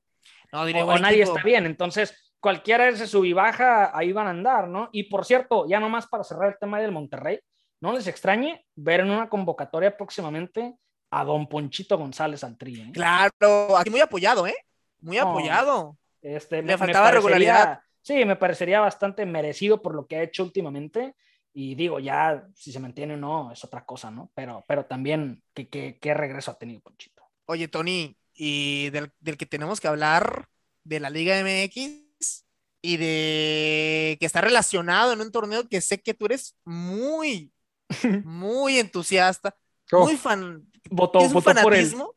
No, 0.53 0.63
o, 0.63 0.99
nadie 0.99 1.23
está 1.23 1.43
bien. 1.43 1.65
Entonces, 1.65 2.35
cualquiera 2.41 2.85
de 2.85 2.91
ese 2.91 3.07
sub 3.07 3.25
y 3.25 3.33
baja, 3.33 3.97
ahí 3.97 4.13
van 4.13 4.27
a 4.27 4.31
andar, 4.31 4.69
¿no? 4.69 4.91
Y 4.93 5.05
por 5.05 5.25
cierto, 5.25 5.67
ya 5.67 5.81
nomás 5.81 6.07
para 6.07 6.25
cerrar 6.25 6.51
el 6.51 6.59
tema 6.59 6.79
del 6.79 6.93
Monterrey, 6.93 7.41
no 7.81 7.95
les 7.95 8.07
extrañe 8.07 8.67
ver 8.75 9.01
en 9.01 9.11
una 9.11 9.29
convocatoria 9.31 9.97
próximamente 9.97 10.75
a 11.13 11.25
don 11.25 11.47
Ponchito 11.47 11.99
González 11.99 12.43
al 12.43 12.57
¿eh? 12.61 12.91
Claro, 12.93 13.77
aquí 13.77 13.91
muy 13.91 14.01
apoyado, 14.01 14.47
¿eh? 14.47 14.57
Muy 15.01 15.19
apoyado. 15.19 15.99
Este, 16.23 16.63
Le 16.63 16.79
faltaba 16.79 17.11
regularidad. 17.11 17.81
Sí, 18.01 18.25
me 18.25 18.37
parecería 18.37 18.81
bastante 18.81 19.27
merecido 19.27 19.83
por 19.83 19.95
lo 19.95 20.07
que 20.07 20.17
ha 20.17 20.23
hecho 20.23 20.43
últimamente. 20.43 21.15
Y 21.53 21.75
digo, 21.75 22.01
ya 22.01 22.49
si 22.55 22.73
se 22.73 22.81
mantiene 22.81 23.15
o 23.15 23.19
no, 23.19 23.53
es 23.53 23.63
otra 23.63 23.85
cosa, 23.85 24.11
¿no? 24.11 24.31
Pero, 24.35 24.65
pero 24.67 24.87
también, 24.87 25.43
¿qué, 25.53 25.69
qué, 25.69 26.15
regreso 26.15 26.51
ha 26.51 26.59
tenido 26.59 26.81
Ponchito? 26.81 27.23
Oye, 27.45 27.69
Tony, 27.69 28.17
y 28.33 28.89
del, 28.89 29.13
del, 29.21 29.37
que 29.37 29.45
tenemos 29.45 29.83
que 29.83 29.89
hablar 29.89 30.49
de 30.83 30.99
la 30.99 31.11
Liga 31.11 31.39
MX 31.43 32.47
y 32.81 32.97
de 32.97 34.17
que 34.19 34.25
está 34.25 34.41
relacionado 34.41 35.13
en 35.13 35.21
un 35.21 35.31
torneo 35.31 35.69
que 35.69 35.83
sé 35.83 36.01
que 36.01 36.15
tú 36.15 36.25
eres 36.25 36.57
muy, 36.65 37.53
muy 38.25 38.79
entusiasta, 38.79 39.55
muy 39.91 40.17
fan, 40.17 40.72
votó, 40.91 41.21
es 41.21 41.33
un 41.33 41.43
fanatismo. 41.43 42.15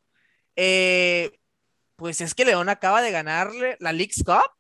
Eh, 0.56 1.38
pues 1.95 2.21
es 2.21 2.34
que 2.34 2.45
León 2.45 2.69
acaba 2.69 3.01
de 3.01 3.12
ganarle 3.12 3.78
la 3.80 3.91
League 3.91 4.13
Cup 4.25 4.51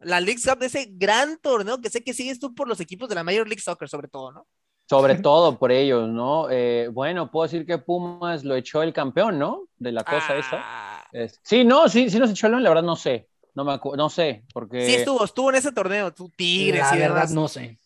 la 0.00 0.20
League 0.20 0.40
Cup 0.42 0.58
de 0.58 0.66
ese 0.66 0.88
gran 0.90 1.38
torneo 1.38 1.80
que 1.80 1.90
sé 1.90 2.02
que 2.02 2.14
sigues 2.14 2.38
tú 2.38 2.54
por 2.54 2.68
los 2.68 2.80
equipos 2.80 3.08
de 3.08 3.14
la 3.14 3.24
Major 3.24 3.46
League 3.46 3.60
Soccer, 3.60 3.88
sobre 3.88 4.08
todo, 4.08 4.32
¿no? 4.32 4.46
Sobre 4.88 5.16
todo 5.16 5.58
por 5.58 5.70
ellos, 5.70 6.08
¿no? 6.08 6.48
Eh, 6.50 6.88
bueno, 6.90 7.30
puedo 7.30 7.44
decir 7.44 7.66
que 7.66 7.76
Pumas 7.78 8.42
lo 8.44 8.54
echó 8.54 8.82
el 8.82 8.94
campeón, 8.94 9.38
¿no? 9.38 9.64
De 9.76 9.92
la 9.92 10.02
cosa 10.02 10.28
ah. 10.30 11.04
esa. 11.12 11.40
sí, 11.42 11.64
no, 11.64 11.88
sí, 11.88 12.08
sí 12.08 12.18
nos 12.18 12.30
echó 12.30 12.46
el 12.46 12.62
la 12.62 12.70
verdad 12.70 12.84
no 12.84 12.96
sé. 12.96 13.28
No, 13.54 13.64
me 13.64 13.78
no 13.96 14.08
sé, 14.08 14.44
porque... 14.54 14.86
Sí 14.86 14.94
estuvo, 14.94 15.24
estuvo 15.24 15.50
en 15.50 15.56
ese 15.56 15.72
torneo, 15.72 16.14
tú 16.14 16.30
Tigres 16.30 16.80
la 16.80 16.96
verdad 16.96 17.28
no 17.30 17.48
sé. 17.48 17.78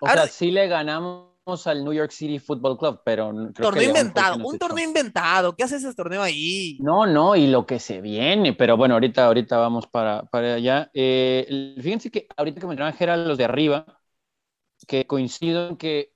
O 0.00 0.06
sea, 0.06 0.26
sí 0.26 0.50
le 0.50 0.68
ganamos 0.68 1.27
al 1.48 1.82
New 1.82 1.92
York 1.92 2.10
City 2.10 2.38
Football 2.38 2.76
Club, 2.76 3.00
pero 3.04 3.32
torneo 3.54 3.88
inventado, 3.88 4.46
un 4.46 4.58
torneo 4.58 4.84
inventado. 4.84 5.56
¿Qué 5.56 5.64
hace 5.64 5.76
ese 5.76 5.94
torneo 5.94 6.22
ahí? 6.22 6.78
No, 6.80 7.06
no, 7.06 7.34
y 7.34 7.46
lo 7.46 7.64
que 7.64 7.78
se 7.78 8.00
viene, 8.00 8.52
pero 8.52 8.76
bueno, 8.76 8.94
ahorita, 8.94 9.26
ahorita 9.26 9.56
vamos 9.56 9.86
para, 9.86 10.24
para 10.24 10.54
allá. 10.54 10.90
Eh, 10.92 11.74
fíjense 11.80 12.10
que 12.10 12.28
ahorita 12.36 12.60
que 12.60 12.66
me 12.66 12.76
trajeron 12.76 13.26
los 13.26 13.38
de 13.38 13.44
arriba, 13.44 13.86
que 14.86 15.06
coincido 15.06 15.68
en 15.68 15.76
que 15.76 16.12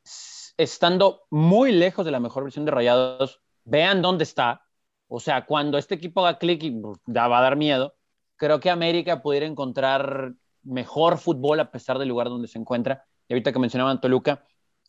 estando 0.57 1.23
muy 1.31 1.73
lejos 1.73 2.05
de 2.05 2.11
la 2.11 2.21
mejor 2.21 2.45
versión 2.45 2.65
de 2.65 2.71
Rayados, 2.71 3.41
vean 3.65 4.03
dónde 4.03 4.25
está. 4.25 4.63
O 5.09 5.19
sea, 5.19 5.47
cuando 5.47 5.79
este 5.79 5.95
equipo 5.95 6.25
haga 6.27 6.39
clic 6.39 6.63
y 6.63 6.81
ya 7.07 7.29
va 7.29 7.39
a 7.39 7.43
dar 7.43 7.57
miedo, 7.57 7.95
creo 8.37 8.61
que 8.61 8.71
América 8.71 9.23
pudiera 9.23 9.47
encontrar 9.47 10.35
mejor 10.63 11.19
fútbol 11.19 11.61
a 11.61 11.71
pesar 11.71 11.99
del 11.99 12.09
lugar 12.09 12.29
donde 12.29 12.49
se 12.49 12.59
encuentra. 12.59 13.05
Y 13.29 13.35
ahorita 13.35 13.53
que 13.53 13.59
mencionaban 13.59 14.01
Toluca, 14.01 14.45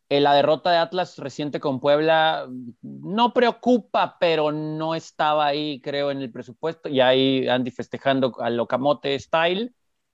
eh, 0.09 0.19
la 0.19 0.33
derrota 0.33 0.71
de 0.71 0.77
Atlas 0.77 1.17
reciente 1.17 1.59
con 1.59 1.79
Puebla 1.79 2.47
no 2.81 3.33
preocupa, 3.33 4.17
pero 4.19 4.51
no 4.51 4.95
estaba 4.95 5.45
ahí, 5.45 5.81
creo, 5.81 6.11
en 6.11 6.21
el 6.21 6.31
presupuesto. 6.31 6.89
Y 6.89 7.01
ahí 7.01 7.47
Andy 7.47 7.71
festejando 7.71 8.35
al 8.39 8.57
Locamote 8.57 9.17
Style, 9.17 9.73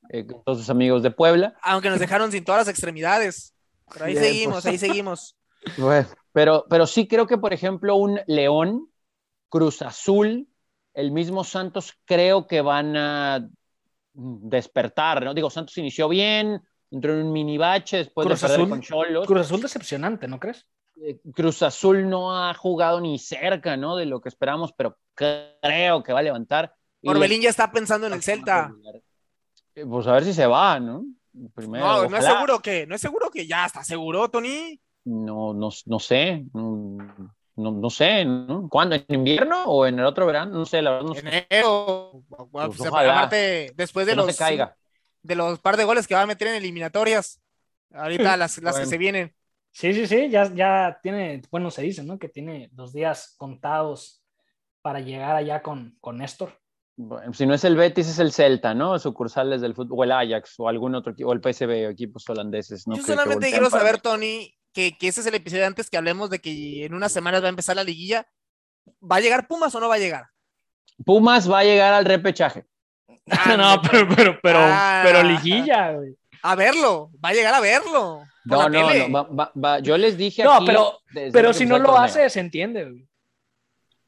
eh, 0.09 0.25
con 0.25 0.43
todos 0.43 0.59
sus 0.59 0.69
amigos 0.69 1.03
de 1.03 1.11
Puebla. 1.11 1.55
Aunque 1.61 1.89
nos 1.89 1.99
dejaron 1.99 2.31
sin 2.31 2.45
todas 2.45 2.61
las 2.61 2.67
extremidades. 2.69 3.53
Pero 3.91 4.05
ahí 4.05 4.15
seguimos, 4.15 4.65
ahí 4.65 4.77
seguimos. 4.77 5.35
Bueno, 5.77 6.07
pero, 6.31 6.65
pero 6.69 6.87
sí 6.87 7.05
creo 7.05 7.27
que, 7.27 7.37
por 7.37 7.51
ejemplo, 7.51 7.97
un 7.97 8.21
León, 8.27 8.89
Cruz 9.49 9.81
Azul, 9.81 10.47
el 10.93 11.11
mismo 11.11 11.43
Santos, 11.43 11.97
creo 12.05 12.47
que 12.47 12.61
van 12.61 12.95
a 12.95 13.49
despertar, 14.13 15.23
¿no? 15.23 15.33
Digo, 15.33 15.49
Santos 15.49 15.77
inició 15.77 16.07
bien, 16.07 16.61
entró 16.91 17.13
en 17.13 17.27
un 17.27 17.31
mini 17.31 17.57
bache 17.57 17.97
después 17.97 18.25
Cruz 18.25 18.41
de 18.41 18.47
perder 18.47 18.61
Azul, 18.61 18.69
con 18.69 18.81
Cholos. 18.81 19.27
Cruz 19.27 19.41
Azul 19.41 19.61
decepcionante, 19.61 20.27
¿no 20.27 20.39
crees? 20.39 20.67
Eh, 21.01 21.19
Cruz 21.33 21.61
Azul 21.61 22.09
no 22.09 22.35
ha 22.35 22.53
jugado 22.53 22.99
ni 22.99 23.19
cerca, 23.19 23.77
¿no? 23.77 23.95
De 23.95 24.05
lo 24.05 24.21
que 24.21 24.29
esperamos, 24.29 24.73
pero 24.73 24.97
creo 25.13 26.03
que 26.03 26.13
va 26.13 26.19
a 26.19 26.23
levantar. 26.23 26.73
Orbelín 27.03 27.41
ya 27.41 27.49
está 27.49 27.71
pensando 27.71 28.07
en 28.07 28.13
el 28.13 28.23
Celta. 28.23 28.73
Eh, 29.75 29.85
pues 29.85 30.07
a 30.07 30.13
ver 30.13 30.25
si 30.25 30.33
se 30.33 30.45
va, 30.45 30.79
¿no? 30.79 31.05
Primero, 31.53 31.85
no, 31.85 32.09
no 32.09 32.17
es 32.17 32.25
seguro 32.25 32.59
que, 32.59 32.85
no 32.85 32.95
es 32.95 33.01
seguro 33.01 33.29
que 33.29 33.47
ya 33.47 33.65
está 33.65 33.83
seguro, 33.83 34.29
Tony. 34.29 34.79
No, 35.05 35.53
no, 35.53 35.69
no 35.85 35.99
sé. 35.99 36.43
No, 36.53 36.97
no, 37.55 37.89
sé, 37.89 38.25
¿no? 38.25 38.67
¿Cuándo? 38.67 38.95
¿En 38.95 39.05
invierno 39.07 39.63
o 39.65 39.85
en 39.85 39.99
el 39.99 40.05
otro 40.05 40.25
verano? 40.25 40.59
No 40.59 40.65
sé, 40.65 40.81
la 40.81 40.91
verdad. 40.91 41.07
No 41.07 41.13
sé. 41.13 41.47
Enero. 41.49 42.23
Pues 42.27 42.77
pues, 42.77 43.75
después 43.75 44.07
de 44.07 44.15
los. 44.15 44.35
caiga 44.37 44.75
de 45.23 45.35
los 45.35 45.59
par 45.59 45.77
de 45.77 45.83
goles 45.83 46.07
que 46.07 46.15
va 46.15 46.21
a 46.21 46.27
meter 46.27 46.47
en 46.47 46.55
eliminatorias. 46.55 47.41
Ahorita 47.93 48.37
las, 48.37 48.61
las 48.61 48.79
que 48.79 48.85
se 48.85 48.97
vienen. 48.97 49.35
Sí, 49.71 49.93
sí, 49.93 50.07
sí, 50.07 50.29
ya, 50.29 50.53
ya 50.53 50.99
tiene, 51.01 51.41
bueno, 51.51 51.71
se 51.71 51.83
dice, 51.83 52.03
¿no? 52.03 52.17
Que 52.17 52.29
tiene 52.29 52.69
los 52.75 52.91
días 52.91 53.35
contados 53.37 54.23
para 54.81 54.99
llegar 54.99 55.35
allá 55.35 55.61
con, 55.61 55.97
con 56.01 56.17
Néstor. 56.17 56.59
si 57.33 57.45
no 57.45 57.53
es 57.53 57.63
el 57.63 57.75
Betis, 57.75 58.07
es 58.07 58.19
el 58.19 58.31
Celta, 58.31 58.73
¿no? 58.73 58.97
Sucursales 58.97 59.61
del 59.61 59.75
fútbol, 59.75 59.99
o 59.99 60.03
el 60.03 60.11
Ajax, 60.11 60.55
o 60.57 60.67
algún 60.67 60.95
otro 60.95 61.13
equipo, 61.13 61.29
o 61.29 61.33
el 61.33 61.41
PSV, 61.41 61.87
o 61.87 61.89
equipos 61.89 62.27
holandeses, 62.29 62.87
¿no? 62.87 62.95
Yo 62.95 63.03
solamente 63.03 63.49
quiero 63.49 63.69
saber, 63.69 64.01
Tony, 64.01 64.53
que, 64.73 64.97
que, 64.97 65.07
ese 65.07 65.21
es 65.21 65.27
el 65.27 65.35
episodio 65.35 65.67
antes 65.67 65.89
que 65.89 65.97
hablemos 65.97 66.29
de 66.29 66.39
que 66.39 66.85
en 66.85 66.93
unas 66.93 67.11
semanas 67.11 67.41
va 67.43 67.47
a 67.47 67.49
empezar 67.49 67.75
la 67.75 67.83
liguilla. 67.83 68.27
¿Va 68.99 69.17
a 69.17 69.21
llegar 69.21 69.47
Pumas 69.47 69.73
o 69.75 69.79
no 69.79 69.87
va 69.87 69.95
a 69.95 69.99
llegar? 69.99 70.29
Pumas 71.05 71.49
va 71.49 71.59
a 71.59 71.63
llegar 71.63 71.93
al 71.93 72.05
repechaje. 72.05 72.65
Ah, 73.31 73.55
no, 73.57 73.81
pero, 73.81 74.07
pero, 74.07 74.39
pero, 74.41 74.59
pero 75.03 75.19
ah. 75.19 75.23
liguilla, 75.23 75.91
güey. 75.93 76.15
A 76.41 76.55
verlo, 76.55 77.11
va 77.23 77.29
a 77.29 77.33
llegar 77.33 77.53
a 77.53 77.59
verlo. 77.59 78.23
No, 78.45 78.69
no, 78.69 79.27
no, 79.53 79.79
yo 79.79 79.97
les 79.97 80.17
dije 80.17 80.43
No, 80.43 80.59
pero, 80.65 80.99
pero 81.31 81.53
si 81.53 81.65
no 81.65 81.77
lo 81.77 81.97
hace, 81.97 82.29
se 82.29 82.39
entiende, 82.39 82.85
güey. 82.85 83.07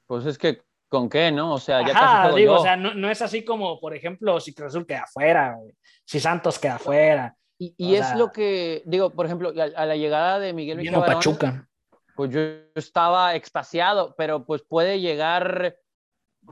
Pues 0.08 0.26
es 0.26 0.38
que, 0.38 0.62
¿con 0.90 1.10
qué, 1.10 1.32
no? 1.32 1.54
O 1.54 1.60
sea, 1.60 1.86
ya 1.86 1.94
casi 1.94 2.36
digo, 2.38 2.56
o 2.56 2.64
sea, 2.64 2.76
no, 2.76 2.94
no, 2.94 3.10
es 3.10 3.22
así 3.22 3.44
como, 3.46 3.80
por 3.80 3.96
ejemplo, 3.96 4.40
si 4.40 4.54
Cruz 4.54 4.78
queda 4.86 5.04
afuera, 5.04 5.56
güey. 5.58 5.74
si 6.06 6.20
Santos 6.20 6.58
queda 6.58 6.76
afuera. 6.76 7.36
Y, 7.58 7.76
y 7.78 7.96
es 7.96 8.16
lo 8.16 8.32
que, 8.32 8.82
digo, 8.86 9.12
por 9.12 9.26
ejemplo, 9.26 9.50
a, 9.50 9.86
la 9.86 9.96
llegada 9.96 10.40
de 10.40 10.54
Miguel 10.54 10.78
Mejía 10.78 11.00
Pachuca. 11.00 11.68
Pues 12.16 12.32
yo 12.32 12.42
estaba 12.76 13.36
extasiado, 13.36 14.16
pero 14.18 14.46
pues 14.46 14.64
puede 14.68 15.00
llegar 15.00 15.78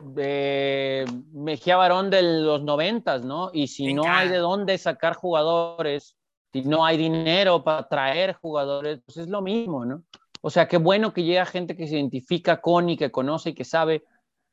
de 0.04 1.06
Mejía 1.32 1.78
Barón 1.78 2.10
de 2.10 2.22
los 2.42 2.64
noventas, 2.64 3.24
¿no? 3.24 3.50
Y 3.54 3.68
si 3.68 3.94
no 3.94 4.04
hay 4.06 4.30
de 4.30 4.38
dónde 4.38 4.78
sacar 4.78 5.16
jugadores, 5.16 6.16
si 6.52 6.62
no 6.62 6.86
hay 6.86 6.98
dinero 6.98 7.64
para 7.64 7.88
traer 7.88 8.34
jugadores, 8.34 9.00
pues 9.06 9.18
es 9.18 9.28
lo 9.28 9.42
mismo, 9.42 9.86
¿no? 9.86 10.04
O 10.42 10.50
sea, 10.50 10.68
qué 10.68 10.78
bueno 10.78 11.14
que 11.14 11.24
llega 11.24 11.46
gente 11.46 11.76
que 11.76 11.88
se 11.88 11.96
identifica 11.96 12.62
con 12.62 12.90
y 12.90 12.98
que 12.98 13.12
conoce 13.12 13.50
y 13.50 13.54
que 13.54 13.66
sabe, 13.66 14.04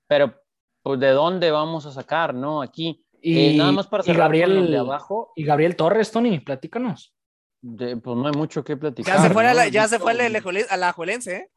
pero 0.07 0.35
pues 0.83 1.01
de 1.01 1.11
dónde 1.11 1.51
vamos 1.51 1.87
a 1.87 1.93
sacar, 1.93 2.35
¿no? 2.35 2.61
Aquí. 2.63 3.05
Y 3.21 3.55
eh, 3.55 3.57
nada 3.57 3.73
más 3.73 3.87
para 3.87 4.03
cerrar 4.03 4.25
Gabriel 4.25 4.71
de 4.71 4.79
abajo. 4.79 5.33
Y 5.37 5.45
Gabriel 5.45 5.77
Torres, 5.77 6.11
Tony, 6.11 6.39
platícanos. 6.41 7.15
pues 7.61 8.01
no 8.05 8.27
hay 8.27 8.35
mucho 8.35 8.63
que 8.63 8.77
platicar. 8.77 9.17
Ya 9.17 9.23
se 9.23 9.31
fue, 9.31 9.47
a 9.47 9.55
la, 9.55 9.69
ya 9.69 9.89
se 9.89 9.99
fue 9.99 10.13
a 10.13 10.77
la 10.77 10.93
Juelense, 10.93 11.37
¿eh? 11.37 11.51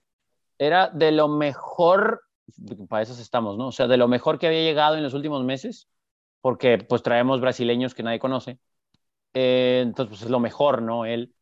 Era 0.58 0.90
de 0.90 1.12
lo 1.12 1.28
mejor 1.28 2.22
para 2.88 3.04
eso 3.04 3.20
estamos, 3.20 3.58
¿no? 3.58 3.68
O 3.68 3.72
sea, 3.72 3.88
de 3.88 3.98
lo 3.98 4.08
mejor 4.08 4.40
que 4.40 4.48
había 4.48 4.62
llegado 4.62 4.96
en 4.96 5.04
los 5.04 5.14
últimos 5.14 5.44
meses, 5.44 5.88
porque 6.42 6.78
pues 6.78 7.04
traemos 7.04 7.42
brasileños 7.42 7.94
que 7.94 8.04
nadie 8.04 8.20
conoce. 8.20 8.60
Eh, 9.34 9.82
entonces, 9.84 10.10
pues 10.10 10.22
es 10.24 10.30
lo 10.30 10.40
mejor, 10.40 10.82
¿no? 10.82 11.06
Él. 11.06 11.34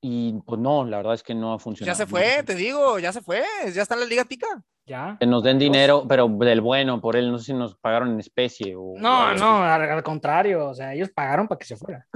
Y 0.00 0.34
pues 0.46 0.60
no, 0.60 0.84
la 0.84 0.98
verdad 0.98 1.14
es 1.14 1.22
que 1.22 1.34
no 1.34 1.52
ha 1.52 1.58
funcionado. 1.58 1.92
Ya 1.92 2.04
se 2.04 2.06
fue, 2.06 2.42
te 2.44 2.54
digo, 2.54 2.98
ya 2.98 3.12
se 3.12 3.22
fue, 3.22 3.42
ya 3.74 3.82
está 3.82 3.94
en 3.94 4.00
la 4.00 4.06
Liga 4.06 4.24
Tica. 4.24 4.46
Ya. 4.84 5.16
Que 5.18 5.26
nos 5.26 5.42
den 5.42 5.58
dinero, 5.58 6.06
pero 6.08 6.28
del 6.28 6.60
bueno 6.60 7.00
por 7.00 7.16
él, 7.16 7.32
no 7.32 7.38
sé 7.38 7.46
si 7.46 7.54
nos 7.54 7.76
pagaron 7.76 8.12
en 8.12 8.20
especie 8.20 8.76
o... 8.76 8.94
No, 8.96 9.34
no, 9.34 9.64
al, 9.64 9.82
al 9.82 10.02
contrario, 10.04 10.68
o 10.68 10.74
sea, 10.74 10.94
ellos 10.94 11.10
pagaron 11.12 11.48
para 11.48 11.58
que 11.58 11.64
se 11.64 11.76
fuera. 11.76 12.06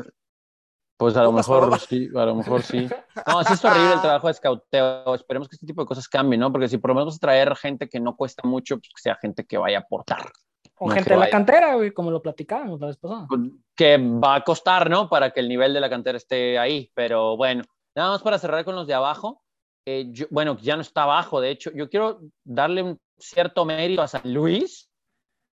Pues 1.00 1.16
a 1.16 1.20
lo 1.22 1.28
¿Cómo 1.28 1.38
mejor 1.38 1.80
sí, 1.80 2.08
a 2.14 2.24
lo 2.26 2.34
mejor 2.34 2.62
sí. 2.62 2.86
No, 3.26 3.42
sí 3.42 3.54
es 3.54 3.64
horrible 3.64 3.94
el 3.94 4.00
trabajo 4.02 4.26
de 4.26 4.32
escauteo. 4.32 5.14
Esperemos 5.14 5.48
que 5.48 5.56
este 5.56 5.66
tipo 5.66 5.80
de 5.80 5.86
cosas 5.86 6.06
cambien, 6.06 6.40
¿no? 6.42 6.52
Porque 6.52 6.68
si 6.68 6.76
por 6.76 6.90
lo 6.90 6.94
menos 6.96 7.18
traer 7.18 7.56
gente 7.56 7.88
que 7.88 7.98
no 8.00 8.14
cuesta 8.16 8.46
mucho, 8.46 8.76
pues 8.76 8.90
que 8.94 9.00
sea 9.00 9.14
gente 9.16 9.46
que 9.46 9.56
vaya 9.56 9.78
a 9.78 9.80
aportar. 9.80 10.30
O 10.76 10.88
No 10.88 10.94
gente 10.94 11.08
de 11.14 11.18
la 11.18 11.30
cantera, 11.30 11.74
güey, 11.76 11.90
como 11.92 12.10
lo 12.10 12.20
platicábamos 12.20 12.78
la 12.80 12.88
vez 12.88 12.98
pasada. 12.98 13.26
Pues, 13.30 13.40
Que 13.74 13.96
va 13.96 14.34
a 14.34 14.44
costar, 14.44 14.90
¿no? 14.90 15.08
Para 15.08 15.30
que 15.30 15.40
el 15.40 15.48
nivel 15.48 15.72
de 15.72 15.80
la 15.80 15.88
cantera 15.88 16.18
esté 16.18 16.58
ahí. 16.58 16.90
Pero 16.94 17.34
bueno, 17.38 17.64
nada 17.96 18.10
más 18.10 18.22
para 18.22 18.38
cerrar 18.38 18.62
con 18.66 18.74
los 18.74 18.86
de 18.86 18.92
abajo. 18.92 19.42
eh, 19.86 20.08
yo- 20.10 20.26
bueno, 20.30 20.58
ya 20.60 20.76
no 20.76 20.82
está 20.82 21.04
abajo, 21.04 21.40
de 21.40 21.50
hecho. 21.50 21.70
Yo 21.74 21.88
quiero 21.88 22.20
darle 22.44 22.82
un 22.82 23.00
cierto 23.18 23.64
mérito 23.64 24.02
a 24.02 24.08
San 24.08 24.20
Luis. 24.34 24.89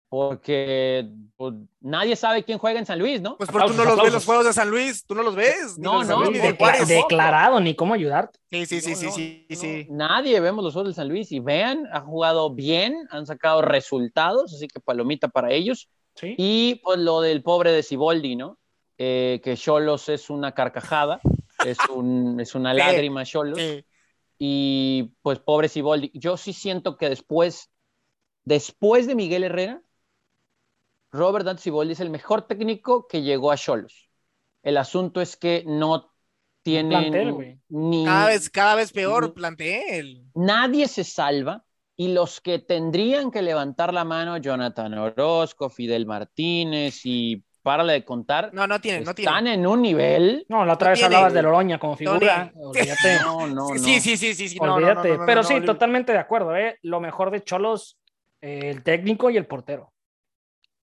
Porque 0.09 1.09
pues, 1.35 1.53
nadie 1.81 2.15
sabe 2.15 2.43
quién 2.43 2.57
juega 2.57 2.79
en 2.79 2.85
San 2.85 2.97
Luis, 2.97 3.19
¿no? 3.21 3.35
Pues 3.37 3.49
porque 3.51 3.67
tú 3.67 3.73
no 3.73 3.81
Aplausos, 3.81 3.97
los 3.97 4.05
ves 4.05 4.13
los 4.13 4.25
juegos 4.25 4.45
de 4.45 4.53
San 4.53 4.69
Luis, 4.69 5.05
tú 5.05 5.15
no 5.15 5.21
los 5.23 5.35
ves. 5.35 5.77
ni 5.77 5.83
No, 5.83 5.99
no, 6.01 6.05
San 6.05 6.19
Luis, 6.19 6.31
ni 6.31 6.37
de 6.37 6.53
Decla- 6.53 6.57
Juárez. 6.57 6.87
declarado, 6.87 7.59
ni 7.59 7.75
cómo 7.75 7.93
ayudarte. 7.93 8.39
Sí, 8.49 8.65
sí, 8.65 8.79
sí, 8.81 8.91
No, 8.91 8.97
sí, 8.97 9.05
no, 9.05 9.11
sí, 9.11 9.45
no, 9.49 9.55
sí. 9.57 9.87
Nadie 9.89 10.39
vemos 10.39 10.63
los 10.63 10.73
juegos 10.73 10.91
de 10.91 10.95
San 10.95 11.09
Luis 11.09 11.31
y 11.33 11.39
vean, 11.39 11.87
ha 11.91 11.99
jugado 12.01 12.49
bien, 12.53 13.07
han 13.11 13.25
sacado 13.25 13.61
resultados, 13.61 14.53
así 14.53 14.67
que 14.69 14.79
palomita 14.79 15.27
para 15.27 15.51
ellos. 15.51 15.89
Sí. 16.15 16.35
Y 16.37 16.75
pues 16.83 16.99
lo 16.99 17.19
del 17.21 17.43
pobre 17.43 17.71
de 17.73 17.83
Siboldi, 17.83 18.35
¿no? 18.37 18.57
Eh, 18.97 19.41
que 19.43 19.55
Cholos 19.57 20.07
es 20.09 20.29
una 20.29 20.53
carcajada, 20.53 21.19
es, 21.65 21.77
un, 21.93 22.39
es 22.39 22.55
una 22.55 22.73
lágrima 22.73 23.25
Cholos. 23.25 23.59
Sí. 23.59 23.85
Y 24.39 25.11
pues 25.21 25.39
pobre 25.39 25.67
Siboldi. 25.67 26.11
Yo 26.13 26.37
sí 26.37 26.53
siento 26.53 26.95
que 26.95 27.09
después, 27.09 27.69
después 28.45 29.05
de 29.05 29.15
Miguel 29.15 29.43
Herrera, 29.43 29.81
Robert 31.11 31.45
Dante 31.45 31.61
Siboldi 31.63 31.93
es 31.93 31.99
el 31.99 32.09
mejor 32.09 32.43
técnico 32.47 33.07
que 33.07 33.21
llegó 33.21 33.51
a 33.51 33.57
Cholos. 33.57 34.09
El 34.63 34.77
asunto 34.77 35.21
es 35.21 35.37
que 35.37 35.63
no 35.65 36.11
tienen 36.63 37.11
plantel, 37.11 37.59
ni 37.69 38.03
Cada 38.05 38.27
vez, 38.27 38.49
cada 38.49 38.75
vez 38.75 38.91
peor 38.91 39.33
plantel. 39.33 40.25
nadie 40.35 40.87
se 40.87 41.03
salva 41.05 41.63
y 41.95 42.09
los 42.09 42.41
que 42.41 42.59
tendrían 42.59 43.31
que 43.31 43.41
levantar 43.41 43.93
la 43.93 44.03
mano, 44.03 44.37
Jonathan 44.37 44.93
Orozco, 44.97 45.69
Fidel 45.69 46.05
Martínez 46.05 47.01
y 47.05 47.43
párale 47.63 47.93
de 47.93 48.05
contar, 48.05 48.53
No, 48.53 48.67
no 48.67 48.79
tienen, 48.81 49.03
no 49.03 49.11
están 49.11 49.43
tienen. 49.45 49.61
en 49.61 49.67
un 49.67 49.81
nivel. 49.81 50.45
No, 50.49 50.63
la 50.65 50.73
otra 50.73 50.89
No 50.89 50.91
vez 50.91 50.99
tiene- 50.99 51.15
hablabas 51.15 51.33
de 51.33 51.41
Loroña 51.41 51.79
como 51.79 51.95
figura. 51.95 52.51
Olvídate. 52.55 53.19
No, 53.21 53.47
no, 53.47 53.69
no. 53.69 53.77
Sí, 53.79 53.99
sí, 54.01 54.15
sí, 54.17 54.33
sí, 54.35 54.47
sí. 54.49 54.57
no, 54.59 54.65
no, 54.67 54.71
no, 54.71 54.75
olvídate. 54.87 55.09
no, 55.09 55.17
no, 55.19 55.25
Pero 55.25 55.41
no, 55.41 55.47
sí, 55.47 55.53
no, 55.59 55.65
totalmente 55.65 56.11
de 56.11 56.19
acuerdo. 56.19 56.55
¿eh? 56.55 56.77
Lo 56.81 56.99
mejor 56.99 57.31
de 57.31 57.43
Cholos, 57.43 57.97
eh, 58.41 58.69
el 58.69 58.83
técnico 58.83 59.29
y 59.29 59.37
el 59.37 59.45
portero. 59.47 59.91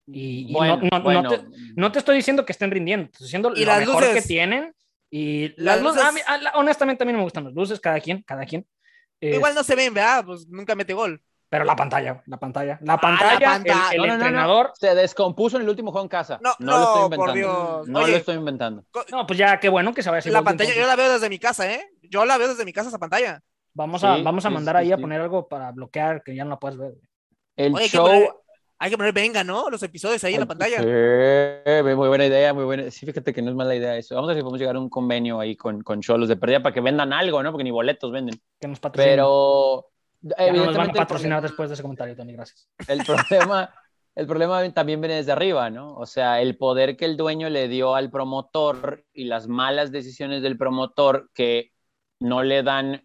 Y, 0.06 0.50
y 0.50 0.52
Bueno, 0.52 0.76
no, 0.76 0.82
no- 0.82 0.98
no 0.98 1.02
bueno, 1.04 1.28
te, 1.30 1.44
no 1.76 1.90
te 1.92 1.98
estoy 1.98 2.16
diciendo 2.16 2.44
que 2.44 2.52
estén 2.52 2.70
rindiendo, 2.70 3.06
te 3.06 3.12
estoy 3.12 3.26
diciendo 3.26 3.52
Y 3.54 3.60
lo 3.60 3.66
las 3.66 3.80
mejor 3.80 4.02
luces. 4.02 4.22
que 4.22 4.28
tienen. 4.28 4.74
Y 5.10 5.48
Las 5.62 5.76
las 5.76 5.82
luces, 5.82 6.02
a 6.02 6.12
mí- 6.12 6.20
a 6.26 6.38
la- 6.38 6.52
honestamente 6.56 7.04
a 7.04 7.06
mí 7.06 7.12
no 7.12 7.18
me 7.18 7.24
gustan 7.24 7.44
las 7.44 7.54
luces, 7.54 7.80
cada 7.80 8.00
quien, 8.00 8.22
cada 8.22 8.44
quien. 8.44 8.66
Es- 9.20 9.36
Igual 9.36 9.54
no 9.54 9.62
se 9.62 9.74
ven, 9.76 9.94
¿verdad? 9.94 10.24
Pues 10.26 10.46
nunca 10.48 10.74
mete 10.74 10.92
gol. 10.92 11.22
Pero 11.48 11.64
la 11.64 11.76
pantalla, 11.76 12.20
la 12.26 12.36
pantalla. 12.38 12.78
La 12.82 12.94
Ah, 12.94 12.96
la 12.96 13.00
pantalla, 13.00 13.38
pantalla. 13.52 13.88
el, 13.92 14.00
el 14.00 14.00
No, 14.00 14.06
no, 14.06 14.12
no, 14.14 14.18
no. 14.18 14.26
entrenador. 14.26 14.72
se 14.74 14.92
descompuso 14.94 15.56
en 15.56 15.62
el 15.62 15.68
último 15.68 15.92
juego 15.92 16.04
en 16.04 16.08
casa. 16.08 16.40
No, 16.42 16.52
No, 16.58 16.72
lo 16.72 16.78
estoy 16.82 16.96
no, 16.98 17.04
inventando. 17.04 17.24
por 17.24 17.32
Dios. 17.32 17.88
No 17.88 17.98
Oye. 18.00 18.10
lo 18.10 18.16
estoy 18.18 18.34
inventando. 18.36 18.84
No, 19.12 19.26
pues 19.26 19.38
ya, 19.38 19.60
qué 19.60 19.68
bueno 19.68 19.94
que 19.94 20.02
se 20.02 20.10
vaya 20.10 20.28
a 20.28 20.32
La 20.32 20.42
pantalla, 20.42 20.74
yo 20.74 20.84
la 20.86 20.96
veo 20.96 21.12
desde 21.12 21.28
mi 21.28 21.38
casa, 21.38 21.72
¿eh? 21.72 21.86
Yo 22.02 22.24
la 22.24 22.36
veo 22.38 22.48
desde 22.48 22.64
mi 22.64 22.72
casa 22.72 22.88
esa 22.88 22.98
pantalla. 22.98 23.40
Vamos 23.72 24.02
a, 24.02 24.16
Sí, 24.16 24.22
vamos 24.22 24.44
a 24.44 24.50
mandar 24.50 24.74
sí, 24.76 24.80
ahí 24.82 24.92
a 24.92 24.96
sí. 24.96 25.02
poner 25.02 25.20
algo 25.20 25.46
para 25.46 25.70
bloquear 25.70 26.22
que 26.24 26.34
ya 26.34 26.42
no 26.42 26.50
la 26.50 26.58
puedes 26.58 26.76
ver. 26.76 26.94
El 27.56 27.74
Oye, 27.74 27.88
show. 27.88 28.08
Hay 28.84 28.90
que 28.90 28.98
poner 28.98 29.14
venga, 29.14 29.42
¿no? 29.42 29.70
Los 29.70 29.82
episodios 29.82 30.22
ahí 30.24 30.34
en 30.34 30.40
la 30.40 30.46
pantalla. 30.46 30.76
Sí, 30.78 31.82
muy 31.96 32.08
buena 32.08 32.26
idea, 32.26 32.52
muy 32.52 32.64
buena. 32.64 32.90
Sí, 32.90 33.06
fíjate 33.06 33.32
que 33.32 33.40
no 33.40 33.48
es 33.48 33.56
mala 33.56 33.74
idea 33.74 33.96
eso. 33.96 34.14
Vamos 34.14 34.28
a 34.28 34.32
ver 34.34 34.36
si 34.36 34.42
podemos 34.42 34.60
llegar 34.60 34.76
a 34.76 34.78
un 34.78 34.90
convenio 34.90 35.40
ahí 35.40 35.56
con, 35.56 35.80
con 35.82 36.02
Cholos 36.02 36.28
de 36.28 36.36
pérdida 36.36 36.62
para 36.62 36.74
que 36.74 36.82
vendan 36.82 37.10
algo, 37.14 37.42
¿no? 37.42 37.50
Porque 37.50 37.64
ni 37.64 37.70
boletos 37.70 38.12
venden. 38.12 38.38
Que 38.60 38.68
nos 38.68 38.80
patrocinen. 38.80 39.14
Pero 39.16 39.86
Ya 40.20 40.52
no 40.52 40.66
nos 40.66 40.76
van 40.76 40.90
a 40.90 40.92
patrocinar 40.92 41.38
problema- 41.38 41.40
después 41.40 41.70
de 41.70 41.74
ese 41.74 41.82
comentario, 41.82 42.14
Tony, 42.14 42.34
gracias. 42.34 42.68
el 42.86 43.02
problema, 43.04 43.74
el 44.14 44.26
problema 44.26 44.72
también 44.74 45.00
viene 45.00 45.14
desde 45.16 45.32
arriba, 45.32 45.70
¿no? 45.70 45.94
O 45.96 46.04
sea, 46.04 46.42
el 46.42 46.58
poder 46.58 46.98
que 46.98 47.06
el 47.06 47.16
dueño 47.16 47.48
le 47.48 47.68
dio 47.68 47.94
al 47.94 48.10
promotor 48.10 49.06
y 49.14 49.24
las 49.24 49.48
malas 49.48 49.92
decisiones 49.92 50.42
del 50.42 50.58
promotor 50.58 51.30
que 51.32 51.72
no 52.20 52.42
le 52.42 52.62
dan 52.62 53.02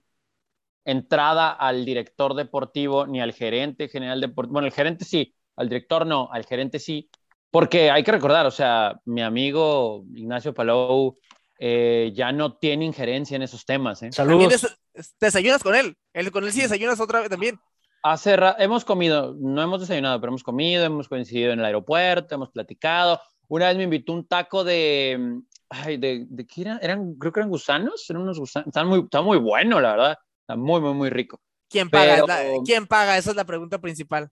entrada 0.83 1.51
al 1.51 1.85
director 1.85 2.33
deportivo 2.33 3.07
ni 3.07 3.21
al 3.21 3.31
gerente 3.31 3.87
general 3.87 4.19
deportivo. 4.19 4.53
Bueno, 4.53 4.67
el 4.67 4.73
gerente 4.73 5.05
sí, 5.05 5.35
al 5.59 5.69
director 5.69 6.05
no, 6.05 6.29
al 6.31 6.45
gerente 6.45 6.79
sí. 6.79 7.09
Porque 7.51 7.89
hay 7.91 8.03
que 8.03 8.11
recordar, 8.11 8.45
o 8.45 8.51
sea, 8.51 8.99
mi 9.05 9.21
amigo 9.21 10.03
Ignacio 10.13 10.53
Palou 10.53 11.17
eh, 11.57 12.11
ya 12.15 12.31
no 12.31 12.57
tiene 12.57 12.85
injerencia 12.85 13.35
en 13.35 13.41
esos 13.41 13.65
temas. 13.65 14.01
¿eh? 14.03 14.11
También 14.15 14.49
Saludos. 14.51 14.77
des- 14.93 15.15
desayunas 15.19 15.61
con 15.63 15.75
él. 15.75 15.97
él. 16.13 16.31
Con 16.31 16.43
él 16.43 16.51
sí 16.51 16.61
desayunas 16.61 16.99
otra 16.99 17.19
vez 17.21 17.29
también. 17.29 17.59
Hace 18.01 18.37
hemos 18.59 18.85
comido, 18.85 19.35
no 19.37 19.61
hemos 19.61 19.81
desayunado, 19.81 20.21
pero 20.21 20.29
hemos 20.31 20.43
comido, 20.43 20.85
hemos 20.85 21.09
coincidido 21.09 21.51
en 21.51 21.59
el 21.59 21.65
aeropuerto, 21.65 22.35
hemos 22.35 22.49
platicado. 22.51 23.19
Una 23.49 23.67
vez 23.67 23.77
me 23.77 23.83
invitó 23.83 24.13
un 24.13 24.25
taco 24.25 24.63
de, 24.63 25.41
ay, 25.69 25.97
de, 25.97 26.25
de 26.29 26.47
qué 26.47 26.61
era? 26.61 26.77
eran, 26.81 27.15
creo 27.15 27.33
que 27.33 27.39
eran 27.41 27.49
gusanos, 27.49 28.07
eran 28.09 28.21
unos 28.21 28.39
gusanos, 28.39 28.67
estaban 28.67 28.87
muy, 28.87 28.99
estaba 29.01 29.25
muy 29.25 29.37
bueno, 29.37 29.81
la 29.81 29.91
verdad, 29.91 30.17
está 30.41 30.55
muy, 30.55 30.79
muy, 30.79 30.93
muy 30.93 31.09
rico. 31.09 31.41
¿Quién 31.67 31.89
paga? 31.89 32.13
Pero- 32.13 32.27
La- 32.27 32.43
¿Quién 32.63 32.87
paga? 32.87 33.17
Esa 33.17 33.31
es 33.31 33.35
la 33.35 33.43
pregunta 33.45 33.79
principal. 33.81 34.29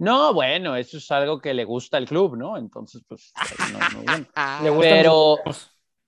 No, 0.00 0.32
bueno, 0.32 0.76
eso 0.76 0.96
es 0.96 1.10
algo 1.10 1.38
que 1.38 1.52
le 1.52 1.64
gusta 1.64 1.98
al 1.98 2.06
club, 2.06 2.34
¿no? 2.34 2.56
Entonces, 2.56 3.02
pues, 3.06 3.32
no, 3.70 3.78
no, 3.78 4.02
bueno. 4.04 4.26
Ah, 4.34 4.60
Le 4.64 4.72
Pero, 4.72 5.36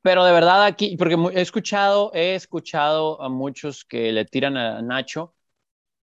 pero 0.01 0.25
de 0.25 0.33
verdad 0.33 0.65
aquí, 0.65 0.97
porque 0.97 1.15
he 1.35 1.43
escuchado, 1.43 2.11
he 2.15 2.35
escuchado 2.35 3.21
a 3.21 3.29
muchos 3.29 3.85
que 3.85 4.11
le 4.11 4.25
tiran 4.25 4.57
a 4.57 4.81
Nacho. 4.81 5.35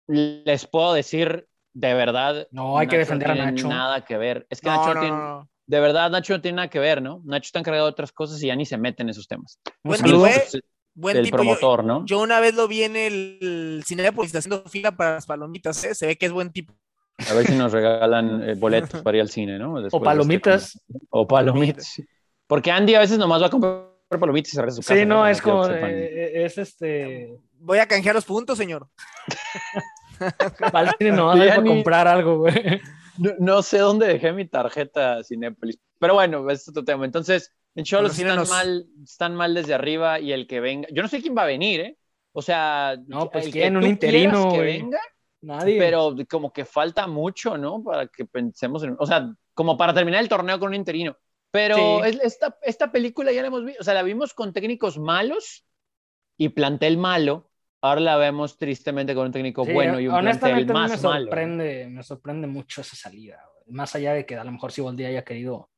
Les 0.06 0.68
puedo 0.68 0.94
decir 0.94 1.48
de 1.72 1.94
verdad. 1.94 2.46
No, 2.52 2.78
hay 2.78 2.86
que 2.86 2.96
defender 2.96 3.32
a 3.32 3.34
tiene 3.34 3.50
Nacho. 3.50 3.68
Nada 3.68 4.04
que 4.04 4.18
ver. 4.18 4.46
Es 4.50 4.60
que 4.60 4.68
no, 4.68 4.76
Nacho 4.76 4.94
no, 4.94 5.00
tiene, 5.00 5.16
no, 5.16 5.28
no. 5.40 5.50
de 5.66 5.80
verdad, 5.80 6.10
Nacho 6.12 6.34
no 6.34 6.40
tiene 6.40 6.56
nada 6.56 6.70
que 6.70 6.78
ver, 6.78 7.02
¿no? 7.02 7.22
Nacho 7.24 7.46
está 7.46 7.58
encargado 7.58 7.86
de 7.86 7.90
otras 7.90 8.12
cosas 8.12 8.40
y 8.40 8.46
ya 8.46 8.54
ni 8.54 8.66
se 8.66 8.78
mete 8.78 9.02
en 9.02 9.08
esos 9.08 9.26
temas. 9.26 9.58
Buen 9.82 10.00
tipo, 10.00 10.24
¿eh? 10.28 10.44
Buen 10.94 11.16
el 11.16 11.24
tipo. 11.24 11.38
Yo, 11.38 11.42
promotor, 11.42 11.84
¿no? 11.84 12.06
yo 12.06 12.20
una 12.20 12.38
vez 12.38 12.54
lo 12.54 12.68
vi 12.68 12.84
en 12.84 12.94
el, 12.94 13.38
el 13.40 13.82
Cinépolis 13.84 14.32
haciendo 14.32 14.62
fila 14.68 14.92
para 14.92 15.14
las 15.14 15.26
palomitas, 15.26 15.82
¿eh? 15.82 15.96
Se 15.96 16.06
ve 16.06 16.16
que 16.16 16.26
es 16.26 16.32
buen 16.32 16.52
tipo. 16.52 16.72
A 17.30 17.34
ver 17.34 17.46
si 17.46 17.54
nos 17.54 17.72
regalan 17.72 18.48
eh, 18.48 18.54
boletos 18.58 19.02
para 19.02 19.16
ir 19.16 19.22
al 19.22 19.28
cine, 19.30 19.58
¿no? 19.58 19.80
Después 19.80 19.94
O 19.94 19.98
de 20.00 20.04
palomitas. 20.04 20.74
este- 20.76 21.06
o 21.10 21.26
palomitas. 21.26 21.86
sí. 21.86 22.04
Porque 22.46 22.70
Andy 22.70 22.94
a 22.94 23.00
veces 23.00 23.18
nomás 23.18 23.40
va 23.42 23.46
a 23.46 23.50
comprar 23.50 23.84
palomitas 24.20 24.52
y 24.52 24.56
se 24.56 24.60
regresa 24.60 24.80
a 24.80 24.82
su 24.82 24.88
casa. 24.88 25.00
Sí, 25.00 25.06
no, 25.06 25.26
es 25.26 25.40
como, 25.40 25.66
eh, 25.68 26.44
es 26.44 26.58
este, 26.58 27.38
Voy 27.58 27.78
a 27.78 27.86
canjear 27.86 28.14
los 28.14 28.24
puntos, 28.26 28.58
señor. 28.58 28.86
vale, 30.72 30.92
no, 31.12 31.32
Sí, 31.34 31.40
hay 31.40 31.48
para 31.48 31.60
Ani. 31.60 31.68
comprar 31.70 32.08
algo, 32.08 32.38
güey. 32.38 32.80
No, 33.18 33.30
no 33.38 33.62
sé 33.62 33.78
dónde 33.78 34.06
dejé 34.06 34.32
mi 34.32 34.46
tarjeta 34.46 35.22
Cinépolis. 35.24 35.78
Pero 35.98 36.14
bueno, 36.14 36.48
ese 36.50 36.62
es 36.62 36.68
otro 36.68 36.84
tema. 36.84 37.04
Entonces, 37.04 37.52
en 37.74 37.84
Cholos 37.84 38.12
están 38.18 38.36
Patrocínanos. 38.36 38.50
mal, 38.50 38.86
están 39.04 39.34
mal 39.34 39.54
desde 39.54 39.74
arriba 39.74 40.20
y 40.20 40.32
el 40.32 40.46
que 40.46 40.60
venga. 40.60 40.88
Yo 40.92 41.02
no 41.02 41.08
sé 41.08 41.20
quién 41.22 41.36
va 41.36 41.42
a 41.42 41.46
venir, 41.46 41.80
¿eh? 41.80 41.98
O 42.32 42.42
sea, 42.42 42.96
No, 43.06 43.30
pues 43.30 43.46
el 43.46 43.52
quién, 43.52 43.72
que 43.74 43.78
un 43.78 43.86
interino, 43.86 44.52
que 44.52 44.60
venga, 44.60 44.98
Nadie. 45.44 45.78
pero 45.78 46.14
como 46.28 46.52
que 46.52 46.64
falta 46.64 47.06
mucho, 47.06 47.56
¿no? 47.58 47.82
Para 47.82 48.06
que 48.08 48.24
pensemos 48.24 48.82
en. 48.82 48.96
O 48.98 49.06
sea, 49.06 49.30
como 49.54 49.76
para 49.76 49.92
terminar 49.94 50.22
el 50.22 50.28
torneo 50.28 50.58
con 50.58 50.68
un 50.68 50.74
interino. 50.74 51.16
Pero 51.50 51.76
Sí. 51.76 52.08
es- 52.08 52.20
esta, 52.22 52.58
esta 52.62 52.90
película 52.90 53.30
ya 53.32 53.42
la 53.42 53.48
hemos 53.48 53.64
visto, 53.64 53.80
o 53.80 53.84
sea, 53.84 53.94
la 53.94 54.02
vimos 54.02 54.34
con 54.34 54.52
técnicos 54.52 54.98
malos 54.98 55.64
y 56.36 56.48
plantel 56.48 56.96
malo. 56.98 57.50
Ahora 57.80 58.00
la 58.00 58.16
vemos 58.16 58.56
tristemente 58.56 59.14
con 59.14 59.26
un 59.26 59.32
técnico 59.32 59.64
Sí, 59.64 59.72
bueno 59.72 60.00
y 60.00 60.08
un 60.08 60.14
plantel 60.14 60.26
honestamente 60.26 60.72
mí 60.72 60.80
me 60.80 60.88
más 60.88 61.02
malo. 61.02 61.24
sorprende, 61.26 61.86
me 61.90 62.02
sorprende 62.02 62.46
mucho 62.46 62.80
esa 62.80 62.96
salida. 62.96 63.40
Más 63.66 63.94
allá 63.94 64.14
de 64.14 64.24
que 64.26 64.36
a 64.36 64.42
lo 64.44 64.50
mejor 64.52 64.72
si 64.72 64.80
Boldi 64.80 65.04
haya 65.04 65.22
querido 65.24 65.70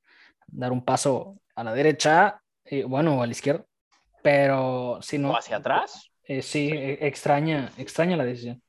dar 0.47 0.73
un 0.73 0.85
paso 0.85 1.41
a 1.57 1.65
la 1.65 1.75
derecha, 1.75 2.41
eh, 2.65 2.85
bueno, 2.85 3.19
o 3.19 3.23
a 3.23 3.27
la 3.27 3.33
izquierda, 3.33 3.65
pero 4.23 4.99
si 5.03 5.19
no, 5.19 5.33
O 5.33 5.37
hacia 5.37 5.57
atrás. 5.57 6.11
eh, 6.25 6.43
sí, 6.43 6.71
eh, 6.73 6.99
extraña, 7.07 7.71
extraña 7.77 8.17
la 8.17 8.25
decisión. 8.25 8.63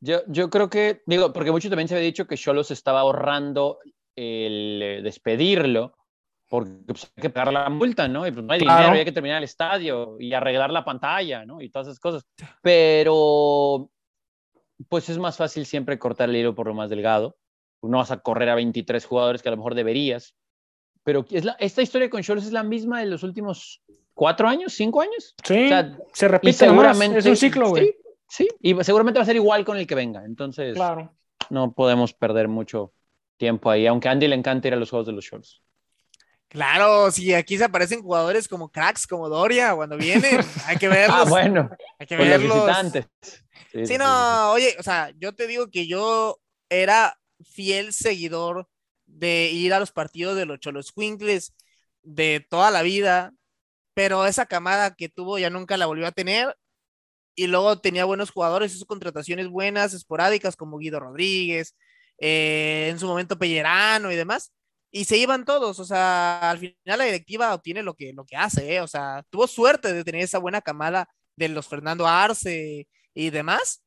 Yo, 0.00 0.20
yo 0.28 0.50
creo 0.50 0.70
que, 0.70 1.02
digo, 1.06 1.32
porque 1.32 1.50
mucho 1.50 1.68
también 1.68 1.88
se 1.88 1.94
había 1.94 2.06
dicho 2.06 2.26
que 2.26 2.36
Cholos 2.36 2.70
estaba 2.70 3.00
ahorrando 3.00 3.78
el 4.16 4.80
eh, 4.82 5.00
despedirlo 5.02 5.94
porque 6.48 6.72
pues, 6.86 7.12
hay 7.16 7.22
que 7.22 7.30
pagar 7.30 7.52
la 7.52 7.68
multa, 7.68 8.08
¿no? 8.08 8.26
Y 8.26 8.32
pues 8.32 8.44
no 8.44 8.52
hay 8.52 8.60
Claro. 8.60 8.78
dinero, 8.78 8.98
hay 8.98 9.04
que 9.04 9.12
terminar 9.12 9.38
el 9.38 9.44
estadio 9.44 10.16
y 10.18 10.32
arreglar 10.32 10.70
la 10.70 10.84
pantalla, 10.84 11.44
¿no? 11.44 11.60
Y 11.60 11.68
todas 11.68 11.88
esas 11.88 12.00
cosas. 12.00 12.26
Pero, 12.62 13.90
pues 14.88 15.08
es 15.10 15.18
más 15.18 15.36
fácil 15.36 15.66
siempre 15.66 15.98
cortar 15.98 16.30
el 16.30 16.36
hilo 16.36 16.54
por 16.54 16.66
lo 16.66 16.74
más 16.74 16.88
delgado. 16.88 17.36
No 17.82 17.98
vas 17.98 18.10
a 18.10 18.20
correr 18.20 18.48
a 18.48 18.54
23 18.54 19.04
jugadores 19.04 19.42
que 19.42 19.48
a 19.48 19.52
lo 19.52 19.58
mejor 19.58 19.74
deberías, 19.74 20.34
pero 21.04 21.24
es 21.30 21.44
la, 21.44 21.52
esta 21.60 21.82
historia 21.82 22.10
con 22.10 22.22
Cholos 22.22 22.44
es 22.44 22.52
la 22.52 22.62
misma 22.62 23.00
de 23.00 23.06
los 23.06 23.22
últimos 23.22 23.82
cuatro 24.14 24.48
años, 24.48 24.72
cinco 24.72 25.00
años. 25.00 25.34
Sí, 25.44 25.66
O 25.66 25.68
sea, 25.68 25.98
se 26.12 26.28
repite 26.28 26.52
seguramente 26.54 27.18
es 27.18 27.26
un 27.26 27.36
ciclo, 27.36 27.68
güey. 27.68 27.86
Sí, 27.86 27.96
sí, 28.28 28.48
y 28.60 28.74
seguramente 28.84 29.18
va 29.18 29.22
a 29.22 29.26
ser 29.26 29.36
igual 29.36 29.64
con 29.64 29.76
el 29.78 29.86
que 29.86 29.94
venga. 29.94 30.24
Entonces, 30.24 30.74
Claro. 30.74 31.14
no 31.50 31.72
podemos 31.72 32.12
perder 32.14 32.48
mucho 32.48 32.92
tiempo 33.36 33.70
ahí, 33.70 33.86
aunque 33.86 34.08
a 34.08 34.12
Andy 34.12 34.28
le 34.28 34.34
encanta 34.36 34.68
ir 34.68 34.74
a 34.74 34.76
los 34.76 34.90
juegos 34.90 35.06
de 35.06 35.12
los 35.12 35.24
Shorts. 35.24 35.62
Claro, 36.48 37.10
si 37.10 37.34
aquí 37.34 37.58
se 37.58 37.64
aparecen 37.64 38.02
jugadores 38.02 38.48
como 38.48 38.70
cracks, 38.70 39.06
como 39.06 39.28
Doria, 39.28 39.74
cuando 39.74 39.98
vienen, 39.98 40.40
hay 40.66 40.76
que 40.78 40.88
verlos. 40.88 41.18
Ah, 41.20 41.24
bueno, 41.28 41.68
hay 41.98 42.06
que 42.06 42.16
los 42.16 42.26
verlos. 42.26 42.54
visitantes. 42.54 43.06
Sí, 43.72 43.86
Sí, 43.86 43.98
no, 43.98 44.52
oye, 44.52 44.74
o 44.78 44.82
sea, 44.82 45.10
yo 45.18 45.34
te 45.34 45.46
digo 45.46 45.68
que 45.70 45.86
yo 45.86 46.38
era 46.70 47.18
fiel 47.44 47.92
seguidor 47.92 48.66
de 49.04 49.50
ir 49.52 49.74
a 49.74 49.78
los 49.80 49.92
partidos 49.92 50.36
de 50.36 50.46
los 50.46 50.58
Cholos 50.58 50.90
Quinkles 50.92 51.54
de 52.02 52.44
toda 52.48 52.70
la 52.70 52.80
vida, 52.82 53.34
pero 53.92 54.24
esa 54.24 54.46
camada 54.46 54.94
que 54.94 55.10
tuvo 55.10 55.38
ya 55.38 55.50
nunca 55.50 55.76
la 55.76 55.84
volvió 55.86 56.06
a 56.06 56.12
tener. 56.12 56.56
Y 57.38 57.46
luego 57.46 57.78
tenía 57.78 58.04
buenos 58.04 58.32
jugadores, 58.32 58.74
hizo 58.74 58.84
contrataciones 58.84 59.46
buenas, 59.46 59.94
esporádicas, 59.94 60.56
como 60.56 60.76
Guido 60.76 60.98
Rodríguez, 60.98 61.76
eh, 62.18 62.88
en 62.90 62.98
su 62.98 63.06
momento 63.06 63.38
Pellerano 63.38 64.10
y 64.10 64.16
demás. 64.16 64.52
Y 64.90 65.04
se 65.04 65.18
iban 65.18 65.44
todos, 65.44 65.78
o 65.78 65.84
sea, 65.84 66.50
al 66.50 66.58
final 66.58 66.74
la 66.84 67.04
directiva 67.04 67.54
obtiene 67.54 67.84
lo 67.84 67.94
que, 67.94 68.12
lo 68.12 68.24
que 68.24 68.34
hace, 68.34 68.74
¿eh? 68.74 68.80
o 68.80 68.88
sea, 68.88 69.22
tuvo 69.30 69.46
suerte 69.46 69.92
de 69.92 70.02
tener 70.02 70.22
esa 70.22 70.40
buena 70.40 70.60
camada 70.62 71.08
de 71.36 71.48
los 71.48 71.68
Fernando 71.68 72.08
Arce 72.08 72.88
y 73.14 73.30
demás. 73.30 73.84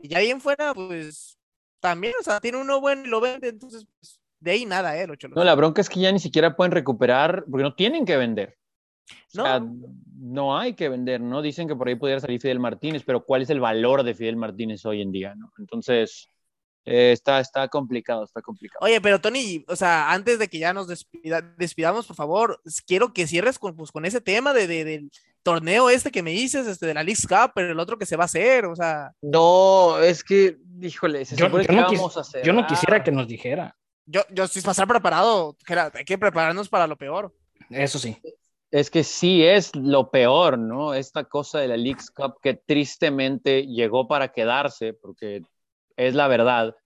Y 0.00 0.08
ya 0.08 0.18
bien 0.18 0.40
fuera, 0.40 0.74
pues 0.74 1.38
también, 1.78 2.14
o 2.18 2.24
sea, 2.24 2.40
tiene 2.40 2.58
uno 2.58 2.80
bueno 2.80 3.04
y 3.04 3.08
lo 3.08 3.20
vende, 3.20 3.50
entonces, 3.50 3.86
pues, 4.00 4.20
de 4.40 4.50
ahí 4.50 4.66
nada, 4.66 5.00
¿eh? 5.00 5.06
Cholos. 5.16 5.36
No, 5.36 5.44
la 5.44 5.54
bronca 5.54 5.80
es 5.80 5.88
que 5.88 6.00
ya 6.00 6.10
ni 6.10 6.18
siquiera 6.18 6.56
pueden 6.56 6.72
recuperar 6.72 7.44
porque 7.48 7.62
no 7.62 7.76
tienen 7.76 8.04
que 8.04 8.16
vender. 8.16 8.58
O 9.34 9.38
No. 9.38 9.44
sea, 9.44 9.62
no 10.18 10.58
hay 10.58 10.74
que 10.74 10.88
vender, 10.88 11.20
¿no? 11.20 11.42
Dicen 11.42 11.66
que 11.68 11.76
por 11.76 11.88
ahí 11.88 11.94
pudiera 11.94 12.20
salir 12.20 12.40
Fidel 12.40 12.58
Martínez, 12.60 13.02
pero 13.04 13.24
¿cuál 13.24 13.42
es 13.42 13.50
el 13.50 13.60
valor 13.60 14.02
de 14.02 14.14
Fidel 14.14 14.36
Martínez 14.36 14.84
hoy 14.84 15.02
en 15.02 15.12
día, 15.12 15.34
no? 15.34 15.52
Entonces, 15.58 16.28
eh, 16.84 17.12
está, 17.12 17.40
está 17.40 17.68
complicado, 17.68 18.24
está 18.24 18.40
complicado. 18.42 18.78
Oye, 18.84 19.00
pero 19.00 19.20
Tony, 19.20 19.64
o 19.68 19.76
sea, 19.76 20.10
antes 20.12 20.38
de 20.38 20.48
que 20.48 20.58
ya 20.58 20.72
nos 20.72 20.88
despida- 20.88 21.42
despidamos, 21.58 22.06
por 22.06 22.16
favor, 22.16 22.60
quiero 22.86 23.12
que 23.12 23.26
cierres 23.26 23.58
con, 23.58 23.76
pues, 23.76 23.92
con 23.92 24.04
ese 24.04 24.20
tema 24.20 24.52
de, 24.52 24.66
de- 24.66 24.84
del 24.84 25.10
torneo 25.42 25.88
este 25.90 26.10
que 26.10 26.22
me 26.22 26.30
dices, 26.32 26.66
este, 26.66 26.86
de 26.86 26.94
la 26.94 27.02
League 27.02 27.20
Cup, 27.28 27.52
pero 27.54 27.72
el 27.72 27.78
otro 27.80 27.96
que 27.98 28.06
se 28.06 28.16
va 28.16 28.24
a 28.24 28.26
hacer, 28.26 28.66
o 28.66 28.74
sea, 28.76 29.12
No, 29.22 29.98
es 30.00 30.22
que, 30.24 30.58
híjole, 30.82 31.24
se 31.24 31.36
Yo, 31.36 31.48
yo 31.48 31.58
que 31.66 31.72
no, 31.72 31.82
vamos 31.82 32.16
a 32.16 32.20
hacer. 32.20 32.44
yo 32.44 32.52
no 32.52 32.66
quisiera 32.66 33.02
que 33.02 33.10
nos 33.12 33.26
dijera. 33.28 33.74
yo, 34.06 34.22
yo 34.30 34.46
sí 34.48 34.60
pasar 34.60 34.86
preparado, 34.88 35.56
Gerard, 35.66 35.94
hay 35.96 36.04
que 36.04 36.18
prepararnos 36.18 36.68
para 36.68 36.86
lo 36.86 36.96
peor. 36.96 37.34
Eso 37.70 37.98
sí. 37.98 38.16
Es 38.70 38.90
que 38.90 39.02
sí 39.02 39.44
es 39.44 39.74
lo 39.74 40.10
peor, 40.10 40.58
¿no? 40.58 40.94
Esta 40.94 41.24
cosa 41.24 41.58
de 41.58 41.68
la 41.68 41.76
Leagues 41.76 42.10
Cup 42.10 42.36
que 42.40 42.54
tristemente 42.54 43.66
llegó 43.66 44.06
para 44.06 44.28
quedarse, 44.32 44.92
porque 44.92 45.42
es 45.96 46.14
la 46.14 46.28
verdad. 46.28 46.76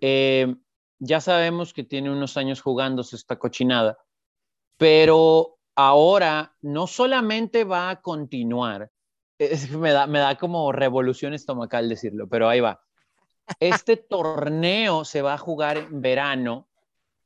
Eh, 0.00 0.54
ya 0.98 1.20
sabemos 1.20 1.74
que 1.74 1.84
tiene 1.84 2.10
unos 2.10 2.36
años 2.38 2.62
jugándose 2.62 3.16
esta 3.16 3.38
cochinada, 3.38 3.98
pero 4.78 5.58
ahora 5.74 6.56
no 6.62 6.86
solamente 6.86 7.64
va 7.64 7.90
a 7.90 8.00
continuar, 8.00 8.90
me 9.78 9.92
da, 9.92 10.06
me 10.06 10.18
da 10.20 10.36
como 10.36 10.72
revolución 10.72 11.34
estomacal 11.34 11.88
decirlo, 11.88 12.28
pero 12.28 12.48
ahí 12.48 12.60
va. 12.60 12.80
Este 13.58 13.96
torneo 13.96 15.04
se 15.04 15.22
va 15.22 15.34
a 15.34 15.38
jugar 15.38 15.76
en 15.76 16.00
verano, 16.00 16.68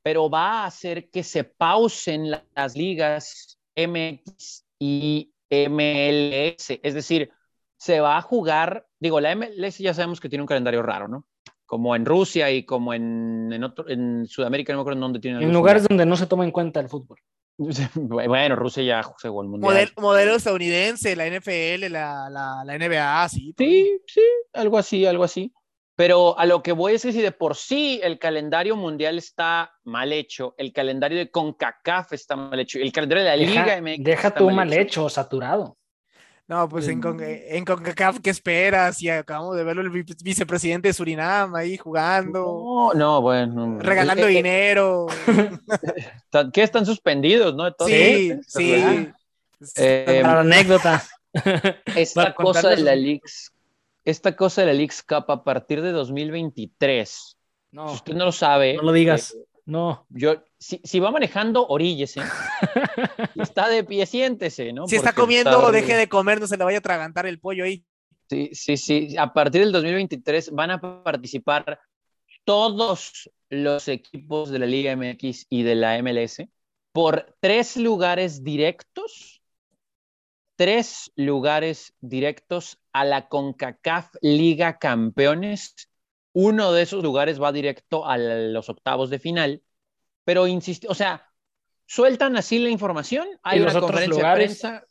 pero 0.02 0.28
va 0.28 0.62
a 0.62 0.66
hacer 0.66 1.10
que 1.10 1.22
se 1.22 1.44
pausen 1.44 2.30
la- 2.30 2.44
las 2.54 2.76
ligas 2.76 3.58
MX 3.76 4.64
y 4.78 5.32
MLS. 5.50 6.80
Es 6.82 6.94
decir, 6.94 7.30
se 7.76 8.00
va 8.00 8.16
a 8.16 8.22
jugar, 8.22 8.86
digo, 8.98 9.20
la 9.20 9.34
MLS 9.34 9.78
ya 9.78 9.94
sabemos 9.94 10.20
que 10.20 10.28
tiene 10.28 10.42
un 10.42 10.48
calendario 10.48 10.82
raro, 10.82 11.08
¿no? 11.08 11.26
Como 11.66 11.96
en 11.96 12.04
Rusia 12.04 12.50
y 12.50 12.64
como 12.64 12.94
en, 12.94 13.50
en, 13.52 13.64
otro, 13.64 13.88
en 13.88 14.26
Sudamérica, 14.26 14.72
no 14.72 14.78
me 14.78 14.82
acuerdo 14.82 14.98
en 14.98 15.00
dónde 15.02 15.20
tienen. 15.20 15.42
En 15.42 15.52
lugares 15.52 15.86
donde 15.88 16.06
no 16.06 16.16
se 16.16 16.26
toma 16.26 16.44
en 16.44 16.50
cuenta 16.50 16.80
el 16.80 16.88
fútbol. 16.88 17.18
Bueno, 17.94 18.56
Rusia 18.56 18.82
ya 18.82 19.02
jugó 19.02 19.42
el 19.42 19.48
mundial. 19.48 19.72
Model- 19.72 19.92
modelo 19.96 20.34
estadounidense, 20.34 21.14
la 21.14 21.26
NFL, 21.26 21.88
la, 21.90 22.28
la, 22.28 22.64
la 22.64 22.78
NBA, 22.78 23.28
sí. 23.28 23.54
Sí, 23.56 24.00
sí, 24.06 24.20
algo 24.52 24.76
así, 24.78 25.06
algo 25.06 25.24
así. 25.24 25.52
Pero 25.96 26.36
a 26.38 26.44
lo 26.46 26.62
que 26.62 26.72
voy 26.72 26.94
es 26.94 27.02
que 27.02 27.12
si 27.12 27.22
de 27.22 27.30
por 27.30 27.54
sí 27.54 28.00
el 28.02 28.18
calendario 28.18 28.74
mundial 28.74 29.16
está 29.16 29.72
mal 29.84 30.12
hecho, 30.12 30.54
el 30.58 30.72
calendario 30.72 31.18
de 31.18 31.30
CONCACAF 31.30 32.12
está 32.12 32.34
mal 32.34 32.58
hecho, 32.58 32.78
el 32.80 32.90
calendario 32.92 33.22
de 33.22 33.30
la 33.30 33.36
Deja, 33.36 33.64
Liga 33.64 33.80
MX 33.80 34.04
deja 34.04 34.28
está 34.28 34.38
tú 34.40 34.50
mal 34.50 34.72
hecho, 34.72 35.08
saturado. 35.08 35.76
No, 36.46 36.68
pues 36.68 36.88
en, 36.88 37.00
Con- 37.00 37.18
en 37.22 37.64
CONCACAF, 37.64 38.18
¿qué 38.20 38.28
esperas? 38.30 39.00
Y 39.00 39.08
acabamos 39.08 39.56
de 39.56 39.64
verlo 39.64 39.80
el 39.82 39.88
vi- 39.90 40.04
vicepresidente 40.22 40.88
de 40.88 40.94
Surinam 40.94 41.54
ahí 41.54 41.76
jugando, 41.78 42.90
No, 42.92 42.92
no, 42.92 43.22
bueno. 43.22 43.78
regalando 43.78 44.26
Eh, 44.26 44.32
eh, 44.32 44.36
dinero. 44.36 45.06
Están- 46.26 46.50
¿Qué 46.50 46.62
están 46.64 46.84
suspendidos, 46.84 47.54
no? 47.54 47.66
Entonces, 47.68 48.40
Sí, 48.46 48.74
sí. 48.82 49.08
Eh, 49.76 50.20
Para 50.22 50.34
la 50.34 50.40
anécdota. 50.40 51.02
esta 51.96 52.34
cosa 52.34 52.70
de 52.70 52.76
la 52.78 52.94
Leagues, 52.94 53.50
esta 54.04 54.36
cosa 54.36 54.60
de 54.62 54.68
la 54.68 54.72
Leagues 54.74 55.02
Cup 55.02 55.30
a 55.30 55.44
partir 55.44 55.80
de 55.82 55.92
2023. 55.92 57.36
No, 57.72 57.88
Si 57.88 57.94
usted 57.96 58.14
no 58.14 58.26
lo 58.26 58.32
sabe, 58.32 58.74
no 58.74 58.82
lo 58.82 58.92
digas. 58.92 59.34
eh, 59.34 59.44
No. 59.66 60.06
yo, 60.10 60.44
si, 60.58 60.80
si 60.84 61.00
va 61.00 61.10
manejando, 61.10 61.66
oríllese. 61.66 62.20
Si 63.34 63.40
está 63.40 63.68
de 63.68 63.82
pie, 63.84 64.06
siéntese, 64.06 64.72
¿no? 64.72 64.86
Si 64.86 64.96
está 64.96 65.12
comiendo, 65.12 65.50
está- 65.58 65.70
deje 65.72 65.94
de 65.96 66.08
comer, 66.08 66.40
no 66.40 66.46
se 66.46 66.56
le 66.56 66.64
vaya 66.64 66.78
a 66.78 66.80
atragantar 66.80 67.26
el 67.26 67.40
pollo 67.40 67.64
ahí. 67.64 67.84
Sí, 68.30 68.50
sí, 68.52 68.76
sí. 68.76 69.16
A 69.18 69.32
partir 69.32 69.60
del 69.62 69.72
2023 69.72 70.50
van 70.52 70.70
a 70.70 70.80
participar 71.02 71.80
todos 72.44 73.28
los 73.50 73.88
equipos 73.88 74.50
de 74.50 74.58
la 74.58 74.66
Liga 74.66 74.94
MX 74.96 75.46
y 75.50 75.62
de 75.62 75.74
la 75.74 75.98
MLS 76.02 76.42
por 76.92 77.34
tres 77.40 77.76
lugares 77.76 78.44
directos, 78.44 79.42
tres 80.56 81.12
lugares 81.16 81.94
directos 82.00 82.78
a 82.92 83.04
la 83.04 83.28
CONCACAF 83.28 84.14
Liga 84.22 84.78
Campeones. 84.78 85.74
Uno 86.32 86.72
de 86.72 86.82
esos 86.82 87.02
lugares 87.02 87.40
va 87.40 87.52
directo 87.52 88.06
a 88.06 88.18
los 88.18 88.68
octavos 88.68 89.10
de 89.10 89.18
final, 89.18 89.62
pero 90.24 90.46
insisto, 90.46 90.88
o 90.90 90.94
sea, 90.94 91.30
sueltan 91.86 92.36
así 92.36 92.58
la 92.58 92.70
información, 92.70 93.28
hay 93.42 93.58
¿Y 93.58 93.62
una 93.62 93.72
los 93.72 93.76
otros 93.76 93.90
conferencia 93.92 94.28
de 94.28 94.34
prensa. 94.34 94.84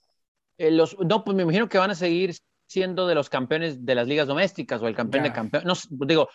eh, 0.57 0.71
los, 0.71 0.97
no, 0.99 1.23
pues 1.23 1.35
me 1.35 1.43
imagino 1.43 1.67
que 1.67 1.77
van 1.77 1.91
a 1.91 1.95
seguir 1.95 2.35
siendo 2.65 3.07
de 3.07 3.15
los 3.15 3.29
campeones 3.29 3.85
de 3.85 3.95
las 3.95 4.07
ligas 4.07 4.27
domésticas 4.27 4.81
o 4.81 4.87
el 4.87 4.95
campeón 4.95 5.23
de 5.23 5.33
campeones. 5.33 5.89
No, 5.91 6.05
digo, 6.05 6.29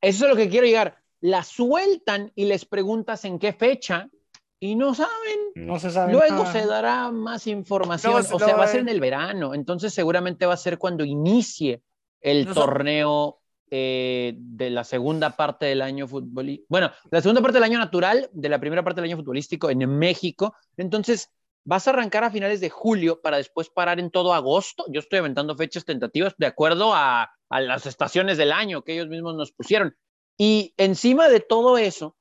eso 0.00 0.24
es 0.24 0.30
lo 0.30 0.36
que 0.36 0.48
quiero 0.48 0.66
llegar. 0.66 0.96
La 1.20 1.42
sueltan 1.44 2.32
y 2.34 2.44
les 2.46 2.64
preguntas 2.64 3.24
en 3.24 3.38
qué 3.38 3.52
fecha 3.52 4.08
y 4.62 4.76
no 4.76 4.94
saben. 4.94 5.10
No 5.56 5.80
se 5.80 5.90
sabe. 5.90 6.12
Luego 6.12 6.44
nada. 6.44 6.52
se 6.52 6.64
dará 6.64 7.10
más 7.10 7.48
información. 7.48 8.14
O 8.14 8.38
sea, 8.38 8.54
va 8.54 8.62
a 8.62 8.68
ser 8.68 8.82
en 8.82 8.88
el 8.90 9.00
verano. 9.00 9.54
Entonces, 9.54 9.92
seguramente 9.92 10.46
va 10.46 10.54
a 10.54 10.56
ser 10.56 10.78
cuando 10.78 11.04
inicie 11.04 11.82
el 12.20 12.46
torneo 12.46 13.40
eh, 13.72 14.34
de 14.36 14.70
la 14.70 14.84
segunda 14.84 15.30
parte 15.36 15.66
del 15.66 15.82
año 15.82 16.06
futbolístico. 16.06 16.66
Bueno, 16.68 16.92
la 17.10 17.20
segunda 17.20 17.42
parte 17.42 17.56
del 17.56 17.64
año 17.64 17.80
natural, 17.80 18.30
de 18.32 18.48
la 18.48 18.60
primera 18.60 18.84
parte 18.84 19.00
del 19.00 19.10
año 19.10 19.16
futbolístico 19.16 19.68
en 19.68 19.84
México. 19.98 20.54
Entonces, 20.76 21.32
vas 21.64 21.88
a 21.88 21.90
arrancar 21.90 22.22
a 22.22 22.30
finales 22.30 22.60
de 22.60 22.70
julio 22.70 23.20
para 23.20 23.38
después 23.38 23.68
parar 23.68 23.98
en 23.98 24.12
todo 24.12 24.32
agosto. 24.32 24.84
Yo 24.90 25.00
estoy 25.00 25.18
aventando 25.18 25.56
fechas 25.56 25.84
tentativas 25.84 26.34
de 26.38 26.46
acuerdo 26.46 26.94
a, 26.94 27.32
a 27.48 27.60
las 27.60 27.86
estaciones 27.86 28.38
del 28.38 28.52
año 28.52 28.82
que 28.82 28.92
ellos 28.92 29.08
mismos 29.08 29.34
nos 29.34 29.50
pusieron. 29.50 29.96
Y 30.38 30.72
encima 30.76 31.28
de 31.28 31.40
todo 31.40 31.78
eso, 31.78 32.16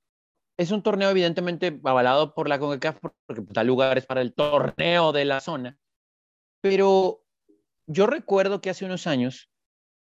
es 0.62 0.70
un 0.70 0.84
torneo 0.84 1.09
evidentemente 1.09 1.80
avalado 1.84 2.36
por 2.36 2.47
la 2.47 2.59
CONCACAF 2.59 2.99
porque 2.99 3.41
da 3.49 3.64
lugares 3.64 4.05
para 4.05 4.22
el 4.22 4.34
torneo 4.34 5.12
de 5.12 5.26
la 5.26 5.39
zona. 5.39 5.80
Pero 6.62 7.24
yo 7.88 8.05
recuerdo 8.05 8.62
que 8.62 8.70
hace 8.70 8.86
unos 8.86 9.07
años 9.07 9.49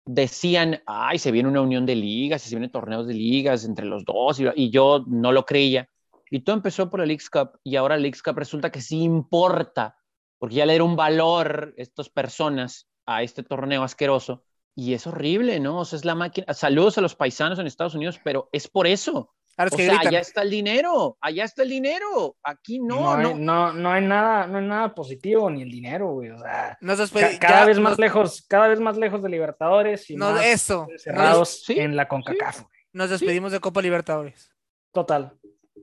decían, 0.05 0.81
ay, 0.87 1.19
se 1.19 1.31
viene 1.31 1.49
una 1.49 1.61
unión 1.61 1.85
de 1.85 1.95
ligas, 1.95 2.41
se 2.41 2.49
vienen 2.49 2.71
torneos 2.71 3.05
de 3.05 3.13
ligas 3.13 3.63
entre 3.63 3.85
los 3.85 4.03
dos, 4.05 4.39
y, 4.39 4.71
yo 4.71 5.05
no 5.07 5.31
lo 5.31 5.45
creía. 5.45 5.87
Y 6.31 6.39
todo 6.39 6.55
empezó 6.55 6.89
por 6.89 6.99
la 6.99 7.05
Leagues 7.05 7.29
Cup, 7.29 7.59
y 7.63 7.75
ahora 7.75 7.95
la 7.95 8.01
Leagues 8.01 8.23
Cup 8.23 8.37
resulta 8.37 8.71
que 8.71 8.81
sí 8.81 9.03
importa, 9.03 9.97
porque 10.39 10.55
ya 10.55 10.65
le 10.65 10.73
dieron 10.73 10.95
valor 10.95 11.75
estas 11.77 12.09
personas 12.09 12.89
a 13.05 13.21
este 13.21 13.43
torneo 13.43 13.83
asqueroso, 13.83 14.43
y 14.73 14.93
es 14.93 15.05
horrible, 15.05 15.59
¿no? 15.59 15.81
O 15.81 15.85
sea, 15.85 15.97
es 15.97 16.05
la 16.05 16.15
máquina. 16.15 16.51
Saludos 16.55 16.97
a 16.97 17.01
los 17.01 17.15
paisanos 17.15 17.59
en 17.59 17.67
Estados 17.67 17.93
Unidos, 17.93 18.19
pero 18.23 18.49
es 18.51 18.67
por 18.67 18.87
eso. 18.87 19.35
Ahora 19.59 19.67
es 19.67 19.73
O 19.73 19.77
que 19.77 19.83
sea, 19.85 19.93
gritan. 19.95 20.07
allá 20.07 20.19
está 20.21 20.41
el 20.41 20.49
dinero, 20.49 21.17
allá 21.19 21.43
está 21.43 21.63
el 21.63 21.69
dinero, 21.69 22.37
aquí 22.43 22.79
no, 22.79 22.95
No, 22.95 23.17
no. 23.17 23.27
hay, 23.29 23.35
no, 23.35 23.73
no 23.73 23.91
hay 23.91 24.05
nada, 24.05 24.47
no 24.47 24.57
hay 24.57 24.65
nada 24.65 24.95
positivo 24.95 25.49
ni 25.49 25.63
el 25.63 25.69
dinero, 25.69 26.13
güey. 26.13 26.29
O 26.29 26.39
sea, 26.39 26.77
Nos 26.79 27.11
ca- 27.11 27.37
cada 27.39 27.59
ya 27.59 27.65
vez 27.65 27.77
más 27.79 27.91
nos- 27.91 27.99
lejos, 27.99 28.45
cada 28.47 28.69
vez 28.69 28.79
más 28.79 28.97
lejos 28.97 29.21
de 29.21 29.27
Libertadores 29.29 30.09
y 30.09 30.15
no, 30.15 30.31
más 30.31 30.45
eso. 30.45 30.87
cerrados 30.97 31.63
Sí, 31.65 31.77
en 31.77 31.97
la 31.97 32.07
CONCACAF. 32.07 32.63
Nos 32.93 33.09
despedimos 33.09 33.51
de 33.51 33.59
Copa 33.59 33.81
Libertadores. 33.81 34.49
Total. 34.93 35.33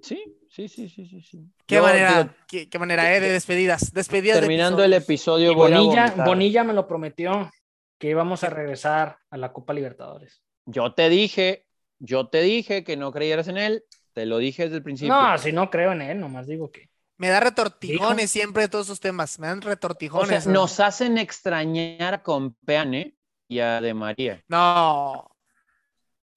Sí, 0.02 0.22
Sí, 0.48 0.68
sí, 0.68 0.88
sí, 0.88 1.04
sí. 1.06 1.20
sí. 1.20 1.52
Qué 1.66 1.74
Yo, 1.74 1.82
manera, 1.82 2.22
digo, 2.22 2.34
qué, 2.48 2.70
qué 2.70 2.78
manera, 2.78 3.14
eh, 3.14 3.20
de 3.20 3.30
despedidas. 3.30 3.92
Despedidas 3.92 4.36
de 4.36 4.40
terminando 4.40 4.82
el 4.82 4.94
episodio, 4.94 5.54
Bonilla. 5.54 6.14
Bonilla 6.24 6.64
me 6.64 6.72
lo 6.72 6.88
prometió 6.88 7.50
que 7.98 8.08
íbamos 8.08 8.42
a 8.42 8.48
regresar 8.48 9.18
a 9.28 9.36
la 9.36 9.52
Copa 9.52 9.74
Libertadores. 9.74 10.42
Yo 10.64 10.94
te 10.94 11.10
dije, 11.10 11.65
yo 11.98 12.28
te 12.28 12.42
dije 12.42 12.84
que 12.84 12.96
no 12.96 13.12
creyeras 13.12 13.48
en 13.48 13.58
él. 13.58 13.84
Te 14.12 14.26
lo 14.26 14.38
dije 14.38 14.64
desde 14.64 14.76
el 14.76 14.82
principio. 14.82 15.14
No, 15.14 15.36
si 15.38 15.52
no 15.52 15.70
creo 15.70 15.92
en 15.92 16.02
él, 16.02 16.20
nomás 16.20 16.46
digo 16.46 16.70
que. 16.70 16.88
Me 17.18 17.28
da 17.28 17.40
retortijones 17.40 18.30
siempre 18.30 18.68
todos 18.68 18.86
esos 18.86 19.00
temas. 19.00 19.38
Me 19.38 19.46
dan 19.46 19.58
o 19.58 19.62
sea, 19.62 19.70
retortijones. 19.70 20.46
¿no? 20.46 20.52
nos 20.52 20.80
hacen 20.80 21.18
extrañar 21.18 22.14
a 22.14 22.22
Compeane 22.22 23.14
y 23.48 23.60
a 23.60 23.80
De 23.80 23.94
María. 23.94 24.42
No. 24.48 25.30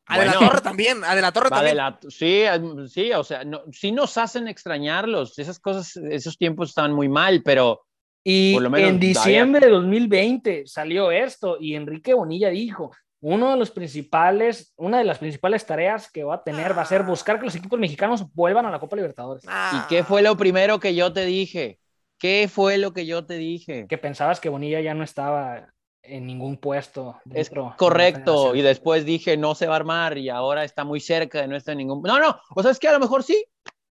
A 0.08 0.20
de 0.20 0.26
la. 0.26 0.34
Torre 0.34 0.62
también. 0.62 1.04
A 1.04 1.16
de 1.16 1.22
la 1.22 1.32
Torre 1.32 1.50
también. 1.50 1.78
la- 1.78 2.00
sí, 2.10 2.46
am- 2.46 2.88
sí, 2.88 3.12
o 3.14 3.24
sea, 3.24 3.44
no, 3.44 3.62
sí 3.72 3.92
nos 3.92 4.18
hacen 4.18 4.48
extrañarlos. 4.48 5.38
Esas 5.38 5.60
cosas, 5.60 5.96
esos 5.98 6.38
tiempos 6.38 6.70
estaban 6.70 6.94
muy 6.94 7.08
mal, 7.10 7.42
pero 7.44 7.82
Y 8.24 8.54
Por 8.54 8.64
lo 8.64 8.70
menos 8.70 8.90
en 8.90 9.00
diciembre 9.00 9.66
de 9.66 9.72
2020 9.72 10.64
salió 10.66 11.10
esto 11.12 11.58
y 11.60 11.76
Enrique 11.76 12.14
Bonilla 12.14 12.50
dijo, 12.50 12.92
uno 13.22 13.52
de 13.52 13.58
los 13.58 13.72
principales, 13.72 14.74
una 14.78 15.00
de 15.00 15.04
las 15.04 15.20
principales 15.20 15.66
tareas 15.66 16.10
que 16.10 16.24
va 16.24 16.36
a 16.36 16.44
tener 16.44 16.78
va 16.78 16.84
a 16.84 16.86
ser 16.86 17.04
buscar 17.04 17.40
que 17.40 17.46
los 17.46 17.56
equipos 17.56 17.80
mexicanos 17.80 18.34
vuelvan 18.34 18.66
a 18.66 18.72
la 18.72 18.80
Copa 18.80 18.96
Libertadores. 18.96 19.44
Ah. 19.48 19.84
¿y 19.84 19.88
qué 19.94 20.04
fue 20.04 20.22
lo 20.22 20.38
primero 20.38 20.80
que 20.80 20.96
yo 20.96 21.12
te 21.12 21.26
dije? 21.26 21.80
¿Qué 22.18 22.50
fue 22.52 22.78
lo 22.78 22.94
que 22.94 23.06
yo 23.06 23.26
te 23.26 23.36
dije? 23.36 23.88
Que 23.88 23.98
pensabas 23.98 24.40
que 24.40 24.50
Bonilla 24.50 24.82
ya 24.82 24.94
no 24.94 25.04
estaba 25.04 25.74
en 26.02 26.26
ningún 26.26 26.58
puesto. 26.58 27.20
Es 27.26 27.50
dentro 27.50 27.76
correcto, 27.78 28.56
y 28.56 28.62
después 28.62 29.06
dije 29.06 29.38
no 29.38 29.56
se 29.56 29.68
va 29.68 29.74
a 29.74 29.78
armar 29.78 30.18
y 30.18 30.30
ahora 30.30 30.64
está 30.64 30.84
muy 30.84 31.00
cerca 31.00 31.42
de 31.42 31.48
no 31.48 31.56
estar 31.56 31.74
en 31.74 31.80
ningún... 31.80 32.02
No, 32.02 32.20
no, 32.20 32.40
o 32.56 32.62
sea, 32.62 32.72
es 32.72 32.80
que 32.80 32.88
a 32.88 32.94
lo 32.94 33.00
mejor 33.00 33.24
sí, 33.24 33.46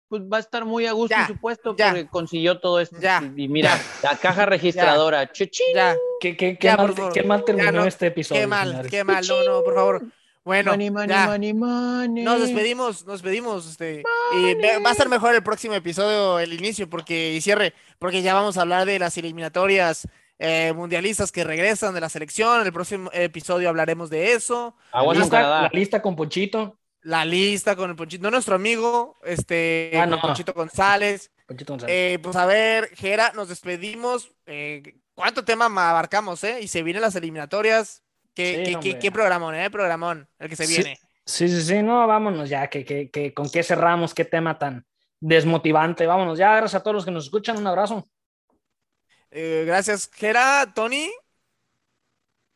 pues 0.09 0.23
va 0.23 0.39
a 0.39 0.41
estar 0.41 0.65
muy 0.65 0.87
a 0.87 0.93
gusto 0.93 1.15
Ya, 1.15 1.23
en 1.23 1.27
su 1.29 1.37
puesto 1.37 1.77
ya. 1.77 1.91
porque 1.91 2.07
consiguió 2.09 2.59
todo 2.61 2.81
esto. 2.81 2.97
Ya, 3.01 3.23
y 3.37 3.49
mira, 3.49 3.79
la 4.03 4.17
caja 4.17 4.47
registradora, 4.47 5.31
chuchín. 5.33 5.67
Ya, 5.75 5.95
¿Qué, 6.21 6.37
qué- 6.37 6.57
qué 6.59 6.67
Ya, 6.69 6.77
mal, 6.77 6.95
favor. 6.95 7.13
qué 7.13 7.23
mal 7.23 7.45
terminó 7.45 7.67
Ya, 7.67 7.73
no, 7.73 7.85
este 7.85 8.07
episodio. 8.07 8.41
qué 8.41 8.47
mal, 8.47 8.69
señores. 8.71 8.91
qué 8.91 9.05
mal. 9.05 9.25
No, 9.27 9.45
no, 9.45 9.63
por 9.63 9.75
favor. 9.75 10.03
Bueno, 10.45 10.71
money, 10.71 10.91
money, 10.91 11.09
ya. 11.11 11.27
money, 11.27 11.53
money. 11.53 12.25
Nos 12.25 12.41
despedimos, 12.41 13.05
nos 13.05 13.21
despedimos. 13.21 13.67
Este, 13.69 14.03
y 14.35 14.55
va 14.83 14.91
a 14.91 14.95
ser 14.95 15.11
mejor 15.11 15.35
el 15.35 15.43
próximo 15.43 15.75
episodio, 15.75 16.39
el 16.39 16.55
inicio, 16.55 16.89
porque 16.89 17.35
y 17.35 17.41
cierre, 17.43 17.75
porque 17.99 18.23
ya 18.23 18.33
vamos 18.33 18.57
a 18.57 18.63
hablar 18.63 18.87
de 18.87 18.99
las 18.99 19.19
eliminatorias 19.19 20.09
eh, 20.39 20.73
mundialistas 20.75 21.33
que 21.33 21.45
regresan 21.45 21.93
de 21.93 22.01
la 22.01 22.09
selección. 22.09 22.65
El 22.65 22.73
próximo 22.73 23.11
episodio 23.13 23.69
hablaremos 23.69 24.09
de 24.09 24.33
eso. 24.33 24.75
La 24.95 25.01
Aguas 25.01 25.17
con 25.19 25.23
lista, 25.23 25.41
la 25.43 25.71
lista 25.73 26.01
con 26.01 26.17
Ponchito. 26.17 26.78
La 27.03 27.25
lista 27.25 27.77
con 27.77 27.91
el 27.91 27.97
Ponchito, 27.97 28.23
no 28.23 28.31
nuestro 28.31 28.57
amigo, 28.57 29.19
este, 29.25 29.93
Ah, 29.95 30.07
no. 30.07 30.21
Ponchito 30.21 30.53
González. 30.53 31.31
Ponchito 31.47 31.75
González. 31.75 31.95
Eh, 31.97 32.19
pues 32.21 32.35
a 32.37 32.45
ver, 32.47 32.91
Jera, 32.97 33.33
nos 33.35 33.49
despedimos. 33.49 34.33
Eh, 34.47 34.83
¿Cuánto 35.15 35.45
tema 35.45 35.69
ma- 35.69 35.91
abarcamos, 35.91 36.43
eh? 36.45 36.61
Y 36.61 36.69
se 36.69 36.83
vienen 36.83 37.03
las 37.03 37.15
eliminatorias. 37.17 38.03
¿Qué, 38.35 38.51
Sí, 38.57 38.57
qué- 38.57 38.65
qué- 38.65 38.75
hombre. 38.77 38.99
qué 38.99 39.13
programón, 39.13 39.55
eh? 39.55 39.71
Programón, 39.71 40.29
el 40.39 40.49
que 40.49 40.57
se 40.57 40.67
Sí. 40.67 40.75
viene. 40.75 40.99
Sí, 41.25 41.49
sí, 41.49 41.63
sí, 41.63 41.83
no, 41.83 42.07
vámonos 42.07 42.49
ya, 42.49 42.69
que, 42.69 42.85
que, 42.85 43.11
que 43.11 43.35
con 43.35 43.51
qué 43.51 43.63
cerramos, 43.63 44.15
qué 44.15 44.25
tema 44.25 44.59
tan 44.59 44.87
desmotivante. 45.21 46.07
Vámonos 46.07 46.39
ya, 46.39 46.57
gracias 46.57 46.81
a 46.81 46.83
todos 46.83 46.95
los 46.95 47.05
que 47.05 47.11
nos 47.11 47.25
escuchan, 47.25 47.59
un 47.59 47.67
abrazo. 47.67 48.09
Eh, 49.31 49.65
gracias, 49.67 50.11
Jera, 50.15 50.73
Tony. 50.75 51.11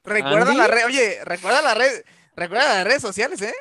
Recuerda 0.04 0.48
Andy. 0.50 0.56
la 0.56 0.66
red, 0.66 0.86
oye, 0.86 1.18
recuerda 1.24 1.62
la 1.62 1.74
red, 1.74 2.04
recuerda 2.34 2.74
las 2.74 2.84
redes 2.84 3.02
sociales, 3.02 3.40
¿eh? 3.42 3.54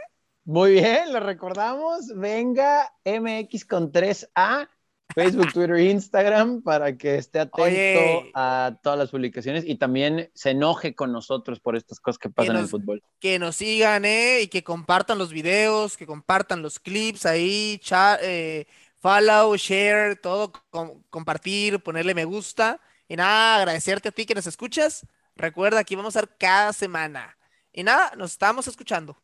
Muy 0.44 0.74
bien, 0.74 1.14
lo 1.14 1.20
recordamos. 1.20 2.08
Venga, 2.16 2.92
MX 3.06 3.66
con 3.66 3.92
3A, 3.92 4.68
Facebook, 5.14 5.54
Twitter, 5.54 5.78
Instagram, 5.80 6.64
para 6.64 6.98
que 6.98 7.16
esté 7.16 7.40
atento 7.40 7.62
Oye. 7.64 8.32
a 8.34 8.78
todas 8.82 8.98
las 8.98 9.12
publicaciones 9.12 9.64
y 9.68 9.76
también 9.76 10.32
se 10.34 10.52
enoje 10.52 10.96
con 10.96 11.12
nosotros 11.12 11.60
por 11.60 11.76
estas 11.76 12.00
cosas 12.00 12.18
que 12.18 12.30
pasan 12.30 12.56
en 12.56 12.64
el 12.64 12.68
fútbol. 12.68 13.04
Que 13.20 13.38
nos 13.38 13.58
sigan, 13.58 14.06
¿eh? 14.06 14.42
Y 14.42 14.48
que 14.48 14.64
compartan 14.64 15.18
los 15.18 15.32
videos, 15.32 15.96
que 15.96 16.08
compartan 16.08 16.62
los 16.62 16.80
clips 16.80 17.26
ahí, 17.26 17.80
eh, 18.22 18.66
follow, 19.00 19.56
share, 19.56 20.16
todo, 20.16 20.52
com- 20.72 21.04
compartir, 21.10 21.80
ponerle 21.82 22.16
me 22.16 22.26
gusta. 22.26 22.80
Y 23.08 23.16
nada, 23.16 23.58
agradecerte 23.58 24.10
a 24.10 24.12
ti 24.12 24.26
que 24.26 24.36
nos 24.36 24.48
escuchas. 24.48 25.06
Recuerda 25.36 25.84
que 25.84 25.96
vamos 25.96 26.16
a 26.16 26.20
estar 26.22 26.38
cada 26.38 26.72
semana. 26.74 27.38
Y 27.74 27.84
nada, 27.84 28.14
nos 28.16 28.32
estamos 28.32 28.68
escuchando. 28.68 29.22